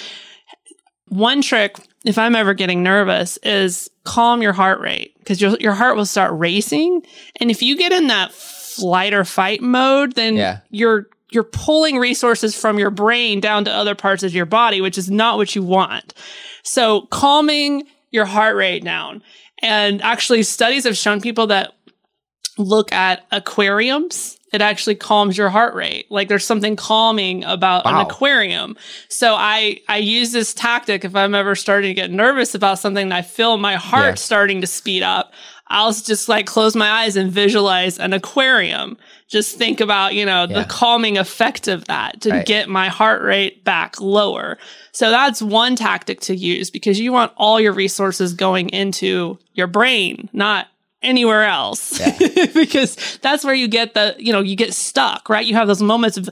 one 1.09 1.41
trick, 1.41 1.77
if 2.05 2.19
I'm 2.19 2.35
ever 2.37 2.55
getting 2.55 2.83
nervous, 2.83 3.39
is 3.43 3.91
calm 4.05 4.41
your 4.43 4.53
heart 4.53 4.81
rate 4.81 5.15
because 5.19 5.41
your, 5.41 5.57
your 5.61 5.75
heart 5.75 5.97
will 5.97 6.07
start 6.07 6.33
racing. 6.39 7.03
And 7.41 7.51
if 7.51 7.63
you 7.63 7.77
get 7.77 7.93
in 7.93 8.07
that 8.07 8.33
flight 8.33 9.13
or 9.13 9.25
fight 9.25 9.61
mode, 9.61 10.15
then 10.15 10.37
Yeah. 10.37 10.61
you're 10.71 11.07
you're 11.31 11.45
pulling 11.45 11.99
resources 11.99 12.59
from 12.59 12.79
your 12.79 12.91
brain 12.91 13.39
down 13.39 13.63
to 13.67 13.71
other 13.71 13.95
parts 13.95 14.23
of 14.23 14.33
your 14.35 14.47
body, 14.47 14.81
which 14.81 14.97
is 14.97 15.11
not 15.11 15.37
what 15.37 15.55
you 15.55 15.63
want. 15.63 16.15
So 16.63 17.03
calming 17.11 17.83
your 18.11 18.25
heart 18.25 18.57
rate 18.57 18.83
down. 18.83 19.23
And 19.61 20.01
actually 20.01 20.43
studies 20.45 20.85
have 20.85 20.97
shown 20.97 21.21
people 21.21 21.47
that 21.49 21.75
look 22.57 22.93
at 22.93 23.27
aquariums, 23.31 24.38
it 24.53 24.63
actually 24.63 24.95
calms 24.95 25.37
your 25.37 25.51
heart 25.51 25.75
rate. 25.75 26.11
Like 26.11 26.29
there's 26.29 26.45
something 26.47 26.75
calming 26.77 27.45
about 27.45 27.85
Wow. 27.85 28.01
an 28.01 28.07
aquarium. 28.07 28.77
So 29.09 29.35
I 29.35 29.81
I 29.89 29.99
use 29.99 30.33
this 30.33 30.55
tactic 30.55 31.05
if 31.05 31.15
I'm 31.15 31.35
ever 31.35 31.55
starting 31.55 31.91
to 31.91 31.95
get 31.95 32.11
nervous 32.11 32.55
about 32.55 32.79
something 32.79 33.03
and 33.05 33.15
I 33.15 33.23
feel 33.23 33.57
my 33.59 33.77
heart 33.77 34.05
Yeah. 34.07 34.15
starting 34.15 34.61
to 34.63 34.67
speed 34.67 35.03
up. 35.03 35.33
I'll 35.71 35.93
just 35.93 36.31
like 36.31 36.47
close 36.47 36.75
my 36.75 36.89
eyes 36.91 37.15
and 37.17 37.31
visualize 37.31 37.99
an 37.99 38.15
aquarium. 38.15 38.97
Just 39.29 39.59
think 39.59 39.81
about, 39.81 40.15
you 40.15 40.25
know, 40.25 40.47
Yeah. 40.49 40.61
the 40.61 40.65
calming 40.65 41.19
effect 41.19 41.69
of 41.69 41.85
that 41.85 42.23
to 42.23 42.31
Right. 42.31 42.47
get 42.47 42.71
my 42.71 42.89
heart 42.89 43.21
rate 43.23 43.65
back 43.65 44.01
lower. 44.01 44.57
So 44.93 45.11
that's 45.11 45.43
one 45.43 45.77
tactic 45.77 46.21
to 46.23 46.35
use 46.35 46.71
because 46.71 46.99
you 46.99 47.13
want 47.13 47.33
all 47.37 47.61
your 47.61 47.75
resources 47.75 48.33
going 48.33 48.71
into 48.71 49.39
your 49.53 49.67
brain, 49.67 50.31
not 50.33 50.69
anywhere 51.03 51.45
else. 51.45 51.99
because 52.55 53.19
that's 53.23 53.45
where 53.45 53.55
you 53.55 53.69
get 53.69 53.95
the, 53.95 54.15
you 54.19 54.33
know, 54.33 54.41
you 54.41 54.57
get 54.57 54.75
stuck, 54.75 55.29
right? 55.29 55.45
You 55.47 55.55
have 55.55 55.69
those 55.69 55.83
moments 55.83 56.17
of 56.17 56.29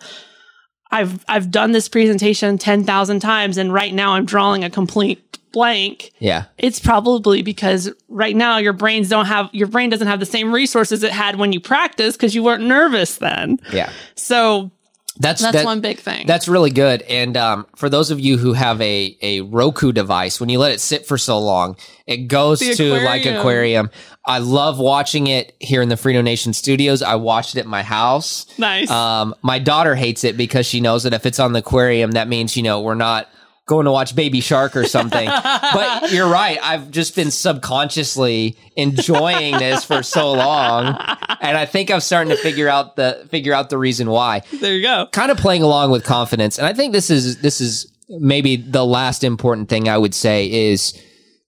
I've 0.91 1.25
I've 1.29 1.51
done 1.51 1.73
this 1.73 1.89
presentation 1.89 2.59
10,000 2.59 3.21
times 3.21 3.59
and 3.59 3.73
right 3.73 3.93
now 3.93 4.13
I'm 4.13 4.25
drawing 4.25 4.63
a 4.65 4.71
complete 4.71 5.23
blank. 5.53 6.13
Yeah. 6.21 6.45
It's 6.59 6.79
probably 6.79 7.43
because 7.43 7.91
right 8.09 8.37
now 8.37 8.59
your 8.59 8.73
brains 8.73 9.09
don't 9.09 9.27
have 9.27 9.49
your 9.53 9.67
brain 9.69 9.91
doesn't 9.91 10.07
have 10.07 10.21
the 10.21 10.27
same 10.27 10.53
resources 10.53 11.03
it 11.03 11.13
had 11.13 11.37
when 11.37 11.53
you 11.53 11.61
practiced 11.61 12.19
because 12.19 12.35
you 12.35 12.43
weren't 12.45 12.63
nervous 12.65 13.17
then. 13.17 13.59
Yeah. 13.73 13.91
So 14.15 14.71
That's 15.19 15.43
that's 15.43 15.55
that- 15.57 15.65
one 15.65 15.81
big 15.81 15.99
thing. 15.99 16.27
That's 16.27 16.47
really 16.47 16.71
good. 16.71 17.03
And 17.03 17.37
um, 17.37 17.67
for 17.75 17.89
those 17.89 18.11
of 18.13 18.21
you 18.21 18.37
who 18.39 18.53
have 18.53 18.81
a, 18.81 19.17
a 19.23 19.41
Roku 19.41 19.91
device, 19.93 20.39
when 20.41 20.51
you 20.51 20.59
let 20.61 20.73
it 20.73 20.81
sit 20.81 21.07
for 21.07 21.19
so 21.19 21.39
long, 21.41 21.77
it 22.07 22.29
goes 22.29 22.61
The 22.61 22.75
to 22.75 22.93
like 23.01 23.25
aquarium. 23.27 23.91
I 24.27 24.39
love 24.39 24.79
watching 24.79 25.29
it 25.29 25.55
here 25.61 25.83
in 25.83 25.89
the 25.89 25.95
Frito 25.95 26.23
Nation 26.23 26.53
studios. 26.53 27.01
I 27.01 27.15
watched 27.15 27.57
it 27.57 27.61
at 27.61 27.67
my 27.67 27.83
house. 27.83 28.47
nice. 28.59 28.91
Um, 28.91 29.35
my 29.43 29.59
daughter 29.59 29.95
hates 29.95 30.25
it 30.25 30.37
because 30.37 30.67
she 30.67 30.81
knows 30.81 31.05
that 31.05 31.15
if 31.15 31.27
it's 31.27 31.39
on 31.39 31.53
the 31.53 31.61
aquarium, 31.61 32.13
that 32.13 32.29
means 32.29 32.57
you 32.57 32.63
know 32.63 32.81
we're 32.81 32.95
not 32.95 33.29
going 33.67 33.85
to 33.85 33.93
watch 33.93 34.15
Baby 34.17 34.41
Shark 34.41 34.77
or 34.77 34.85
something. 34.85 35.29
but 35.73 36.11
you're 36.13 36.29
right. 36.29 36.59
I've 36.63 36.91
just 36.91 37.15
been 37.15 37.31
subconsciously 37.31 38.57
enjoying 38.77 39.59
this 39.59 39.85
for 39.85 40.03
so 40.03 40.33
long, 40.33 40.87
and 41.41 41.57
I 41.57 41.67
think 41.67 41.91
I'm 41.91 42.01
starting 42.01 42.31
to 42.31 42.37
figure 42.37 42.69
out 42.69 42.97
the 42.97 43.27
figure 43.31 43.53
out 43.53 43.71
the 43.71 43.79
reason 43.79 44.11
why 44.11 44.43
there 44.61 44.75
you 44.75 44.83
go. 44.83 45.09
kind 45.13 45.31
of 45.31 45.39
playing 45.39 45.63
along 45.63 45.91
with 45.91 46.05
confidence. 46.05 46.59
And 46.59 46.67
I 46.67 46.73
think 46.73 46.93
this 46.93 47.11
is 47.11 47.43
this 47.43 47.61
is 47.61 47.93
maybe 48.09 48.57
the 48.57 48.85
last 48.85 49.25
important 49.25 49.69
thing 49.69 49.89
I 49.89 49.99
would 49.99 50.15
say 50.15 50.51
is 50.51 51.01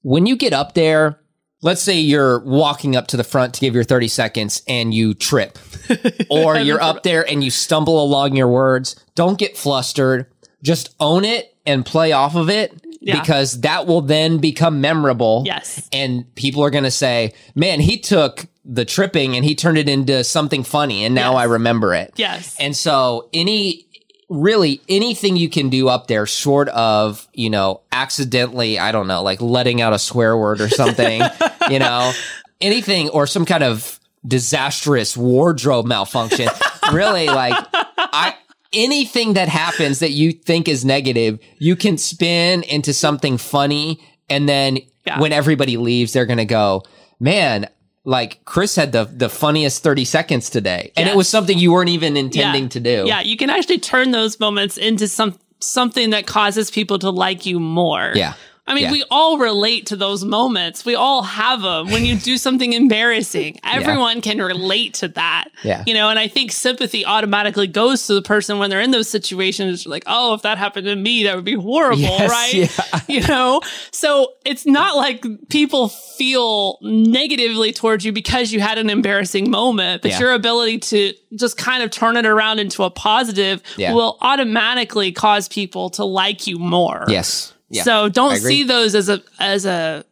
when 0.02 0.26
you 0.26 0.36
get 0.36 0.52
up 0.52 0.74
there 0.74 1.20
let's 1.62 1.83
say 1.83 1.99
you're 1.99 2.38
walking 2.40 2.94
up 2.97 3.09
to 3.09 3.16
the 3.16 3.25
front 3.25 3.55
to 3.55 3.61
give 3.61 3.75
your 3.75 3.85
30 3.85 4.09
seconds 4.09 4.62
and 4.68 4.94
you 4.94 5.14
trip 5.14 5.59
or 6.31 6.57
you're 6.59 6.81
up 6.81 7.03
there 7.03 7.29
and 7.29 7.42
you 7.42 7.51
stumble 7.51 8.03
along 8.03 8.37
your 8.37 8.49
words 8.49 8.94
don't 9.14 9.38
get 9.38 9.57
flustered 9.57 10.27
just 10.62 10.94
own 11.01 11.25
it 11.25 11.55
and 11.66 11.85
play 11.85 12.12
off 12.12 12.35
of 12.37 12.49
it 12.51 12.73
Yeah. 13.01 13.21
because 13.21 13.61
that 13.62 13.87
will 13.87 14.01
then 14.03 14.38
become 14.38 14.81
memorable 14.81 15.42
Yes. 15.47 15.88
and 15.92 16.33
people 16.37 16.62
are 16.62 16.71
going 16.71 16.85
to 16.85 16.90
say 16.90 17.35
man 17.55 17.81
he 17.81 17.99
took 17.99 18.47
the 18.64 18.85
tripping 18.85 19.35
and 19.35 19.44
he 19.44 19.55
turned 19.55 19.79
it 19.79 19.88
into 19.88 20.23
something 20.23 20.62
funny 20.62 21.05
and 21.05 21.14
now 21.14 21.33
Yes. 21.33 21.40
i 21.40 21.44
remember 21.44 21.94
it 21.94 22.12
Yes. 22.16 22.55
and 22.61 22.77
so 22.77 23.29
any 23.33 23.87
really 24.28 24.80
anything 24.88 25.36
you 25.36 25.48
can 25.48 25.68
do 25.70 25.88
up 25.88 26.06
there 26.06 26.26
short 26.26 26.68
of, 26.68 27.26
you 27.32 27.48
know, 27.50 27.80
accidentally, 27.92 28.78
I 28.78 28.92
don't 28.92 29.06
know, 29.06 29.22
like 29.22 29.40
letting 29.40 29.80
out 29.80 29.92
a 29.92 29.98
swear 29.98 30.36
word 30.36 30.60
or 30.60 30.68
something, 30.68 31.22
you 31.70 31.78
know, 31.78 32.12
anything 32.60 33.08
or 33.10 33.26
some 33.26 33.44
kind 33.44 33.64
of 33.64 33.98
disastrous 34.26 35.16
wardrobe 35.16 35.86
malfunction. 35.86 36.48
really 36.92 37.26
like 37.26 37.54
I 37.96 38.34
anything 38.72 39.34
that 39.34 39.48
happens 39.48 40.00
that 40.00 40.10
you 40.10 40.32
think 40.32 40.68
is 40.68 40.84
negative, 40.84 41.38
you 41.58 41.74
can 41.76 41.96
spin 41.96 42.62
into 42.64 42.92
something 42.92 43.38
funny 43.38 43.98
and 44.28 44.46
then 44.48 44.78
Yeah. 45.06 45.20
when 45.20 45.32
everybody 45.32 45.78
leaves, 45.78 46.12
they're 46.12 46.26
going 46.26 46.36
to 46.38 46.44
go, 46.44 46.82
"Man, 47.18 47.66
like 48.09 48.44
Chris 48.44 48.75
had 48.75 48.92
the 48.92 49.05
the 49.05 49.29
funniest 49.29 49.83
30 49.83 50.05
seconds 50.05 50.51
today." 50.51 50.92
And 50.97 51.09
it 51.09 51.14
was 51.16 51.29
something 51.29 51.59
you 51.59 51.73
weren't 51.73 51.90
even 51.90 52.16
intending 52.16 52.68
to 52.71 52.81
do. 52.81 53.05
Yeah, 53.07 53.21
you 53.21 53.37
can 53.37 53.51
actually 53.51 53.79
turn 53.79 54.11
those 54.11 54.40
moments 54.40 54.77
into 54.79 55.07
some 55.07 55.38
something 55.61 56.11
that 56.11 56.27
causes 56.27 56.71
people 56.71 56.99
to 57.01 57.11
like 57.11 57.44
you 57.47 57.61
more. 57.61 58.12
Yeah. 58.14 58.35
I 58.68 58.74
mean, 58.74 58.85
Yeah. 58.85 58.92
we 58.92 59.04
all 59.11 59.38
relate 59.38 59.87
to 59.87 59.96
those 59.96 60.24
moments. 60.24 60.85
We 60.85 60.94
all 60.94 61.22
have 61.22 61.62
them. 61.62 61.90
When 61.90 62.04
you 62.04 62.16
do 62.16 62.37
something 62.37 62.74
embarrassing, 62.74 63.59
everyone 63.64 64.20
can 64.20 64.38
relate 64.38 64.94
to 64.94 65.09
that. 65.09 65.46
Yeah. 65.64 65.83
You 65.87 65.94
know, 65.94 66.11
and 66.11 66.18
I 66.18 66.28
think 66.28 66.52
sympathy 66.52 67.04
automatically 67.07 67.66
goes 67.66 68.07
to 68.09 68.14
the 68.14 68.22
person 68.22 68.59
when 68.59 68.68
they're 68.68 68.83
in 68.83 68.90
those 68.90 69.09
situations. 69.09 69.87
Like, 69.87 70.04
oh, 70.07 70.35
if 70.35 70.42
that 70.42 70.59
happened 70.59 70.87
to 70.87 70.94
me, 70.96 71.24
that 71.24 71.35
would 71.35 71.46
be 71.46 71.54
horrible, 71.54 71.98
Yes, 72.02 72.31
right? 72.31 73.04
yeah. 73.09 73.20
You 73.20 73.26
know? 73.26 73.62
So 73.90 74.35
it's 74.44 74.66
not 74.66 74.96
like 74.96 75.24
people 75.48 75.88
feel 75.88 76.78
negatively 76.83 77.72
towards 77.72 78.04
you 78.04 78.12
because 78.12 78.52
you 78.52 78.61
had 78.61 78.76
an 78.76 78.90
embarrassing 78.90 79.50
moment, 79.50 80.02
but 80.02 80.11
Yeah. 80.11 80.18
your 80.20 80.33
ability 80.33 80.78
to 80.78 81.14
just 81.37 81.57
kind 81.57 81.83
of 81.83 81.90
turn 81.90 82.16
it 82.18 82.26
around 82.26 82.59
into 82.59 82.83
a 82.85 82.90
positive 82.90 83.62
Yeah. 83.78 83.94
will 83.94 84.18
automatically 84.20 85.11
cause 85.12 85.48
people 85.48 85.88
to 85.90 86.04
like 86.04 86.46
you 86.46 86.59
more. 86.59 87.07
Yes. 87.09 87.54
Yeah. 87.70 87.83
So 87.83 88.09
don't 88.09 88.37
see 88.37 88.62
those 88.64 88.94
as 88.94 89.09
a 89.09 89.22
as 89.38 89.66
a 89.66 90.04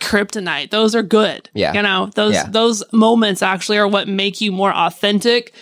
kryptonite. 0.00 0.70
Those 0.70 0.94
are 0.94 1.02
good. 1.02 1.50
Yeah. 1.54 1.72
You 1.74 1.82
know, 1.82 2.10
those 2.14 2.34
Yeah. 2.34 2.46
those 2.48 2.82
moments 2.92 3.42
actually 3.42 3.78
are 3.78 3.88
what 3.88 4.08
make 4.08 4.40
you 4.40 4.52
more 4.52 4.72
authentic. 4.72 5.52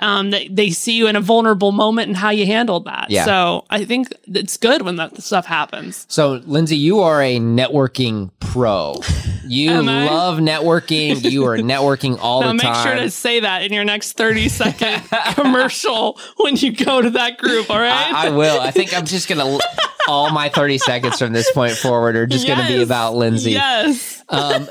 Um, 0.00 0.30
they, 0.30 0.46
they 0.48 0.70
see 0.70 0.92
you 0.96 1.08
in 1.08 1.16
a 1.16 1.20
vulnerable 1.20 1.72
moment 1.72 2.08
and 2.08 2.16
how 2.16 2.30
you 2.30 2.46
handled 2.46 2.84
that. 2.84 3.10
Yeah. 3.10 3.24
So 3.24 3.64
I 3.68 3.84
think 3.84 4.08
it's 4.26 4.56
good 4.56 4.82
when 4.82 4.96
that 4.96 5.20
stuff 5.22 5.44
happens. 5.46 6.06
So, 6.08 6.40
Lindsay, 6.46 6.76
you 6.76 7.00
are 7.00 7.20
a 7.20 7.38
networking 7.38 8.30
pro. 8.40 8.94
You 9.50 9.80
love 9.80 10.40
networking. 10.40 11.30
You 11.30 11.46
are 11.46 11.56
networking 11.56 12.18
all 12.20 12.40
Now 12.42 12.52
the 12.52 12.58
time. 12.58 12.74
make 12.74 12.82
sure 12.82 12.94
to 13.02 13.10
say 13.10 13.40
that 13.40 13.62
in 13.62 13.72
your 13.72 13.82
next 13.82 14.12
30 14.12 14.46
second 14.50 15.02
commercial 15.34 16.18
when 16.36 16.54
you 16.56 16.72
go 16.72 17.00
to 17.00 17.08
that 17.10 17.38
group. 17.38 17.70
All 17.70 17.78
right. 17.78 18.12
I, 18.12 18.26
I 18.26 18.30
will. 18.30 18.60
I 18.60 18.70
think 18.72 18.94
I'm 18.94 19.06
just 19.06 19.26
gonna. 19.26 19.58
All 20.06 20.30
my 20.32 20.50
30 20.50 20.76
seconds 20.76 21.18
from 21.18 21.32
this 21.32 21.50
point 21.52 21.72
forward 21.72 22.14
are 22.16 22.26
just 22.26 22.46
gonna 22.46 22.66
be 22.66 22.82
about 22.82 23.14
Lindsay. 23.14 23.52
Yes. 23.52 24.22
Um, 24.28 24.68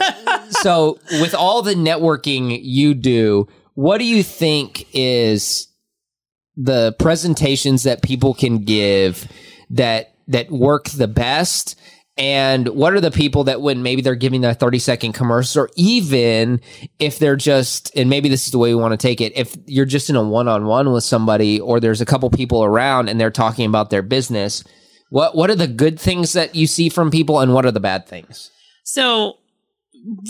so, 0.49 0.99
with 1.21 1.33
all 1.33 1.63
the 1.63 1.73
networking 1.73 2.59
you 2.61 2.93
do, 2.93 3.47
what 3.77 3.99
do 3.99 4.05
you 4.05 4.23
think 4.23 4.87
is 4.91 5.67
the 6.55 6.95
presentations 6.97 7.83
that 7.83 8.01
people 8.01 8.33
can 8.33 8.63
give 8.63 9.31
that 9.69 10.15
that 10.27 10.49
work 10.49 10.85
the 10.85 11.07
best? 11.07 11.79
And 12.17 12.69
what 12.69 12.93
are 12.93 12.99
the 12.99 13.11
people 13.11 13.43
that 13.43 13.61
when 13.61 13.83
maybe 13.83 14.01
they're 14.01 14.15
giving 14.15 14.41
their 14.41 14.55
30 14.55 14.79
second 14.79 15.13
commercial, 15.13 15.61
or 15.61 15.69
even 15.75 16.59
if 16.97 17.19
they're 17.19 17.35
just, 17.35 17.95
and 17.95 18.09
maybe 18.09 18.29
this 18.29 18.47
is 18.47 18.51
the 18.51 18.57
way 18.57 18.73
we 18.73 18.81
want 18.81 18.99
to 18.99 19.07
take 19.07 19.21
it, 19.21 19.37
if 19.37 19.55
you're 19.67 19.85
just 19.85 20.09
in 20.09 20.15
a 20.15 20.23
one 20.23 20.47
on 20.47 20.65
one 20.65 20.91
with 20.91 21.03
somebody 21.03 21.59
or 21.59 21.79
there's 21.79 22.01
a 22.01 22.05
couple 22.05 22.31
people 22.31 22.63
around 22.63 23.09
and 23.09 23.21
they're 23.21 23.29
talking 23.29 23.67
about 23.67 23.91
their 23.91 24.01
business, 24.01 24.63
what, 25.11 25.35
what 25.35 25.51
are 25.51 25.55
the 25.55 25.67
good 25.67 25.99
things 25.99 26.33
that 26.33 26.55
you 26.55 26.65
see 26.65 26.89
from 26.89 27.11
people 27.11 27.39
and 27.39 27.53
what 27.53 27.67
are 27.67 27.71
the 27.71 27.79
bad 27.79 28.07
things? 28.07 28.49
So, 28.83 29.37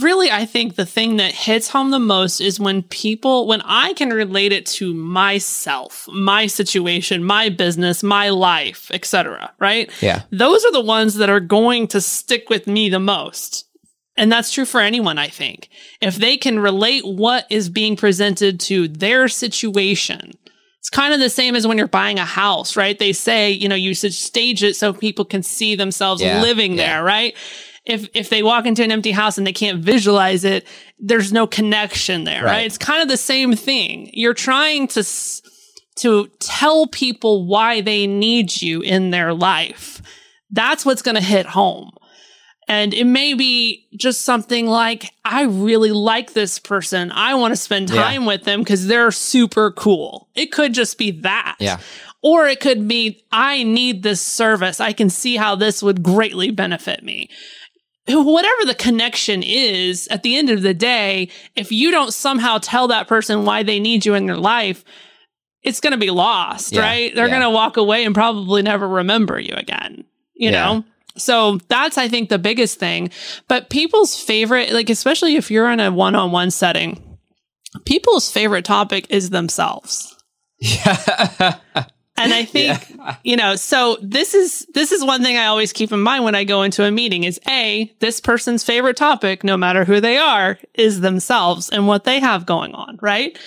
really, 0.01 0.31
I 0.31 0.45
think 0.45 0.75
the 0.75 0.85
thing 0.85 1.17
that 1.17 1.33
hits 1.33 1.69
home 1.69 1.91
the 1.91 1.99
most 1.99 2.41
is 2.41 2.59
when 2.59 2.83
people, 2.83 3.47
when 3.47 3.61
I 3.61 3.93
can 3.93 4.09
relate 4.09 4.51
it 4.51 4.65
to 4.77 4.93
myself, 4.93 6.07
my 6.11 6.47
situation, 6.47 7.23
my 7.23 7.49
business, 7.49 8.03
my 8.03 8.29
life, 8.29 8.89
etc. 8.91 9.53
Right? 9.59 9.91
Yeah. 10.01 10.23
Those 10.31 10.65
are 10.65 10.71
the 10.71 10.81
ones 10.81 11.15
that 11.15 11.29
are 11.29 11.39
going 11.39 11.87
to 11.89 12.01
stick 12.01 12.49
with 12.49 12.67
me 12.67 12.89
the 12.89 12.99
most. 12.99 13.65
And 14.15 14.31
that's 14.31 14.51
true 14.51 14.65
for 14.65 14.81
anyone, 14.81 15.19
I 15.19 15.27
think. 15.27 15.69
If 16.01 16.15
they 16.15 16.37
can 16.37 16.59
relate 16.59 17.05
what 17.05 17.45
is 17.51 17.69
being 17.69 17.95
presented 17.95 18.59
to 18.61 18.87
their 18.87 19.27
situation, 19.27 20.31
it's 20.79 20.89
kind 20.89 21.13
of 21.13 21.19
the 21.19 21.29
same 21.29 21.55
as 21.55 21.67
when 21.67 21.77
you're 21.77 21.87
buying 21.87 22.17
a 22.17 22.25
house, 22.25 22.75
right? 22.75 22.97
They 22.97 23.13
say, 23.13 23.51
you 23.51 23.67
know, 23.69 23.75
you 23.75 23.93
should 23.93 24.13
stage 24.13 24.63
it 24.63 24.75
so 24.75 24.91
people 24.93 25.25
can 25.25 25.43
see 25.43 25.75
themselves 25.75 26.21
Yeah, 26.21 26.41
living 26.41 26.73
yeah. 26.73 26.95
there, 26.95 27.03
right? 27.03 27.35
If 27.87 28.09
if 28.13 28.29
they 28.29 28.43
walk 28.43 28.65
into 28.65 28.83
an 28.83 28.91
empty 28.91 29.11
house 29.11 29.37
and 29.37 29.47
they 29.47 29.53
can't 29.53 29.83
visualize 29.83 30.43
it, 30.43 30.67
there's 30.99 31.31
no 31.31 31.47
connection 31.47 32.23
there, 32.25 32.43
right? 32.43 32.51
Right. 32.51 32.65
It's 32.65 32.77
kind 32.77 33.01
of 33.01 33.07
the 33.07 33.17
same 33.17 33.55
thing. 33.55 34.09
You're 34.13 34.33
trying 34.33 34.87
to 34.89 34.99
s- 35.01 35.41
to 35.97 36.29
tell 36.39 36.85
people 36.87 37.47
why 37.47 37.81
they 37.81 38.05
need 38.05 38.61
you 38.61 38.81
in 38.81 39.09
their 39.11 39.33
life. 39.33 40.01
That's 40.51 40.85
what's 40.85 41.01
going 41.01 41.15
to 41.15 41.21
hit 41.23 41.45
home. 41.47 41.91
And 42.69 42.93
it 42.93 43.05
may 43.05 43.33
be 43.33 43.87
just 43.97 44.21
something 44.21 44.67
like, 44.67 45.09
I 45.23 45.43
really 45.43 45.91
like 45.91 46.33
this 46.33 46.59
person. 46.59 47.11
I 47.13 47.33
want 47.35 47.53
to 47.53 47.55
spend 47.55 47.89
Yeah. 47.89 48.03
time 48.03 48.25
with 48.25 48.43
them 48.43 48.59
because 48.59 48.87
they're 48.87 49.09
super 49.11 49.71
cool. 49.71 50.27
It 50.35 50.51
could 50.51 50.73
just 50.73 50.97
be 50.97 51.11
that. 51.21 51.55
Yeah. 51.59 51.79
Or 52.21 52.45
it 52.45 52.59
could 52.59 52.87
be, 52.87 53.23
I 53.31 53.63
need 53.63 54.03
this 54.03 54.21
service. 54.21 54.79
I 54.81 54.91
can 54.91 55.09
see 55.09 55.37
how 55.37 55.55
this 55.55 55.81
would 55.81 56.03
greatly 56.03 56.51
benefit 56.51 57.03
me. 57.03 57.29
Whatever 58.09 58.65
the 58.65 58.75
connection 58.75 59.43
is, 59.43 60.07
at 60.09 60.23
the 60.23 60.37
end 60.37 60.49
of 60.49 60.61
the 60.61 60.73
day, 60.73 61.29
if 61.55 61.71
you 61.71 61.91
don't 61.91 62.13
somehow 62.13 62.57
tell 62.57 62.87
that 62.87 63.07
person 63.07 63.43
why 63.45 63.63
they 63.63 63.79
need 63.79 64.05
you 64.05 64.13
in 64.13 64.25
their 64.27 64.37
life, 64.37 64.83
it's 65.63 65.79
going 65.81 65.91
to 65.91 65.97
be 65.97 66.09
lost, 66.11 66.73
Yeah, 66.73 66.81
right? 66.81 67.13
They're 67.13 67.25
yeah. 67.27 67.31
going 67.39 67.41
to 67.43 67.49
walk 67.49 67.75
away 67.77 68.05
and 68.05 68.15
probably 68.15 68.61
never 68.61 68.87
remember 68.87 69.39
you 69.39 69.53
again, 69.55 70.05
you 70.35 70.51
Yeah. 70.51 70.65
know? 70.73 70.83
So 71.17 71.57
that's, 71.67 71.97
I 71.97 72.07
think, 72.07 72.29
the 72.29 72.37
biggest 72.39 72.79
thing. 72.79 73.09
But 73.47 73.69
people's 73.69 74.15
favorite, 74.15 74.71
like, 74.71 74.89
especially 74.89 75.35
if 75.35 75.49
you're 75.51 75.69
in 75.71 75.79
a 75.79 75.91
one 75.91 76.13
on 76.15 76.31
one 76.31 76.51
setting, 76.51 77.17
people's 77.85 78.31
favorite 78.31 78.65
topic 78.65 79.07
is 79.09 79.31
themselves. 79.31 80.15
And 82.17 82.33
I 82.33 82.45
think, 82.55 82.79
you 83.23 83.35
know, 83.35 83.55
so 83.55 83.97
this 84.01 84.33
is 84.33 84.65
this 84.73 84.91
is 84.91 85.03
one 85.03 85.21
thing 85.23 85.37
I 85.37 85.45
always 85.45 85.71
keep 85.73 85.91
in 85.91 86.01
mind 86.01 86.23
when 86.23 86.35
I 86.35 86.43
go 86.43 86.63
into 86.63 86.83
a 86.83 86.91
meeting 86.91 87.23
is 87.23 87.39
A, 87.47 87.93
this 87.99 88.19
person's 88.19 88.63
favorite 88.63 88.97
topic, 88.97 89.43
no 89.43 89.55
matter 89.57 89.85
who 89.85 89.99
they 90.01 90.17
are, 90.17 90.57
is 90.73 91.01
themselves 91.01 91.69
and 91.69 91.87
what 91.87 92.03
they 92.03 92.19
have 92.19 92.45
going 92.45 92.73
on, 92.73 92.97
right? 93.01 93.37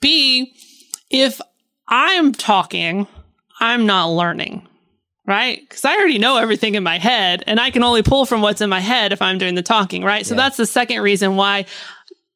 B, 0.00 0.54
if 1.10 1.40
I'm 1.88 2.32
talking, 2.32 3.06
I'm 3.60 3.86
not 3.86 4.06
learning, 4.06 4.66
right? 5.26 5.60
Because 5.60 5.84
I 5.84 5.94
already 5.96 6.18
know 6.18 6.38
everything 6.38 6.74
in 6.74 6.82
my 6.82 6.98
head 6.98 7.44
and 7.46 7.60
I 7.60 7.70
can 7.70 7.82
only 7.84 8.02
pull 8.02 8.24
from 8.26 8.40
what's 8.42 8.60
in 8.60 8.70
my 8.70 8.80
head 8.80 9.12
if 9.12 9.22
I'm 9.22 9.38
doing 9.38 9.54
the 9.54 9.62
talking, 9.62 10.02
right? 10.02 10.26
So 10.26 10.34
Yeah. 10.34 10.40
that's 10.42 10.56
the 10.56 10.66
second 10.66 11.02
reason 11.02 11.36
why 11.36 11.66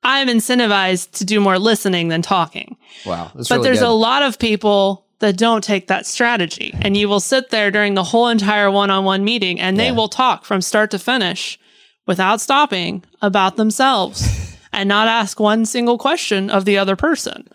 I'm 0.03 0.29
incentivized 0.29 1.13
to 1.13 1.25
do 1.25 1.41
more 1.41 1.59
listening 1.59 2.09
than 2.09 2.23
talking 2.23 2.77
Wow. 3.05 3.31
But 3.35 3.51
really 3.51 3.63
there's 3.65 3.81
good. 3.81 3.89
a 3.89 3.91
lot 3.91 4.23
of 4.23 4.39
people 4.39 5.06
that 5.21 5.37
don't 5.39 5.65
take 5.65 5.87
that 5.89 6.07
strategy 6.07 6.75
and 6.83 6.97
you 6.97 7.09
will 7.09 7.21
sit 7.21 7.51
there 7.51 7.71
during 7.71 7.95
the 7.95 8.05
whole 8.05 8.29
entire 8.29 8.71
one-on-one 8.71 9.25
meeting 9.25 9.59
and 9.61 9.79
they 9.79 9.87
Yeah. 9.87 9.93
will 9.93 10.09
talk 10.09 10.45
from 10.45 10.61
start 10.61 10.91
to 10.91 10.99
finish 10.99 11.59
without 12.07 12.41
stopping 12.41 13.03
about 13.23 13.57
themselves 13.57 14.57
and 14.73 14.89
not 14.89 15.09
ask 15.09 15.41
one 15.41 15.65
single 15.65 15.97
question 15.99 16.51
of 16.51 16.65
the 16.67 16.77
other 16.79 16.97
person 16.97 17.49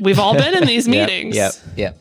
we've 0.00 0.18
all 0.18 0.34
been 0.34 0.54
in 0.56 0.66
these 0.72 0.86
meetings 0.86 1.34
Yep. 1.36 1.52
Yep. 1.76 1.98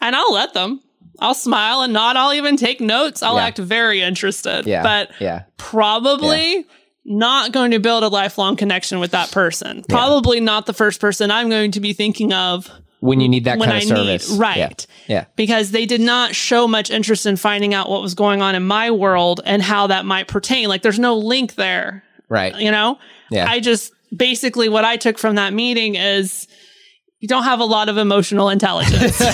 and 0.00 0.14
i'll 0.16 0.32
let 0.32 0.54
them 0.54 0.80
i'll 1.18 1.34
smile 1.34 1.82
and 1.82 1.92
nod 1.92 2.16
i'll 2.16 2.32
even 2.32 2.56
take 2.56 2.80
notes 2.80 3.22
i'll 3.22 3.34
Yeah. 3.36 3.46
act 3.46 3.58
very 3.58 4.00
interested 4.00 4.66
Yeah. 4.66 4.82
but 4.84 5.10
yeah. 5.20 5.42
probably 5.56 6.64
not 7.04 7.50
going 7.50 7.72
to 7.72 7.80
build 7.80 8.04
a 8.04 8.08
lifelong 8.08 8.54
connection 8.54 9.00
with 9.00 9.10
that 9.10 9.32
person 9.32 9.82
probably 9.88 10.38
not 10.40 10.66
the 10.66 10.72
first 10.72 11.00
person 11.00 11.30
i'm 11.32 11.50
going 11.50 11.72
to 11.72 11.80
be 11.80 11.92
thinking 11.92 12.32
of 12.32 12.70
When 13.02 13.18
you 13.18 13.26
mm, 13.26 13.30
need 13.30 13.44
that 13.44 13.58
when 13.58 13.68
kind 13.68 13.82
of 13.82 13.90
I 13.90 13.94
service. 13.96 14.30
need 14.30 14.38
right. 14.38 14.86
Yeah. 15.08 15.24
Because 15.34 15.72
they 15.72 15.86
did 15.86 16.00
not 16.00 16.36
show 16.36 16.68
much 16.68 16.88
interest 16.88 17.26
in 17.26 17.34
finding 17.34 17.74
out 17.74 17.90
what 17.90 18.00
was 18.00 18.14
going 18.14 18.40
on 18.40 18.54
in 18.54 18.62
my 18.62 18.92
world 18.92 19.40
and 19.44 19.60
how 19.60 19.88
that 19.88 20.06
might 20.06 20.28
pertain. 20.28 20.68
Like 20.68 20.82
there's 20.82 21.00
no 21.00 21.18
link 21.18 21.56
there. 21.56 22.04
Right. 22.28 22.56
You 22.56 22.70
know, 22.70 23.00
Yeah. 23.28 23.50
I 23.50 23.58
just 23.58 23.92
basically 24.16 24.68
what 24.68 24.84
I 24.84 24.98
took 24.98 25.18
from 25.18 25.34
that 25.34 25.52
meeting 25.52 25.96
is 25.96 26.46
you 27.18 27.26
don't 27.26 27.42
have 27.42 27.58
a 27.58 27.64
lot 27.64 27.88
of 27.88 27.98
emotional 27.98 28.50
intelligence. 28.50 29.20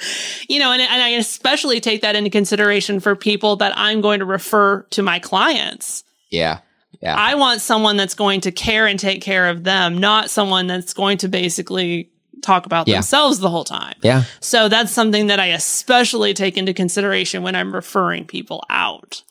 you 0.48 0.60
know, 0.60 0.70
and, 0.70 0.82
and 0.82 1.02
I 1.02 1.14
especially 1.18 1.80
take 1.80 2.02
that 2.02 2.14
into 2.14 2.30
consideration 2.30 3.00
for 3.00 3.16
people 3.16 3.56
that 3.56 3.72
I'm 3.76 4.00
going 4.00 4.20
to 4.20 4.24
refer 4.24 4.82
to 4.90 5.02
my 5.02 5.18
clients. 5.18 6.04
yeah. 6.30 6.60
Yeah. 7.02 7.16
I 7.16 7.34
want 7.34 7.60
someone 7.60 7.96
that's 7.96 8.14
going 8.14 8.42
to 8.42 8.52
care 8.52 8.86
and 8.86 8.98
take 8.98 9.22
care 9.22 9.48
of 9.48 9.64
them, 9.64 9.98
not 9.98 10.30
someone 10.30 10.68
that's 10.68 10.94
going 10.94 11.18
to 11.18 11.28
basically 11.28 12.10
talk 12.42 12.64
about 12.64 12.88
Yeah. 12.88 12.96
themselves 12.96 13.40
the 13.40 13.50
whole 13.50 13.64
time. 13.64 13.94
yeah. 14.02 14.24
So 14.40 14.68
that's 14.68 14.92
something 14.92 15.26
that 15.26 15.40
I 15.40 15.46
especially 15.46 16.32
take 16.32 16.56
into 16.56 16.72
consideration 16.72 17.42
when 17.42 17.54
I'm 17.54 17.74
referring 17.74 18.24
people 18.24 18.64
out. 18.70 19.22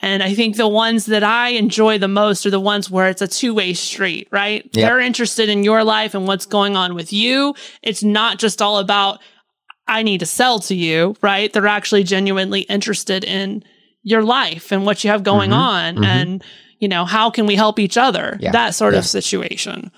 And 0.00 0.22
I 0.22 0.34
think 0.34 0.56
the 0.56 0.68
ones 0.68 1.06
that 1.06 1.24
I 1.24 1.50
enjoy 1.50 1.98
the 1.98 2.08
most 2.08 2.44
are 2.44 2.50
the 2.50 2.60
ones 2.60 2.90
where 2.90 3.08
it's 3.08 3.22
a 3.22 3.26
two 3.26 3.54
way 3.54 3.72
street, 3.72 4.28
right? 4.30 4.70
They're 4.72 5.00
interested 5.00 5.48
in 5.48 5.64
your 5.64 5.84
life 5.84 6.14
and 6.14 6.26
what's 6.26 6.44
going 6.44 6.76
on 6.76 6.94
with 6.94 7.12
you. 7.12 7.54
It's 7.82 8.02
not 8.02 8.38
just 8.38 8.60
all 8.60 8.78
about, 8.78 9.20
I 9.88 10.02
need 10.02 10.18
to 10.18 10.26
sell 10.26 10.58
to 10.60 10.74
you, 10.74 11.16
right? 11.22 11.50
They're 11.52 11.66
actually 11.66 12.02
genuinely 12.02 12.62
interested 12.62 13.24
in 13.24 13.64
your 14.02 14.22
life 14.22 14.70
and 14.70 14.84
what 14.84 15.02
you 15.02 15.10
have 15.10 15.22
going 15.22 15.50
mm-hmm. 15.50 15.60
on 15.60 15.94
mm-hmm. 15.94 16.04
and, 16.04 16.44
you 16.78 16.88
know, 16.88 17.04
how 17.04 17.30
can 17.30 17.46
we 17.46 17.54
help 17.54 17.78
each 17.78 17.96
other? 17.96 18.36
Yeah. 18.40 18.52
That 18.52 18.74
sort 18.74 18.92
Yeah. 18.94 19.00
of 19.00 19.06
situation. 19.06 19.90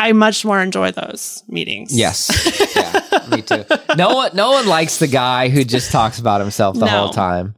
I 0.00 0.12
much 0.12 0.44
more 0.44 0.60
enjoy 0.62 0.92
those 0.92 1.42
meetings. 1.48 1.96
Yes. 1.96 2.30
yeah. 2.76 3.26
Me 3.34 3.42
too. 3.42 3.64
No 3.96 4.14
one. 4.14 4.30
No 4.34 4.52
one 4.52 4.66
likes 4.68 4.98
the 4.98 5.08
guy 5.08 5.48
who 5.48 5.64
just 5.64 5.90
talks 5.90 6.18
about 6.20 6.40
himself 6.40 6.78
the 6.78 6.84
No. 6.86 6.90
whole 6.90 7.10
time. 7.10 7.54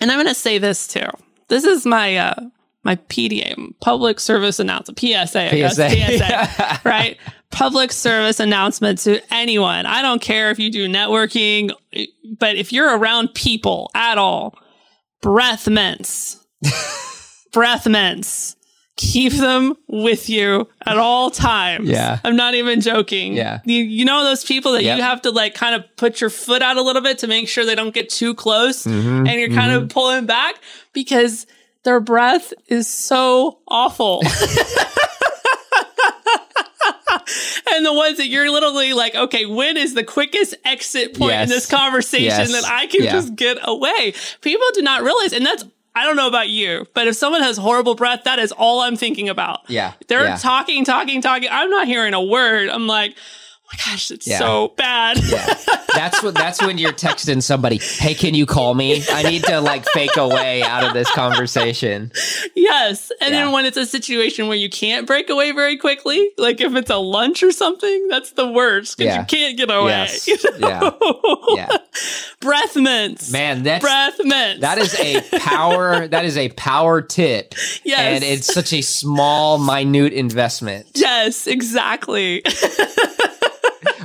And 0.00 0.10
I'm 0.10 0.16
going 0.16 0.26
to 0.26 0.34
say 0.34 0.58
this 0.58 0.88
too. 0.88 1.06
This 1.48 1.64
is 1.64 1.86
my 1.86 2.16
uh 2.16 2.34
my 2.82 2.96
PDA, 2.96 3.54
public 3.80 4.20
service 4.20 4.58
announcement, 4.58 4.98
PSA, 4.98 5.52
I 5.52 5.56
guess, 5.56 5.76
PSA. 5.76 6.18
PSA, 6.18 6.80
right? 6.88 7.16
Public 7.50 7.92
service 7.92 8.40
announcement 8.40 8.98
to 9.00 9.20
anyone. 9.32 9.86
I 9.86 10.02
don't 10.02 10.20
care 10.20 10.50
if 10.50 10.58
you 10.58 10.70
do 10.70 10.86
networking, 10.88 11.70
but 12.38 12.56
if 12.56 12.72
you're 12.74 12.98
around 12.98 13.32
people 13.34 13.90
at 13.94 14.18
all, 14.18 14.58
breath 15.22 15.66
mints, 15.68 16.44
breath 17.54 17.86
mints, 17.88 18.56
keep 18.96 19.32
them 19.32 19.74
with 19.88 20.28
you 20.28 20.68
at 20.86 20.98
all 20.98 21.30
times. 21.30 21.88
Yeah. 21.88 22.18
I'm 22.22 22.36
not 22.36 22.54
even 22.54 22.80
joking. 22.82 23.32
Yeah. 23.32 23.60
You, 23.64 23.82
you 23.82 24.04
know 24.04 24.22
those 24.24 24.44
people 24.44 24.72
that 24.72 24.82
Yep. 24.84 24.96
you 24.98 25.02
have 25.02 25.22
to 25.22 25.30
like 25.30 25.54
kind 25.54 25.74
of 25.74 25.84
put 25.96 26.20
your 26.20 26.30
foot 26.30 26.60
out 26.62 26.76
a 26.76 26.82
little 26.82 27.02
bit 27.02 27.18
to 27.20 27.26
make 27.26 27.48
sure 27.48 27.64
they 27.64 27.74
don't 27.74 27.94
get 27.94 28.08
too 28.10 28.34
close 28.34 28.84
Mhm, 28.84 29.26
and 29.28 29.40
you're 29.40 29.48
kind 29.48 29.72
of 29.72 29.88
pulling 29.88 30.26
back 30.26 30.56
because 30.92 31.46
their 31.84 31.98
breath 32.00 32.52
is 32.68 32.86
so 32.88 33.58
awful. 33.66 34.20
and 37.72 37.84
the 37.84 37.92
ones 37.92 38.18
that 38.18 38.26
you're 38.28 38.50
literally 38.50 38.92
like, 38.92 39.14
okay, 39.14 39.46
when 39.46 39.76
is 39.76 39.94
the 39.94 40.04
quickest 40.04 40.54
exit 40.64 41.16
point 41.18 41.32
in 41.34 41.48
this 41.48 41.66
conversation 41.66 42.24
Yes. 42.26 42.52
that 42.52 42.64
I 42.64 42.86
can 42.86 43.02
just 43.02 43.34
get 43.34 43.58
away? 43.62 44.14
People 44.40 44.66
do 44.74 44.82
not 44.82 45.02
realize, 45.02 45.32
and 45.32 45.44
that's, 45.44 45.64
I 45.96 46.04
don't 46.04 46.16
know 46.16 46.26
about 46.26 46.48
you, 46.48 46.86
but 46.92 47.06
if 47.06 47.14
someone 47.14 47.42
has 47.42 47.56
horrible 47.56 47.94
breath, 47.94 48.24
that 48.24 48.40
is 48.40 48.50
all 48.50 48.80
I'm 48.80 48.96
thinking 48.96 49.28
about. 49.28 49.60
Yeah. 49.68 49.92
They're 50.08 50.24
yeah. 50.24 50.36
talking, 50.36 50.84
talking, 50.84 51.22
talking. 51.22 51.48
I'm 51.50 51.70
not 51.70 51.86
hearing 51.86 52.14
a 52.14 52.22
word. 52.22 52.68
I'm 52.68 52.88
like, 52.88 53.16
my 53.86 53.92
gosh, 53.92 54.10
it's 54.10 54.26
Yeah. 54.26 54.38
so 54.38 54.72
bad. 54.76 55.16
That's 55.94 56.22
what. 56.22 56.34
That's 56.34 56.60
when 56.62 56.78
you're 56.78 56.92
texting 56.92 57.42
somebody. 57.42 57.78
Hey, 57.78 58.14
can 58.14 58.34
you 58.34 58.46
call 58.46 58.74
me? 58.74 59.04
I 59.10 59.22
need 59.22 59.44
to 59.44 59.60
like 59.60 59.84
fake 59.90 60.16
a 60.16 60.26
way 60.26 60.62
out 60.62 60.84
of 60.84 60.92
this 60.92 61.10
conversation. 61.12 62.10
Yes. 62.54 63.10
And 63.20 63.32
Yeah. 63.34 63.44
then 63.44 63.52
when 63.52 63.64
it's 63.64 63.76
a 63.76 63.86
situation 63.86 64.48
where 64.48 64.56
you 64.56 64.68
can't 64.68 65.06
break 65.06 65.30
away 65.30 65.52
very 65.52 65.76
quickly, 65.76 66.30
like 66.38 66.60
if 66.60 66.74
it's 66.74 66.90
a 66.90 66.96
lunch 66.96 67.42
or 67.42 67.52
something, 67.52 68.08
that's 68.08 68.32
the 68.32 68.48
worst 68.50 68.98
because 68.98 69.14
Yeah. 69.14 69.20
you 69.20 69.26
can't 69.26 69.56
get 69.56 69.70
away. 69.70 69.90
Yes. 69.90 70.26
you 70.28 70.36
Yeah. 70.58 70.90
Yeah. 71.54 71.68
Breath 72.40 72.76
mints. 72.76 73.30
Man, 73.30 73.62
that's 73.62 73.82
Breath 73.82 74.18
mints. 74.24 74.60
that 74.62 74.78
is 74.78 74.94
a 74.98 75.20
power. 75.38 76.06
That 76.08 76.24
is 76.24 76.36
a 76.36 76.48
power 76.50 77.00
tip, 77.00 77.54
Yes. 77.84 77.98
and 78.00 78.24
it's 78.24 78.52
such 78.52 78.72
a 78.72 78.82
small, 78.82 79.58
minute 79.58 80.12
investment. 80.12 80.86
Yes, 80.94 81.46
exactly. 81.46 82.42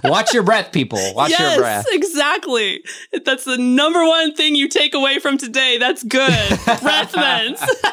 Watch 0.03 0.33
your 0.33 0.43
breath, 0.43 0.71
people. 0.71 0.99
Watch 1.15 1.31
yes, 1.31 1.55
your 1.55 1.61
breath. 1.61 1.85
exactly. 1.89 2.83
That's 3.25 3.43
the 3.43 3.57
number 3.57 4.03
one 4.05 4.33
thing 4.35 4.55
you 4.55 4.67
take 4.67 4.93
away 4.93 5.19
from 5.19 5.37
today. 5.37 5.77
That's 5.77 6.03
good. 6.03 6.29
Breath 6.81 7.15
mints. 7.15 7.61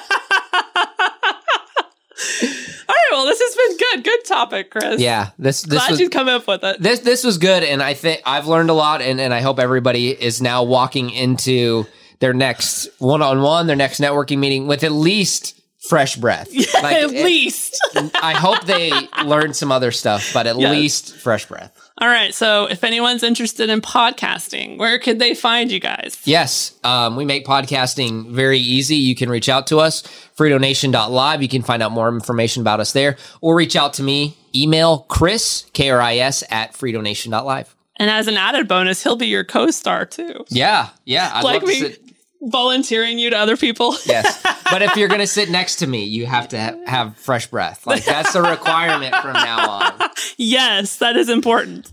All 2.88 2.94
right, 2.94 3.08
well, 3.12 3.26
this 3.26 3.40
has 3.40 3.54
been 3.54 3.76
good. 3.76 4.04
Good 4.04 4.24
topic, 4.24 4.70
Chris. 4.70 5.00
Yeah. 5.00 5.30
This 5.38 5.62
this 5.62 5.80
Glad 5.80 5.90
was 5.90 6.00
you'd 6.00 6.12
come 6.12 6.28
up 6.28 6.46
with 6.46 6.64
it. 6.64 6.80
this 6.80 7.00
this 7.00 7.24
was 7.24 7.36
good 7.38 7.62
and 7.62 7.82
i 7.82 7.92
think 7.94 8.22
i've 8.24 8.46
learned 8.46 8.70
a 8.70 8.74
lot 8.74 9.02
and, 9.02 9.20
and 9.20 9.34
i 9.34 9.40
hope 9.40 9.58
everybody 9.58 10.10
is 10.10 10.40
now 10.40 10.62
walking 10.62 11.10
into 11.10 11.84
their 12.20 12.32
next 12.32 12.88
one-on-one 12.98 13.66
their 13.66 13.76
next 13.76 14.00
networking 14.00 14.38
meeting 14.38 14.66
with 14.66 14.82
at 14.82 14.92
least 14.92 15.55
fresh 15.88 16.16
breath 16.16 16.48
Like, 16.74 16.96
At 16.96 17.02
it- 17.04 17.24
least. 17.24 17.78
i 18.22 18.32
hope 18.34 18.64
they 18.64 18.90
learned 19.24 19.54
some 19.56 19.70
other 19.72 19.90
stuff 19.90 20.32
but 20.34 20.46
at 20.46 20.58
Yes. 20.58 20.70
least 20.72 21.16
fresh 21.16 21.46
breath 21.46 21.72
All 21.98 22.08
right. 22.08 22.34
So 22.34 22.66
if 22.66 22.84
anyone's 22.84 23.22
interested 23.22 23.70
in 23.70 23.80
podcasting, 23.80 24.76
where 24.76 24.98
could 24.98 25.18
they 25.18 25.34
find 25.34 25.70
you 25.72 25.80
guys? 25.80 26.20
yes 26.24 26.74
um, 26.84 27.16
we 27.16 27.24
make 27.24 27.46
podcasting 27.46 28.30
very 28.30 28.58
easy 28.58 28.96
you 28.96 29.14
can 29.14 29.28
reach 29.30 29.48
out 29.48 29.66
to 29.68 29.78
us 29.78 30.02
freedonation.live 30.36 31.42
you 31.42 31.48
can 31.48 31.62
find 31.62 31.82
out 31.82 31.92
more 31.92 32.08
information 32.08 32.60
about 32.62 32.80
us 32.80 32.92
there 32.92 33.16
or 33.40 33.54
reach 33.56 33.76
out 33.76 33.94
to 33.94 34.02
me 34.02 34.36
email 34.54 35.00
chris 35.08 35.66
k-r-i-s 35.72 36.42
at 36.50 36.74
freedonation.live 36.74 37.74
And 37.98 38.10
as 38.10 38.28
an 38.28 38.36
added 38.36 38.68
bonus, 38.68 39.02
he'll 39.02 39.16
be 39.16 39.26
your 39.28 39.44
co-star 39.44 40.06
too. 40.06 40.44
yeah 40.48 40.90
yeah 41.04 41.30
i'd 41.34 41.44
Like 41.44 41.60
love 41.62 41.68
me 41.68 41.80
to 41.80 41.86
sit 41.92 42.05
volunteering 42.42 43.18
you 43.18 43.30
to 43.30 43.36
other 43.36 43.56
people. 43.56 43.94
Yes. 44.06 44.40
But 44.70 44.82
if 44.82 44.96
you're 44.96 45.08
going 45.08 45.20
to 45.20 45.26
sit 45.26 45.50
next 45.50 45.76
to 45.76 45.86
me, 45.86 46.04
you 46.04 46.26
have 46.26 46.48
to 46.48 46.60
ha- 46.60 46.76
have 46.86 47.16
fresh 47.16 47.46
breath. 47.48 47.86
Like 47.86 48.04
that's 48.04 48.34
a 48.34 48.42
requirement 48.42 49.14
from 49.16 49.32
now 49.34 49.68
on. 49.68 50.10
yes, 50.36 50.96
that 50.98 51.16
is 51.16 51.28
important. 51.28 51.90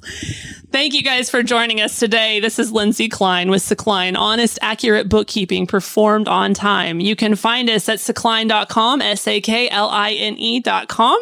Thank 0.71 0.93
you 0.95 1.03
guys 1.03 1.29
for 1.29 1.43
joining 1.43 1.81
us 1.81 1.99
today. 1.99 2.39
This 2.39 2.57
is 2.57 2.71
Lindsay 2.71 3.09
Klein 3.09 3.51
with 3.51 3.61
Sakline, 3.61 4.17
honest, 4.17 4.57
accurate 4.61 5.07
bookkeeping 5.07 5.67
performed 5.67 6.27
on 6.27 6.55
time. 6.55 6.99
You 6.99 7.15
can 7.15 7.35
find 7.35 7.69
us 7.69 7.87
at 7.89 7.99
sakline.com, 7.99 9.01
S-A-K-L-I-N-E 9.01 10.59
dot 10.61 10.87
com. 10.87 11.19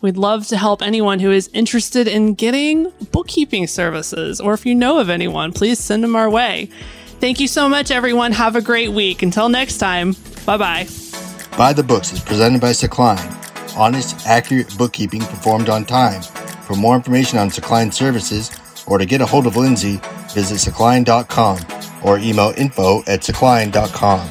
We'd 0.00 0.16
love 0.16 0.48
to 0.48 0.56
help 0.56 0.82
anyone 0.82 1.20
who 1.20 1.30
is 1.30 1.48
interested 1.52 2.08
in 2.08 2.34
getting 2.34 2.90
bookkeeping 3.12 3.68
services, 3.68 4.40
or 4.40 4.54
if 4.54 4.66
you 4.66 4.74
know 4.74 4.98
of 4.98 5.08
anyone, 5.08 5.52
please 5.52 5.78
send 5.78 6.02
them 6.02 6.16
our 6.16 6.28
way. 6.28 6.68
Thank 7.20 7.38
you 7.38 7.46
so 7.46 7.68
much, 7.68 7.92
everyone. 7.92 8.32
Have 8.32 8.56
a 8.56 8.60
great 8.60 8.90
week. 8.90 9.22
Until 9.22 9.48
next 9.48 9.78
time, 9.78 10.16
bye 10.44 10.56
bye. 10.56 10.88
By 11.56 11.72
the 11.72 11.84
Books 11.84 12.12
is 12.12 12.18
presented 12.20 12.60
by 12.60 12.72
Sakline. 12.72 13.76
Honest, 13.76 14.26
accurate 14.26 14.76
bookkeeping 14.76 15.20
performed 15.20 15.68
on 15.68 15.84
time. 15.84 16.22
For 16.66 16.74
more 16.74 16.96
information 16.96 17.38
on 17.38 17.50
Sakline 17.50 17.94
services 17.94 18.50
or 18.86 18.98
to 18.98 19.06
get 19.06 19.20
a 19.20 19.26
hold 19.26 19.46
of 19.46 19.56
Lindsay, 19.56 20.00
visit 20.34 20.58
sakline.com 20.58 21.58
or 22.02 22.18
email 22.18 22.52
info 22.56 23.00
at 23.06 23.20
sakline.com. 23.20 24.28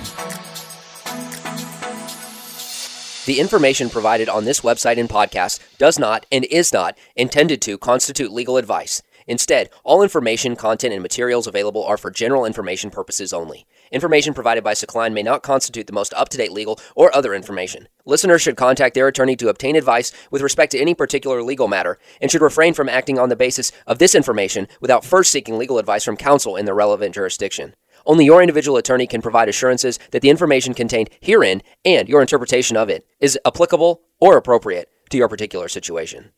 The 3.26 3.40
information 3.40 3.90
provided 3.90 4.30
on 4.30 4.46
this 4.46 4.62
website 4.62 5.00
and 5.00 5.10
podcast 5.10 5.60
does 5.80 5.98
not 5.98 6.28
and 6.32 6.46
is 6.46 6.72
not 6.72 6.96
intended 7.16 7.60
to 7.64 7.78
constitute 7.78 8.32
legal 8.32 8.58
advice. 8.58 9.02
Instead, 9.26 9.72
all 9.84 10.04
information, 10.04 10.56
content, 10.56 10.94
and 10.94 11.02
materials 11.02 11.48
available 11.48 11.84
are 11.84 11.98
for 11.98 12.12
general 12.12 12.46
information 12.46 12.92
purposes 12.92 13.34
only. 13.34 13.66
Information 13.92 14.34
provided 14.34 14.64
by 14.64 14.74
Sakline 14.74 15.14
may 15.14 15.24
not 15.24 15.44
constitute 15.44 15.88
the 15.88 15.94
most 15.94 16.14
up 16.16 16.30
to 16.30 16.38
date 16.38 16.52
legal 16.52 16.80
or 16.96 17.16
other 17.16 17.34
information. 17.34 17.88
Listeners 18.06 18.42
should 18.42 18.58
contact 18.58 18.96
their 18.96 19.08
attorney 19.08 19.36
to 19.36 19.50
obtain 19.50 19.76
advice 19.76 20.12
with 20.32 20.42
respect 20.42 20.72
to 20.72 20.80
any 20.80 20.96
particular 20.96 21.44
legal 21.44 21.68
matter 21.68 21.98
and 22.22 22.32
should 22.32 22.42
refrain 22.42 22.74
from 22.74 22.90
acting 22.90 23.20
on 23.20 23.30
the 23.30 23.36
basis 23.36 23.72
of 23.88 24.00
this 24.00 24.16
information 24.16 24.68
without 24.82 25.06
first 25.06 25.32
seeking 25.32 25.58
legal 25.58 25.78
advice 25.78 26.04
from 26.04 26.18
counsel 26.18 26.56
in 26.56 26.66
the 26.66 26.74
relevant 26.74 27.16
jurisdiction. 27.16 27.76
Only 28.06 28.26
your 28.26 28.42
individual 28.42 28.78
attorney 28.78 29.08
can 29.08 29.22
provide 29.22 29.50
assurances 29.50 30.00
that 30.12 30.22
the 30.22 30.30
information 30.30 30.74
contained 30.74 31.10
herein 31.20 31.62
and 31.84 32.08
your 32.08 32.22
interpretation 32.22 32.78
of 32.78 32.90
it 32.90 33.08
is 33.20 33.40
applicable 33.46 34.02
or 34.20 34.38
appropriate 34.38 34.90
to 35.10 35.18
your 35.18 35.30
particular 35.30 35.68
situation. 35.68 36.32